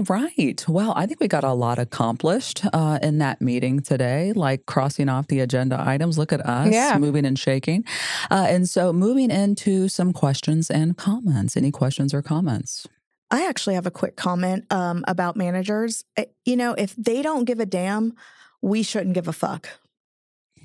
All 0.00 0.06
right. 0.08 0.64
Well, 0.66 0.94
I 0.96 1.04
think 1.04 1.20
we 1.20 1.28
got 1.28 1.44
a 1.44 1.52
lot 1.52 1.78
accomplished 1.78 2.64
uh, 2.72 2.98
in 3.02 3.18
that 3.18 3.42
meeting 3.42 3.80
today, 3.80 4.32
like 4.34 4.64
crossing 4.64 5.10
off 5.10 5.26
the 5.26 5.40
agenda 5.40 5.78
items. 5.78 6.16
Look 6.16 6.32
at 6.32 6.40
us 6.40 6.72
Yeah. 6.72 6.96
moving 6.96 7.26
and 7.26 7.38
shaking. 7.38 7.84
Uh, 8.30 8.46
and 8.48 8.66
so, 8.66 8.94
moving 8.94 9.30
into 9.30 9.88
some 9.88 10.14
questions 10.14 10.70
and 10.70 10.96
comments. 10.96 11.54
Any 11.54 11.70
questions 11.70 12.14
or 12.14 12.22
comments? 12.22 12.86
I 13.30 13.46
actually 13.46 13.74
have 13.74 13.84
a 13.86 13.90
quick 13.90 14.16
comment 14.16 14.64
um, 14.72 15.04
about 15.06 15.36
managers. 15.36 16.02
Uh, 16.16 16.24
You 16.46 16.56
know, 16.56 16.72
if 16.72 16.96
they 16.96 17.20
don't 17.20 17.44
give 17.44 17.60
a 17.60 17.66
damn, 17.66 18.14
we 18.62 18.82
shouldn't 18.82 19.12
give 19.14 19.28
a 19.28 19.34
fuck. 19.34 19.68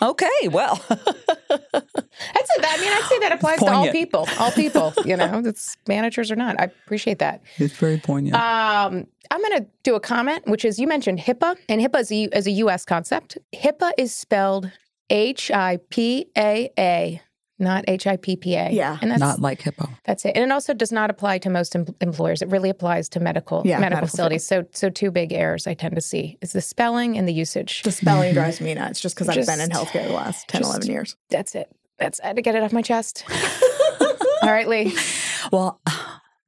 Okay. 0.00 0.48
Well, 0.48 0.82
That's 0.88 2.50
it. 2.56 2.64
I 2.64 2.76
mean, 2.80 2.92
I'd 2.92 3.06
say 3.08 3.18
that 3.20 3.32
applies 3.32 3.58
to 3.60 3.70
all 3.70 3.90
people. 3.90 4.28
All 4.38 4.50
people, 4.50 4.92
you 5.04 5.16
know, 5.16 5.42
it's 5.44 5.76
managers 5.86 6.30
or 6.30 6.36
not. 6.36 6.58
I 6.60 6.64
appreciate 6.64 7.18
that. 7.20 7.42
it's 7.56 7.74
very 7.74 7.98
poignant. 7.98 8.34
Um, 8.34 9.06
I'm 9.30 9.40
going 9.40 9.58
to 9.62 9.66
do 9.82 9.94
a 9.94 10.00
comment, 10.00 10.46
which 10.46 10.64
is 10.64 10.78
you 10.78 10.86
mentioned 10.86 11.18
HIPAA, 11.20 11.56
and 11.68 11.80
HIPAA 11.80 12.00
is 12.00 12.12
a, 12.12 12.22
is 12.36 12.46
a 12.46 12.50
U.S. 12.52 12.84
concept. 12.84 13.38
HIPAA 13.54 13.92
is 13.98 14.14
spelled 14.14 14.70
H 15.10 15.50
I 15.50 15.78
P 15.90 16.26
A 16.36 16.70
A, 16.78 17.20
not 17.58 17.84
H 17.88 18.06
I 18.06 18.16
P 18.16 18.36
P 18.36 18.54
A. 18.54 18.70
Yeah. 18.70 18.98
and 19.00 19.10
that's 19.10 19.20
Not 19.20 19.40
like 19.40 19.62
hippo. 19.62 19.88
that's 20.04 20.24
it. 20.24 20.36
And 20.36 20.44
it 20.44 20.52
also 20.52 20.74
does 20.74 20.92
not 20.92 21.10
apply 21.10 21.38
to 21.38 21.50
most 21.50 21.74
em- 21.74 21.86
employers. 22.00 22.42
It 22.42 22.48
really 22.48 22.70
applies 22.70 23.08
to 23.10 23.20
medical 23.20 23.62
Yeah, 23.64 23.78
medical 23.78 23.96
medical 23.96 24.08
facilities. 24.08 24.46
So, 24.46 24.64
so 24.72 24.90
two 24.90 25.10
big 25.10 25.32
errors 25.32 25.66
I 25.66 25.74
tend 25.74 25.94
to 25.94 26.00
see 26.00 26.38
is 26.40 26.52
the 26.52 26.60
spelling 26.60 27.18
and 27.18 27.26
the 27.26 27.32
usage. 27.32 27.82
The 27.82 27.92
spelling 27.92 28.28
mm-hmm. 28.28 28.34
drives 28.34 28.60
me 28.60 28.74
nuts 28.74 29.00
just 29.00 29.14
because 29.16 29.28
I've 29.28 29.46
been 29.46 29.60
in 29.60 29.70
healthcare 29.70 30.06
the 30.06 30.14
last 30.14 30.48
10, 30.48 30.60
just- 30.60 30.70
11 30.70 30.90
years. 30.90 31.16
That's 31.30 31.54
it. 31.54 31.70
That's 31.98 32.20
I 32.20 32.28
had 32.28 32.36
to 32.36 32.42
get 32.42 32.54
it 32.54 32.62
off 32.62 32.72
my 32.72 32.82
chest. 32.82 33.24
All 34.42 34.50
right, 34.50 34.68
Leigh. 34.68 34.92
Well, 35.50 35.80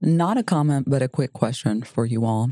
not 0.01 0.39
a 0.39 0.43
comment, 0.43 0.89
but 0.89 1.03
a 1.03 1.09
quick 1.09 1.33
question 1.33 1.83
for 1.83 2.07
you 2.07 2.25
all. 2.25 2.51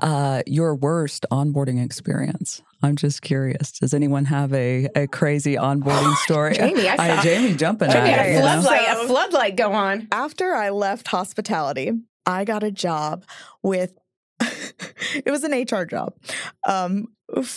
Uh, 0.00 0.42
your 0.46 0.74
worst 0.74 1.26
onboarding 1.30 1.82
experience. 1.84 2.62
I'm 2.82 2.96
just 2.96 3.22
curious. 3.22 3.72
Does 3.72 3.94
anyone 3.94 4.24
have 4.26 4.52
a, 4.52 4.88
a 4.94 5.06
crazy 5.06 5.54
onboarding 5.54 6.14
story? 6.24 6.54
Jamie, 6.54 6.88
I 6.88 7.16
saw- 7.16 7.22
Jamie 7.22 7.54
jumping 7.54 7.88
Maybe 7.88 7.98
at 8.10 8.26
it. 8.26 8.30
a 8.30 8.32
you 8.34 8.38
know? 8.40 8.60
floodlight, 8.60 8.88
a 8.88 9.06
floodlight 9.06 9.56
go 9.56 9.72
on. 9.72 10.08
After 10.12 10.54
I 10.54 10.70
left 10.70 11.08
hospitality, 11.08 11.92
I 12.26 12.44
got 12.44 12.62
a 12.62 12.70
job 12.70 13.24
with, 13.62 13.92
it 14.40 15.30
was 15.30 15.44
an 15.44 15.52
HR 15.52 15.84
job 15.84 16.14
um, 16.68 17.08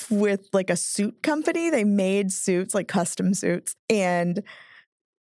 with 0.09 0.47
like 0.53 0.69
a 0.69 0.75
suit 0.77 1.21
company. 1.23 1.69
They 1.69 1.83
made 1.83 2.31
suits, 2.31 2.73
like 2.73 2.87
custom 2.87 3.33
suits. 3.33 3.75
And 3.89 4.43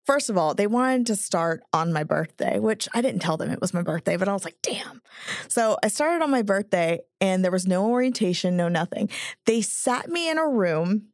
First 0.06 0.30
of 0.30 0.38
all, 0.38 0.54
they 0.54 0.68
wanted 0.68 1.08
to 1.08 1.16
start 1.16 1.64
on 1.74 1.92
my 1.92 2.04
birthday, 2.04 2.60
which 2.60 2.88
I 2.94 3.02
didn't 3.02 3.22
tell 3.22 3.38
them 3.38 3.50
it 3.50 3.62
was 3.62 3.74
my 3.74 3.82
birthday, 3.82 4.18
but 4.18 4.28
I 4.28 4.34
was 4.34 4.46
like, 4.46 4.58
damn. 4.62 5.02
So 5.48 5.78
I 5.84 5.88
started 5.88 6.24
on 6.24 6.30
my 6.30 6.44
birthday 6.44 7.00
and 7.20 7.44
there 7.44 7.52
was 7.52 7.66
no 7.66 7.90
orientation, 7.90 8.56
no 8.56 8.68
nothing. 8.68 9.10
They 9.46 9.62
sat 9.62 10.10
me 10.10 10.30
in 10.30 10.38
a 10.38 10.48
room 10.48 11.08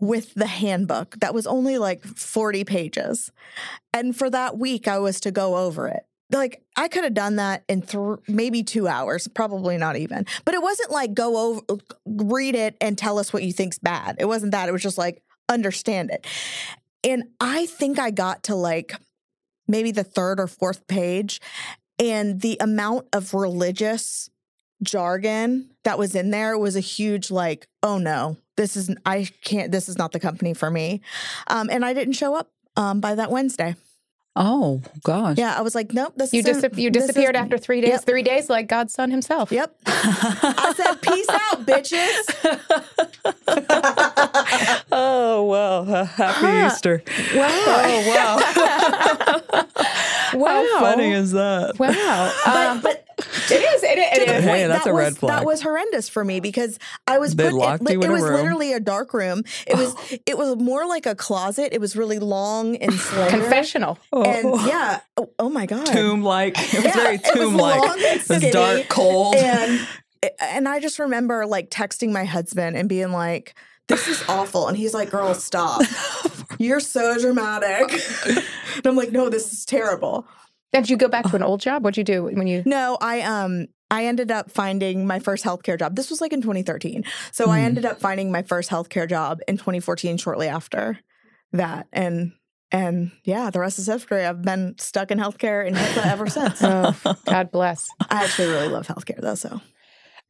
with 0.00 0.34
the 0.34 0.46
handbook 0.46 1.14
that 1.20 1.32
was 1.32 1.46
only 1.46 1.78
like 1.78 2.04
40 2.04 2.64
pages. 2.64 3.30
And 3.92 4.16
for 4.16 4.28
that 4.30 4.58
week, 4.58 4.88
I 4.88 4.98
was 4.98 5.20
to 5.20 5.30
go 5.30 5.56
over 5.56 5.86
it. 5.86 6.04
Like 6.32 6.62
I 6.76 6.88
could 6.88 7.04
have 7.04 7.14
done 7.14 7.36
that 7.36 7.62
in 7.68 7.82
th- 7.82 8.18
maybe 8.26 8.64
two 8.64 8.88
hours, 8.88 9.28
probably 9.28 9.76
not 9.76 9.96
even. 9.96 10.26
But 10.44 10.54
it 10.54 10.62
wasn't 10.62 10.90
like 10.90 11.14
go 11.14 11.36
over, 11.36 11.80
read 12.04 12.56
it 12.56 12.76
and 12.80 12.98
tell 12.98 13.18
us 13.18 13.32
what 13.32 13.44
you 13.44 13.52
think's 13.52 13.78
bad. 13.78 14.16
It 14.18 14.24
wasn't 14.24 14.52
that. 14.52 14.68
It 14.68 14.72
was 14.72 14.82
just 14.82 14.98
like 14.98 15.22
understand 15.48 16.10
it. 16.10 16.26
And 17.04 17.24
I 17.38 17.66
think 17.66 17.98
I 17.98 18.10
got 18.10 18.44
to 18.44 18.54
like 18.54 18.96
maybe 19.68 19.90
the 19.92 20.04
third 20.04 20.40
or 20.40 20.46
fourth 20.46 20.86
page, 20.88 21.40
and 21.98 22.40
the 22.40 22.56
amount 22.60 23.06
of 23.12 23.34
religious 23.34 24.30
jargon 24.82 25.70
that 25.84 25.98
was 25.98 26.14
in 26.14 26.30
there 26.30 26.58
was 26.58 26.76
a 26.76 26.80
huge 26.80 27.30
like, 27.30 27.68
oh 27.82 27.98
no, 27.98 28.36
this 28.56 28.76
is 28.76 28.94
I 29.04 29.28
can't. 29.42 29.70
This 29.70 29.88
is 29.88 29.98
not 29.98 30.12
the 30.12 30.20
company 30.20 30.54
for 30.54 30.70
me. 30.70 31.02
Um, 31.46 31.68
and 31.70 31.84
I 31.84 31.92
didn't 31.92 32.14
show 32.14 32.34
up 32.34 32.50
um, 32.76 33.00
by 33.00 33.14
that 33.14 33.30
Wednesday. 33.30 33.76
Oh 34.36 34.80
gosh. 35.04 35.38
Yeah, 35.38 35.54
I 35.56 35.60
was 35.60 35.74
like, 35.76 35.92
nope. 35.92 36.14
This 36.16 36.32
You, 36.32 36.40
isn't- 36.40 36.70
dis- 36.72 36.78
you 36.78 36.90
this 36.90 37.06
disappeared 37.06 37.36
is- 37.36 37.40
after 37.42 37.56
three 37.56 37.80
days. 37.80 37.90
Yep. 37.90 38.04
Three 38.04 38.22
days, 38.24 38.50
like 38.50 38.66
God's 38.66 38.92
son 38.92 39.10
himself. 39.12 39.52
Yep. 39.52 39.74
I 39.86 40.72
said, 40.76 40.94
peace 41.02 41.28
out, 41.30 41.64
bitches. 41.64 42.24
oh 44.92 45.44
well. 45.44 45.84
Happy 45.84 46.32
Huh. 46.46 46.66
Easter. 46.72 47.02
Wow. 47.34 47.48
Oh 47.76 48.02
wow. 50.34 50.40
wow. 50.40 50.66
How 50.72 50.80
funny 50.80 51.12
is 51.12 51.30
that? 51.32 51.78
Wow. 51.78 52.32
Um, 52.46 52.80
but 52.80 53.06
it 53.50 53.62
is. 53.74 53.82
It, 53.82 53.98
it, 53.98 54.14
to 54.14 54.22
it 54.22 54.26
the 54.26 54.34
is. 54.38 54.44
Hey, 54.44 54.66
that's 54.66 54.84
that 54.84 54.90
a 54.90 54.94
red 54.94 55.12
was, 55.12 55.18
flag. 55.18 55.38
That 55.40 55.46
was 55.46 55.62
horrendous 55.62 56.08
for 56.08 56.24
me 56.24 56.40
because 56.40 56.78
I 57.06 57.18
was 57.18 57.34
They 57.34 57.44
put. 57.50 57.54
locked 57.54 57.82
it, 57.88 57.92
you 57.92 57.98
in 58.00 58.04
it 58.04 58.08
a 58.10 58.12
was 58.12 58.22
room. 58.22 58.34
literally 58.34 58.72
a 58.72 58.80
dark 58.80 59.12
room. 59.14 59.42
It 59.66 59.76
was. 59.76 59.94
Oh. 59.96 60.16
It 60.26 60.38
was 60.38 60.56
more 60.56 60.86
like 60.86 61.06
a 61.06 61.14
closet. 61.14 61.70
It 61.72 61.80
was 61.80 61.96
really 61.96 62.18
long 62.18 62.76
and 62.76 62.92
slender. 62.94 63.30
Confessional. 63.30 63.98
And 64.12 64.46
Oh. 64.46 64.66
yeah. 64.66 65.00
Oh, 65.16 65.30
oh 65.38 65.48
my 65.50 65.66
god. 65.66 65.86
Tomb 65.86 66.22
like. 66.22 66.54
It 66.58 66.74
was 66.76 66.84
Yeah, 66.84 66.92
very 66.94 67.18
tomb 67.18 67.56
like. 67.56 67.80
long 67.80 67.96
It 67.98 68.28
was 68.28 68.42
dark, 68.52 68.88
cold. 68.88 69.34
And 69.36 69.86
and 70.40 70.68
I 70.68 70.80
just 70.80 70.98
remember 70.98 71.44
like 71.46 71.70
texting 71.70 72.12
my 72.12 72.24
husband 72.24 72.76
and 72.76 72.88
being 72.88 73.12
like. 73.12 73.54
This 73.86 74.08
is 74.08 74.24
awful. 74.30 74.66
And 74.68 74.78
he's 74.78 74.94
like, 74.94 75.10
girl, 75.10 75.34
stop. 75.34 75.82
You're 76.58 76.80
so 76.80 77.18
dramatic. 77.18 77.92
and 78.26 78.86
I'm 78.86 78.96
like, 78.96 79.12
no, 79.12 79.28
this 79.28 79.52
is 79.52 79.66
terrible. 79.66 80.26
Did 80.74 80.90
you 80.90 80.96
go 80.96 81.08
back 81.08 81.26
to 81.30 81.36
an 81.36 81.42
old 81.42 81.60
job? 81.60 81.84
What'd 81.84 81.96
you 81.96 82.04
do 82.04 82.24
when 82.24 82.46
you? 82.46 82.62
No, 82.66 82.98
I 83.00 83.20
um 83.22 83.66
I 83.90 84.06
ended 84.06 84.30
up 84.30 84.50
finding 84.50 85.06
my 85.06 85.18
first 85.20 85.44
healthcare 85.44 85.78
job. 85.78 85.94
This 85.94 86.10
was 86.10 86.20
like 86.20 86.32
in 86.32 86.42
2013. 86.42 87.04
So 87.32 87.50
I 87.50 87.60
Hmm. 87.60 87.64
ended 87.66 87.84
up 87.84 88.00
finding 88.00 88.32
my 88.32 88.42
first 88.42 88.70
healthcare 88.70 89.08
job 89.08 89.40
in 89.46 89.56
2014 89.56 90.16
shortly 90.16 90.48
after 90.48 90.98
that. 91.52 91.86
And 91.92 92.32
and 92.72 93.12
yeah, 93.22 93.50
the 93.50 93.60
rest 93.60 93.78
is 93.78 93.86
history. 93.86 94.24
I've 94.24 94.42
been 94.42 94.74
stuck 94.78 95.12
in 95.12 95.18
healthcare 95.18 95.64
in 95.64 95.74
HIPAA 95.74 96.10
ever 96.10 96.26
since. 96.28 96.60
Oh, 96.64 96.94
God 97.24 97.52
bless. 97.52 97.88
I 98.10 98.24
actually 98.24 98.48
really 98.48 98.68
love 98.68 98.86
healthcare 98.88 99.20
though, 99.20 99.36
so 99.36 99.60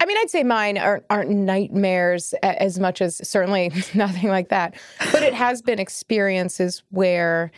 I 0.00 0.06
mean, 0.06 0.18
I'd 0.18 0.28
say 0.28 0.42
mine 0.42 0.76
aren't, 0.76 1.04
aren't 1.08 1.30
nightmares 1.30 2.34
as 2.42 2.78
much 2.78 3.00
as 3.00 3.26
certainly 3.26 3.70
nothing 3.94 4.28
like 4.28 4.48
that. 4.50 4.74
But 5.12 5.22
it 5.22 5.32
has 5.32 5.62
been 5.62 5.78
experiences 5.78 6.82
where 6.90 7.50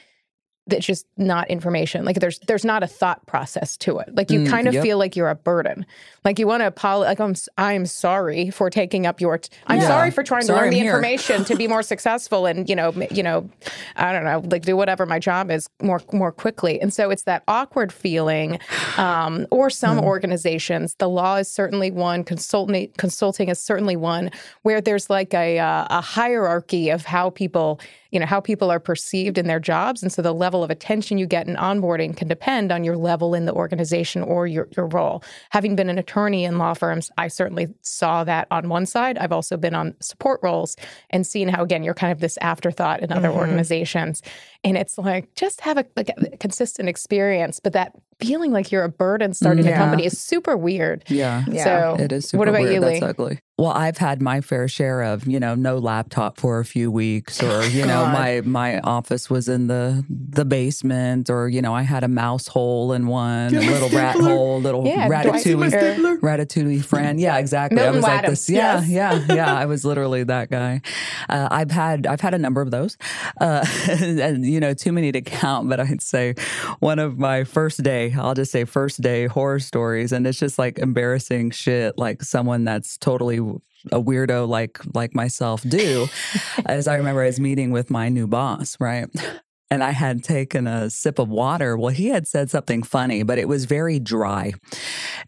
that's 0.69 0.85
just 0.87 1.07
not 1.17 1.49
information. 1.49 2.05
Like 2.05 2.19
there's 2.21 2.39
there's 2.41 2.65
not 2.65 2.83
a 2.83 2.87
thought 2.87 3.25
process 3.27 3.77
to 3.79 3.99
it. 3.99 4.15
Like 4.15 4.31
you 4.31 4.41
Mm, 4.41 4.49
kind 4.51 4.67
of 4.69 4.75
yep. 4.75 4.83
feel 4.83 4.99
like 4.99 5.15
you're 5.17 5.29
a 5.31 5.35
burden. 5.37 5.87
Like 6.25 6.39
you 6.41 6.47
want 6.47 6.63
to 6.63 6.67
apologize. 6.67 7.11
Like 7.19 7.21
I'm 7.21 7.35
I'm 7.57 7.87
sorry 7.87 8.51
for 8.51 8.69
taking 8.71 9.07
up 9.07 9.21
your. 9.21 9.39
T- 9.39 9.51
I'm 9.69 9.81
Yeah. 9.81 9.87
sorry 9.89 10.11
for 10.11 10.23
trying 10.25 10.43
Sorry 10.43 10.57
to 10.59 10.61
learn 10.63 10.65
I'm 10.67 10.71
the 10.71 10.81
here. 10.81 10.93
information 10.93 11.45
to 11.45 11.55
be 11.57 11.69
more 11.75 11.83
successful 11.85 12.47
and 12.47 12.69
you 12.69 12.75
know 12.77 12.93
you 13.11 13.23
know 13.23 13.49
I 13.97 14.13
don't 14.13 14.25
know 14.25 14.43
like 14.51 14.63
do 14.63 14.77
whatever 14.77 15.07
my 15.07 15.19
job 15.21 15.51
is 15.51 15.69
more 15.81 16.01
more 16.13 16.33
quickly. 16.33 16.81
And 16.81 16.93
so 16.93 17.11
it's 17.11 17.23
that 17.23 17.45
awkward 17.47 17.93
feeling. 17.93 18.59
Um, 18.97 19.47
or 19.51 19.71
some 19.71 19.99
Hmm. 19.99 20.05
organizations, 20.05 20.95
the 20.99 21.09
law 21.09 21.37
is 21.37 21.49
certainly 21.49 21.91
one. 21.91 22.25
Consulting 22.25 22.91
consulting 22.97 23.49
is 23.49 23.61
certainly 23.61 23.97
one 23.97 24.31
where 24.63 24.81
there's 24.81 25.09
like 25.09 25.33
a 25.35 25.59
uh, 25.59 25.87
a 25.91 26.01
hierarchy 26.01 26.91
of 26.91 27.05
how 27.05 27.31
people 27.31 27.79
you 28.11 28.21
know 28.21 28.27
how 28.27 28.41
people 28.41 28.71
are 28.71 28.81
perceived 28.81 29.37
in 29.39 29.47
their 29.47 29.61
jobs 29.61 30.03
and 30.03 30.13
so 30.13 30.23
the 30.23 30.33
level 30.33 30.56
of 30.63 30.71
attention 30.71 31.19
you 31.19 31.27
get 31.27 31.47
in 31.47 31.57
onboarding 31.57 32.17
can 32.17 32.29
depend 32.29 32.73
on 32.73 32.85
your 32.85 32.97
level 32.97 33.35
in 33.35 33.47
the 33.47 33.53
organization 33.53 34.23
or 34.23 34.47
your, 34.47 34.69
your 34.77 34.87
role 34.87 35.23
having 35.51 35.77
been 35.77 35.89
an 35.89 35.99
attorney 35.99 36.45
in 36.45 36.59
law 36.59 36.75
firms 36.75 37.11
i 37.19 37.29
certainly 37.29 37.69
saw 37.83 38.25
that 38.25 38.47
on 38.51 38.69
one 38.69 38.87
side 38.87 39.19
i've 39.19 39.33
also 39.33 39.57
been 39.57 39.75
on 39.75 39.95
support 40.01 40.41
roles 40.43 40.77
and 41.11 41.27
seen 41.27 41.49
how 41.49 41.63
again 41.63 41.83
you're 41.83 41.95
kind 41.95 42.13
of 42.13 42.21
this 42.21 42.39
afterthought 42.41 43.01
in 43.01 43.13
other 43.13 43.29
mm-hmm. 43.29 43.39
organizations 43.39 44.23
and 44.65 44.77
it's 44.77 44.99
like 44.99 45.35
just 45.35 45.61
have 45.61 45.79
a, 45.79 45.85
like 45.97 46.11
a 46.17 46.37
consistent 46.39 46.89
experience 46.89 47.61
but 47.61 47.73
that 47.73 47.93
feeling 48.19 48.53
like 48.53 48.73
you're 48.73 48.85
a 48.85 48.89
burden 48.89 49.35
starting 49.35 49.67
a 49.67 49.71
mm-hmm. 49.71 49.79
company 49.79 50.07
is 50.07 50.19
super 50.19 50.57
weird 50.57 51.05
Yeah. 51.09 51.45
Yeah. 51.49 51.65
so 51.65 52.03
It 52.03 52.13
is 52.13 52.29
super 52.29 52.39
what 52.39 52.49
about 52.49 52.63
weird. 52.63 52.75
you 52.75 52.81
That's 52.81 53.01
Leigh 53.01 53.09
ugly. 53.09 53.41
Well, 53.59 53.71
I've 53.71 53.97
had 53.97 54.21
my 54.21 54.43
fair 54.43 54.69
share 54.69 55.01
of, 55.03 55.27
you 55.27 55.41
know, 55.41 55.55
no 55.55 55.79
laptop 55.79 56.39
for 56.39 56.59
a 56.59 56.65
few 56.65 56.91
weeks 56.91 57.43
or, 57.43 57.65
you 57.69 57.87
know, 57.87 58.05
God. 58.05 58.13
my 58.13 58.41
my 58.45 58.81
office 58.81 59.31
was 59.31 59.49
in 59.49 59.67
the 59.67 60.05
the 60.11 60.45
basement 60.45 61.31
or, 61.31 61.49
you 61.49 61.63
know, 61.63 61.75
I 61.75 61.81
had 61.81 62.05
a 62.05 62.09
mouse 62.09 62.49
hole 62.49 62.93
in 62.93 63.07
one, 63.07 63.55
a 63.55 63.61
little 63.61 63.89
rat 63.89 64.15
hole, 64.15 64.61
little 64.61 64.87
Yeah, 64.87 65.09
Dwight 65.09 65.27
ratatouille 65.27 65.71
Stapler. 65.71 66.19
ratatouille 66.19 66.85
friend. 66.85 67.19
Yeah, 67.19 67.39
exactly. 67.39 67.81
I 67.81 67.85
Milton 67.85 68.03
was 68.03 68.05
like 68.05 68.27
this. 68.27 68.51
Yeah, 68.51 68.85
yes. 68.85 69.27
yeah, 69.27 69.35
yeah. 69.35 69.55
I 69.63 69.65
was 69.65 69.87
literally 69.87 70.23
that 70.25 70.51
guy. 70.51 70.83
Uh, 71.31 71.49
I've 71.51 71.71
had 71.71 72.07
I've 72.07 72.21
had 72.21 72.35
a 72.35 72.39
number 72.39 72.61
of 72.61 72.71
those. 72.71 72.99
Uh, 73.41 73.65
and 73.89 74.45
you 74.45 74.61
know, 74.61 74.75
too 74.75 74.93
many 74.93 75.13
to 75.13 75.23
count, 75.23 75.71
but 75.71 75.81
I'd 75.81 76.03
say 76.03 76.35
one 76.81 76.99
of 76.99 77.19
my 77.19 77.45
first 77.45 77.83
day, 77.83 78.13
I'll 78.19 78.35
just 78.35 78.53
say 78.53 78.67
first 78.67 79.01
day 79.01 79.27
horror 79.29 79.61
stories 79.61 80.13
and 80.13 80.27
it's 80.27 80.39
just 80.39 80.59
like 80.59 80.79
embarrassing 80.79 81.53
shit 81.53 81.97
like 81.97 82.23
someone 82.23 82.65
that's 82.65 82.99
totally 82.99 83.46
a 83.93 84.01
weirdo 84.01 84.49
like 84.49 84.79
like 84.95 85.15
myself 85.15 85.63
do. 85.63 86.09
As 86.67 86.89
I 86.89 86.97
remember 86.97 87.23
I 87.23 87.27
was 87.27 87.41
meeting 87.41 87.71
with 87.71 87.91
my 87.91 88.09
new 88.09 88.27
boss, 88.27 88.77
right? 88.81 89.09
And 89.69 89.83
I 89.83 89.91
had 89.91 90.23
taken 90.23 90.69
a 90.69 90.89
sip 90.91 91.19
of 91.19 91.29
water. 91.29 91.77
Well, 91.77 91.93
he 91.93 92.07
had 92.07 92.29
said 92.29 92.51
something 92.51 92.85
funny, 92.85 93.25
but 93.25 93.37
it 93.37 93.49
was 93.49 93.65
very 93.65 93.99
dry. 93.99 94.53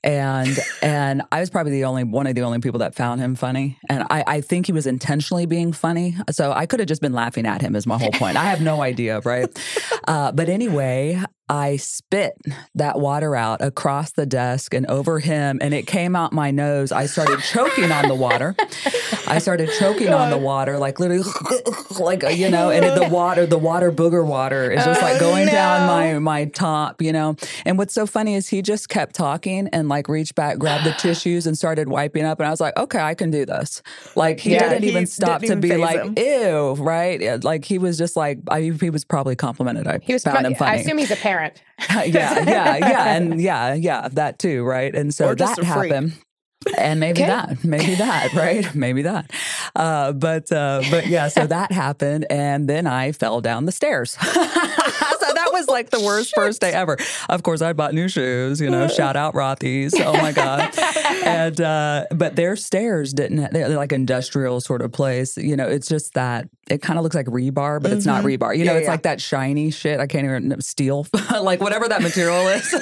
And 0.04 0.56
and 0.80 1.22
I 1.32 1.40
was 1.40 1.50
probably 1.50 1.72
the 1.72 1.84
only 1.84 2.04
one 2.04 2.28
of 2.28 2.36
the 2.36 2.42
only 2.42 2.60
people 2.60 2.78
that 2.78 2.94
found 2.94 3.20
him 3.20 3.34
funny. 3.34 3.78
And 3.88 4.04
I, 4.10 4.22
I 4.26 4.40
think 4.40 4.66
he 4.66 4.72
was 4.72 4.86
intentionally 4.86 5.46
being 5.46 5.72
funny. 5.72 6.16
So 6.30 6.52
I 6.52 6.66
could 6.66 6.78
have 6.78 6.88
just 6.88 7.02
been 7.02 7.12
laughing 7.12 7.46
at 7.46 7.62
him 7.62 7.74
is 7.74 7.84
my 7.84 7.98
whole 7.98 8.12
point. 8.12 8.36
I 8.36 8.44
have 8.44 8.60
no 8.60 8.82
idea, 8.82 9.20
right? 9.20 9.48
Uh, 10.06 10.32
but 10.32 10.48
anyway, 10.48 11.22
I 11.48 11.76
spit 11.76 12.34
that 12.74 12.98
water 13.00 13.34
out 13.34 13.60
across 13.62 14.12
the 14.12 14.26
desk 14.26 14.74
and 14.74 14.86
over 14.86 15.18
him, 15.18 15.58
and 15.62 15.72
it 15.74 15.86
came 15.86 16.14
out 16.14 16.32
my 16.32 16.50
nose. 16.50 16.92
I 16.92 17.06
started 17.06 17.40
choking 17.40 17.90
on 17.90 18.08
the 18.08 18.14
water. 18.14 18.54
I 19.26 19.38
started 19.38 19.70
choking 19.78 20.12
on 20.12 20.30
the 20.30 20.38
water, 20.38 20.78
like 20.78 21.00
literally, 21.00 21.24
like 21.98 22.24
uh, 22.24 22.28
you 22.28 22.50
know, 22.50 22.70
and 22.70 22.84
the 22.96 23.08
water, 23.08 23.46
the 23.46 23.58
water 23.58 23.90
booger 23.90 24.26
water 24.26 24.70
is 24.70 24.84
just 24.84 25.02
like 25.02 25.18
going 25.20 25.46
down 25.46 25.86
my 25.86 26.18
my 26.18 26.44
top, 26.46 27.00
you 27.02 27.12
know. 27.12 27.36
And 27.64 27.78
what's 27.78 27.94
so 27.94 28.06
funny 28.06 28.34
is 28.34 28.48
he 28.48 28.62
just 28.62 28.88
kept 28.88 29.14
talking 29.14 29.68
and 29.68 29.88
like 29.88 30.08
reached 30.08 30.34
back, 30.34 30.58
grabbed 30.58 30.84
the 30.84 30.92
tissues, 30.98 31.46
and 31.46 31.56
started 31.56 31.88
wiping 31.88 32.24
up. 32.24 32.40
And 32.40 32.46
I 32.46 32.50
was 32.50 32.60
like, 32.60 32.76
okay, 32.76 33.00
I 33.00 33.14
can 33.14 33.30
do 33.30 33.46
this. 33.46 33.82
Like 34.16 34.40
he 34.40 34.52
Yeah, 34.52 34.68
didn't 34.68 34.82
he 34.82 34.88
even 34.90 35.06
stop 35.06 35.40
didn't 35.40 35.62
to 35.62 35.68
be 35.68 35.76
like, 35.76 36.02
him. 36.02 36.14
ew, 36.16 36.74
right? 36.74 37.42
Like 37.42 37.64
he 37.64 37.78
was 37.78 37.96
just 37.98 38.16
like, 38.16 38.38
I, 38.48 38.62
he 38.62 38.90
was 38.90 39.04
probably 39.04 39.36
complimented. 39.36 39.86
I 39.86 39.98
he 40.02 40.12
was 40.12 40.24
found 40.24 40.38
pro- 40.38 40.46
him 40.46 40.54
funny 40.54 40.78
i 40.78 40.80
assume 40.80 40.98
he's 40.98 41.10
a 41.10 41.16
parent 41.16 41.37
yeah, 41.90 42.04
yeah, 42.04 42.76
yeah, 42.76 43.04
and 43.16 43.40
yeah, 43.40 43.74
yeah, 43.74 44.08
that 44.12 44.38
too, 44.38 44.64
right? 44.64 44.94
And 44.94 45.12
so 45.14 45.34
that 45.34 45.58
a 45.58 45.64
freak. 45.64 45.92
happened. 45.92 46.12
And 46.76 46.98
maybe 46.98 47.20
Okay. 47.22 47.28
that, 47.30 47.64
maybe 47.64 47.94
that, 47.94 48.32
right? 48.34 48.74
Maybe 48.74 49.02
that. 49.02 49.30
Uh, 49.76 50.12
but 50.12 50.50
uh, 50.50 50.82
but 50.90 51.06
yeah, 51.06 51.28
so 51.28 51.46
that 51.56 51.70
happened, 51.70 52.26
and 52.30 52.68
then 52.68 52.86
I 52.86 53.12
fell 53.12 53.40
down 53.40 53.64
the 53.64 53.72
stairs. 53.72 54.10
so 54.12 54.24
that 54.32 55.48
was 55.52 55.68
like 55.68 55.90
the 55.90 56.00
worst 56.00 56.34
first 56.34 56.60
day 56.60 56.72
ever. 56.72 56.98
Of 57.28 57.44
course, 57.44 57.62
I 57.62 57.72
bought 57.74 57.94
new 57.94 58.08
shoes. 58.08 58.60
You 58.60 58.70
know, 58.70 58.88
shout 58.88 59.14
out 59.16 59.34
Rothy's. 59.34 59.94
Oh 59.98 60.12
my 60.14 60.32
god! 60.32 60.76
And 61.24 61.60
uh, 61.60 62.06
but 62.10 62.34
their 62.34 62.56
stairs 62.56 63.12
didn't. 63.12 63.52
They're 63.52 63.68
like 63.68 63.92
industrial 63.92 64.60
sort 64.60 64.82
of 64.82 64.90
place. 64.92 65.36
You 65.36 65.56
know, 65.56 65.68
it's 65.68 65.88
just 65.88 66.14
that 66.14 66.48
it 66.70 66.82
kind 66.82 66.98
of 66.98 67.02
looks 67.02 67.14
like 67.14 67.26
rebar, 67.26 67.80
but 67.82 67.92
it's 67.92 68.06
not 68.06 68.24
rebar. 68.24 68.56
You 68.56 68.64
know, 68.64 68.72
Yeah, 68.72 68.78
it's 68.78 68.84
yeah. 68.86 68.90
like 68.90 69.02
that 69.02 69.20
shiny 69.20 69.70
shit. 69.70 70.00
I 70.00 70.06
can't 70.06 70.24
even 70.24 70.60
steel, 70.60 71.06
like 71.42 71.60
whatever 71.60 71.88
that 71.88 72.02
material 72.02 72.46
is. 72.48 72.70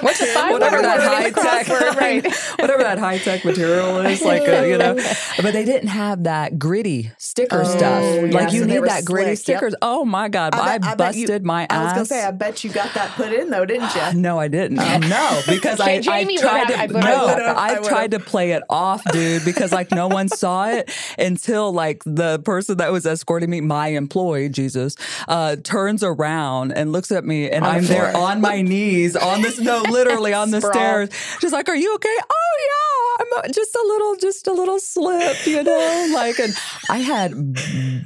what's 0.00 0.18
the 0.20 0.26
five 0.34 0.52
whatever 0.52 0.82
that 0.82 1.00
high 1.00 1.30
the 1.30 1.40
crossword, 1.40 1.96
right 1.96 2.22
tech, 2.24 2.58
whatever 2.58 2.82
that 2.82 2.98
high 2.98 3.18
tech 3.18 3.44
material 3.44 3.98
is, 4.00 4.22
like 4.22 4.42
uh, 4.48 4.62
you 4.64 4.78
know. 4.78 4.94
But 5.42 5.52
they 5.52 5.64
didn't 5.64 5.88
have 5.88 6.24
that 6.24 6.58
gritty 6.58 7.10
sticker 7.18 7.64
stuff. 7.64 8.02
yeah, 8.02 8.20
Like 8.32 8.52
you 8.52 8.60
so 8.60 8.66
need 8.66 8.84
that 8.84 9.04
gritty 9.04 9.36
slick, 9.36 9.48
yep. 9.48 9.58
stickers. 9.58 9.74
Oh 9.82 10.04
my 10.04 10.28
god! 10.28 10.54
I, 10.54 10.78
bet- 10.78 10.82
bet 10.82 10.98
busted 10.98 11.28
you- 11.42 11.46
my 11.46 11.66
I 11.70 11.82
was 11.82 11.88
ass. 11.90 11.94
gonna 11.94 12.04
say, 12.06 12.24
I 12.24 12.30
bet 12.30 12.64
you 12.64 12.70
got 12.70 12.92
that 12.94 13.10
put 13.12 13.32
in 13.32 13.50
though, 13.50 13.64
didn't 13.64 13.94
you? 13.94 14.20
No, 14.20 14.38
I 14.38 14.48
didn't. 14.48 14.76
No, 15.08 15.40
because 15.48 15.80
I, 15.80 15.92
I 15.94 16.00
tried 16.00 16.30
have. 16.70 16.80
I 16.80 16.86
to. 16.86 16.94
would 16.94 17.02
No. 17.04 17.26
I 17.26 17.78
I 17.78 17.82
tried 17.82 18.10
to 18.12 18.18
play 18.20 18.52
it 18.52 18.62
off, 18.70 19.02
dude, 19.12 19.44
because 19.44 19.72
like 19.72 19.90
no 19.90 20.08
one 20.08 20.28
saw 20.28 20.68
it 20.68 20.90
until 21.18 21.72
like 21.72 22.02
the 22.16 22.38
person 22.44 22.78
that 22.78 22.92
was 22.92 23.06
escorting 23.06 23.50
me, 23.50 23.60
my 23.60 23.88
employee, 23.88 24.48
Jesus, 24.48 24.96
uh, 25.28 25.56
turns 25.56 26.02
around 26.02 26.72
and 26.72 26.92
looks 26.92 27.10
at 27.12 27.24
me, 27.24 27.50
and 27.50 27.64
On 27.64 27.72
the 27.72 27.78
I'm 27.78 27.84
there 27.86 28.16
on 28.16 28.40
my 28.40 28.62
knees 28.62 29.16
on 29.16 29.42
this. 29.42 29.58
No, 29.58 29.82
literally 29.82 30.32
on 30.32 30.50
the 30.52 30.60
Sprawl. 30.60 30.72
stairs. 30.72 31.10
She's 31.40 31.52
like, 31.52 31.68
"Are 31.68 31.76
you 31.76 31.94
okay?" 31.96 32.16
Oh 32.20 32.56
yeah, 32.66 32.87
I'm 33.18 33.52
just 33.52 33.74
a 33.74 33.84
little, 33.86 34.16
just 34.16 34.46
a 34.46 34.52
little 34.52 34.78
slip, 34.78 35.46
you 35.46 35.62
know. 35.62 36.10
Like, 36.14 36.38
and 36.38 36.54
I 36.88 36.98
had, 36.98 37.32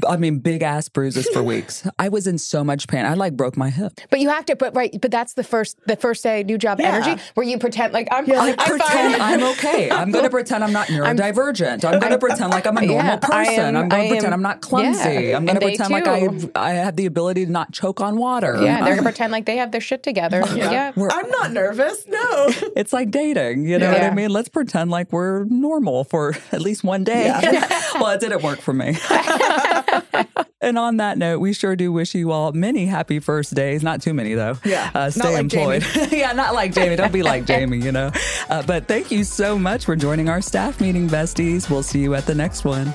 I 0.09 0.17
mean, 0.17 0.39
big 0.39 0.63
ass 0.63 0.89
bruises 0.89 1.29
for 1.29 1.43
weeks. 1.43 1.87
I 1.99 2.09
was 2.09 2.27
in 2.27 2.39
so 2.39 2.65
much 2.65 2.89
pain. 2.89 3.05
I 3.05 3.15
like 3.15 3.37
broke 3.37 3.57
my 3.57 3.71
hip. 3.71 3.93
But 4.11 4.21
you 4.21 4.29
have 4.31 4.45
to, 4.47 4.57
but 4.57 4.75
right, 4.75 4.97
but 5.01 5.11
that's 5.11 5.35
the 5.35 5.45
first, 5.45 5.79
the 5.87 5.97
first 5.97 6.23
day 6.23 6.43
new 6.43 6.59
job 6.59 6.81
Yeah. 6.81 6.95
energy 6.95 7.23
where 7.35 7.47
you 7.47 7.59
pretend 7.59 7.93
like 7.93 8.09
I'm, 8.11 8.31
I 8.31 8.51
I'm 8.51 8.57
pretend 8.57 9.15
fine. 9.17 9.21
I'm 9.21 9.43
okay. 9.53 9.91
I'm 9.91 10.11
going 10.11 10.25
to 10.25 10.31
pretend 10.31 10.65
I'm 10.65 10.73
not 10.73 10.87
neurodivergent. 10.89 11.85
I'm, 11.85 12.01
going 12.01 12.13
to 12.13 12.19
pretend 12.19 12.51
like 12.51 12.67
I'm 12.67 12.77
a 12.77 12.81
normal 12.81 12.97
Yeah, 13.05 13.17
person. 13.17 13.77
am- 13.77 13.77
I'm 13.77 13.89
going 13.89 14.03
to 14.05 14.09
pretend 14.09 14.27
am- 14.27 14.33
I'm 14.35 14.43
not 14.43 14.61
clumsy. 14.61 14.99
yeah, 15.11 15.37
I'm 15.37 15.45
going 15.45 15.47
to 15.47 15.51
and 15.51 15.61
they 15.63 15.77
pretend 15.77 15.91
like. 15.91 16.57
I 16.57 16.71
I 16.71 16.71
have 16.75 16.97
the 16.97 17.07
ability 17.07 17.47
to 17.47 17.51
not 17.53 17.73
choke 17.73 18.01
on 18.01 18.17
water. 18.17 18.59
Yeah, 18.63 18.83
they're 18.85 18.95
gonna 18.95 19.03
pretend 19.03 19.33
like 19.33 19.47
they 19.47 19.57
have 19.57 19.73
their 19.73 19.81
shit 19.81 20.03
together. 20.03 20.43
Yeah, 20.63 20.93
we're- 20.97 21.11
I'm 21.13 21.29
not 21.31 21.53
nervous. 21.53 22.07
No. 22.07 22.47
it's 22.77 22.93
like 22.93 23.11
dating. 23.11 23.67
You 23.67 23.79
know 23.79 23.91
what 23.91 24.03
I 24.03 24.11
mean? 24.15 24.31
Let's 24.31 24.49
pretend 24.49 24.91
like 24.91 25.02
we're 25.11 25.45
normal 25.45 26.05
for 26.05 26.35
at 26.53 26.61
least 26.61 26.85
one 26.85 27.03
day. 27.03 27.29
well, 27.95 28.09
it 28.11 28.21
didn't 28.21 28.43
work 28.43 28.61
for 28.61 28.73
me. 28.75 28.97
and 30.61 30.79
on 30.79 30.99
that 30.99 31.17
note, 31.19 31.41
we 31.41 31.53
sure 31.53 31.75
do 31.75 31.91
wish 31.91 32.15
you 32.15 32.31
all 32.31 32.53
many 32.53 32.87
happy 32.87 33.19
first 33.19 33.55
days. 33.55 33.83
Not 33.83 34.03
too 34.03 34.13
many, 34.15 34.35
though. 34.35 34.59
Yeah, 34.65 34.91
Uh, 34.95 35.11
stay 35.11 35.33
like 35.33 35.41
employed. 35.41 35.85
yeah, 36.13 36.33
not 36.33 36.55
like 36.55 36.73
Jamie. 36.73 36.97
Don't 36.97 37.13
be 37.13 37.23
like 37.23 37.47
Jamie, 37.47 37.79
you 37.79 37.91
know. 37.93 38.11
Uh, 38.51 38.63
but 38.63 38.87
thank 38.87 39.11
you 39.11 39.25
so 39.25 39.59
much 39.59 39.87
for 39.87 39.97
joining 39.97 40.29
our 40.29 40.41
staff 40.43 40.81
meeting, 40.81 41.09
besties. 41.09 41.71
We'll 41.71 41.83
see 41.83 42.01
you 42.01 42.15
at 42.15 42.27
the 42.27 42.35
next 42.35 42.65
one. 42.65 42.95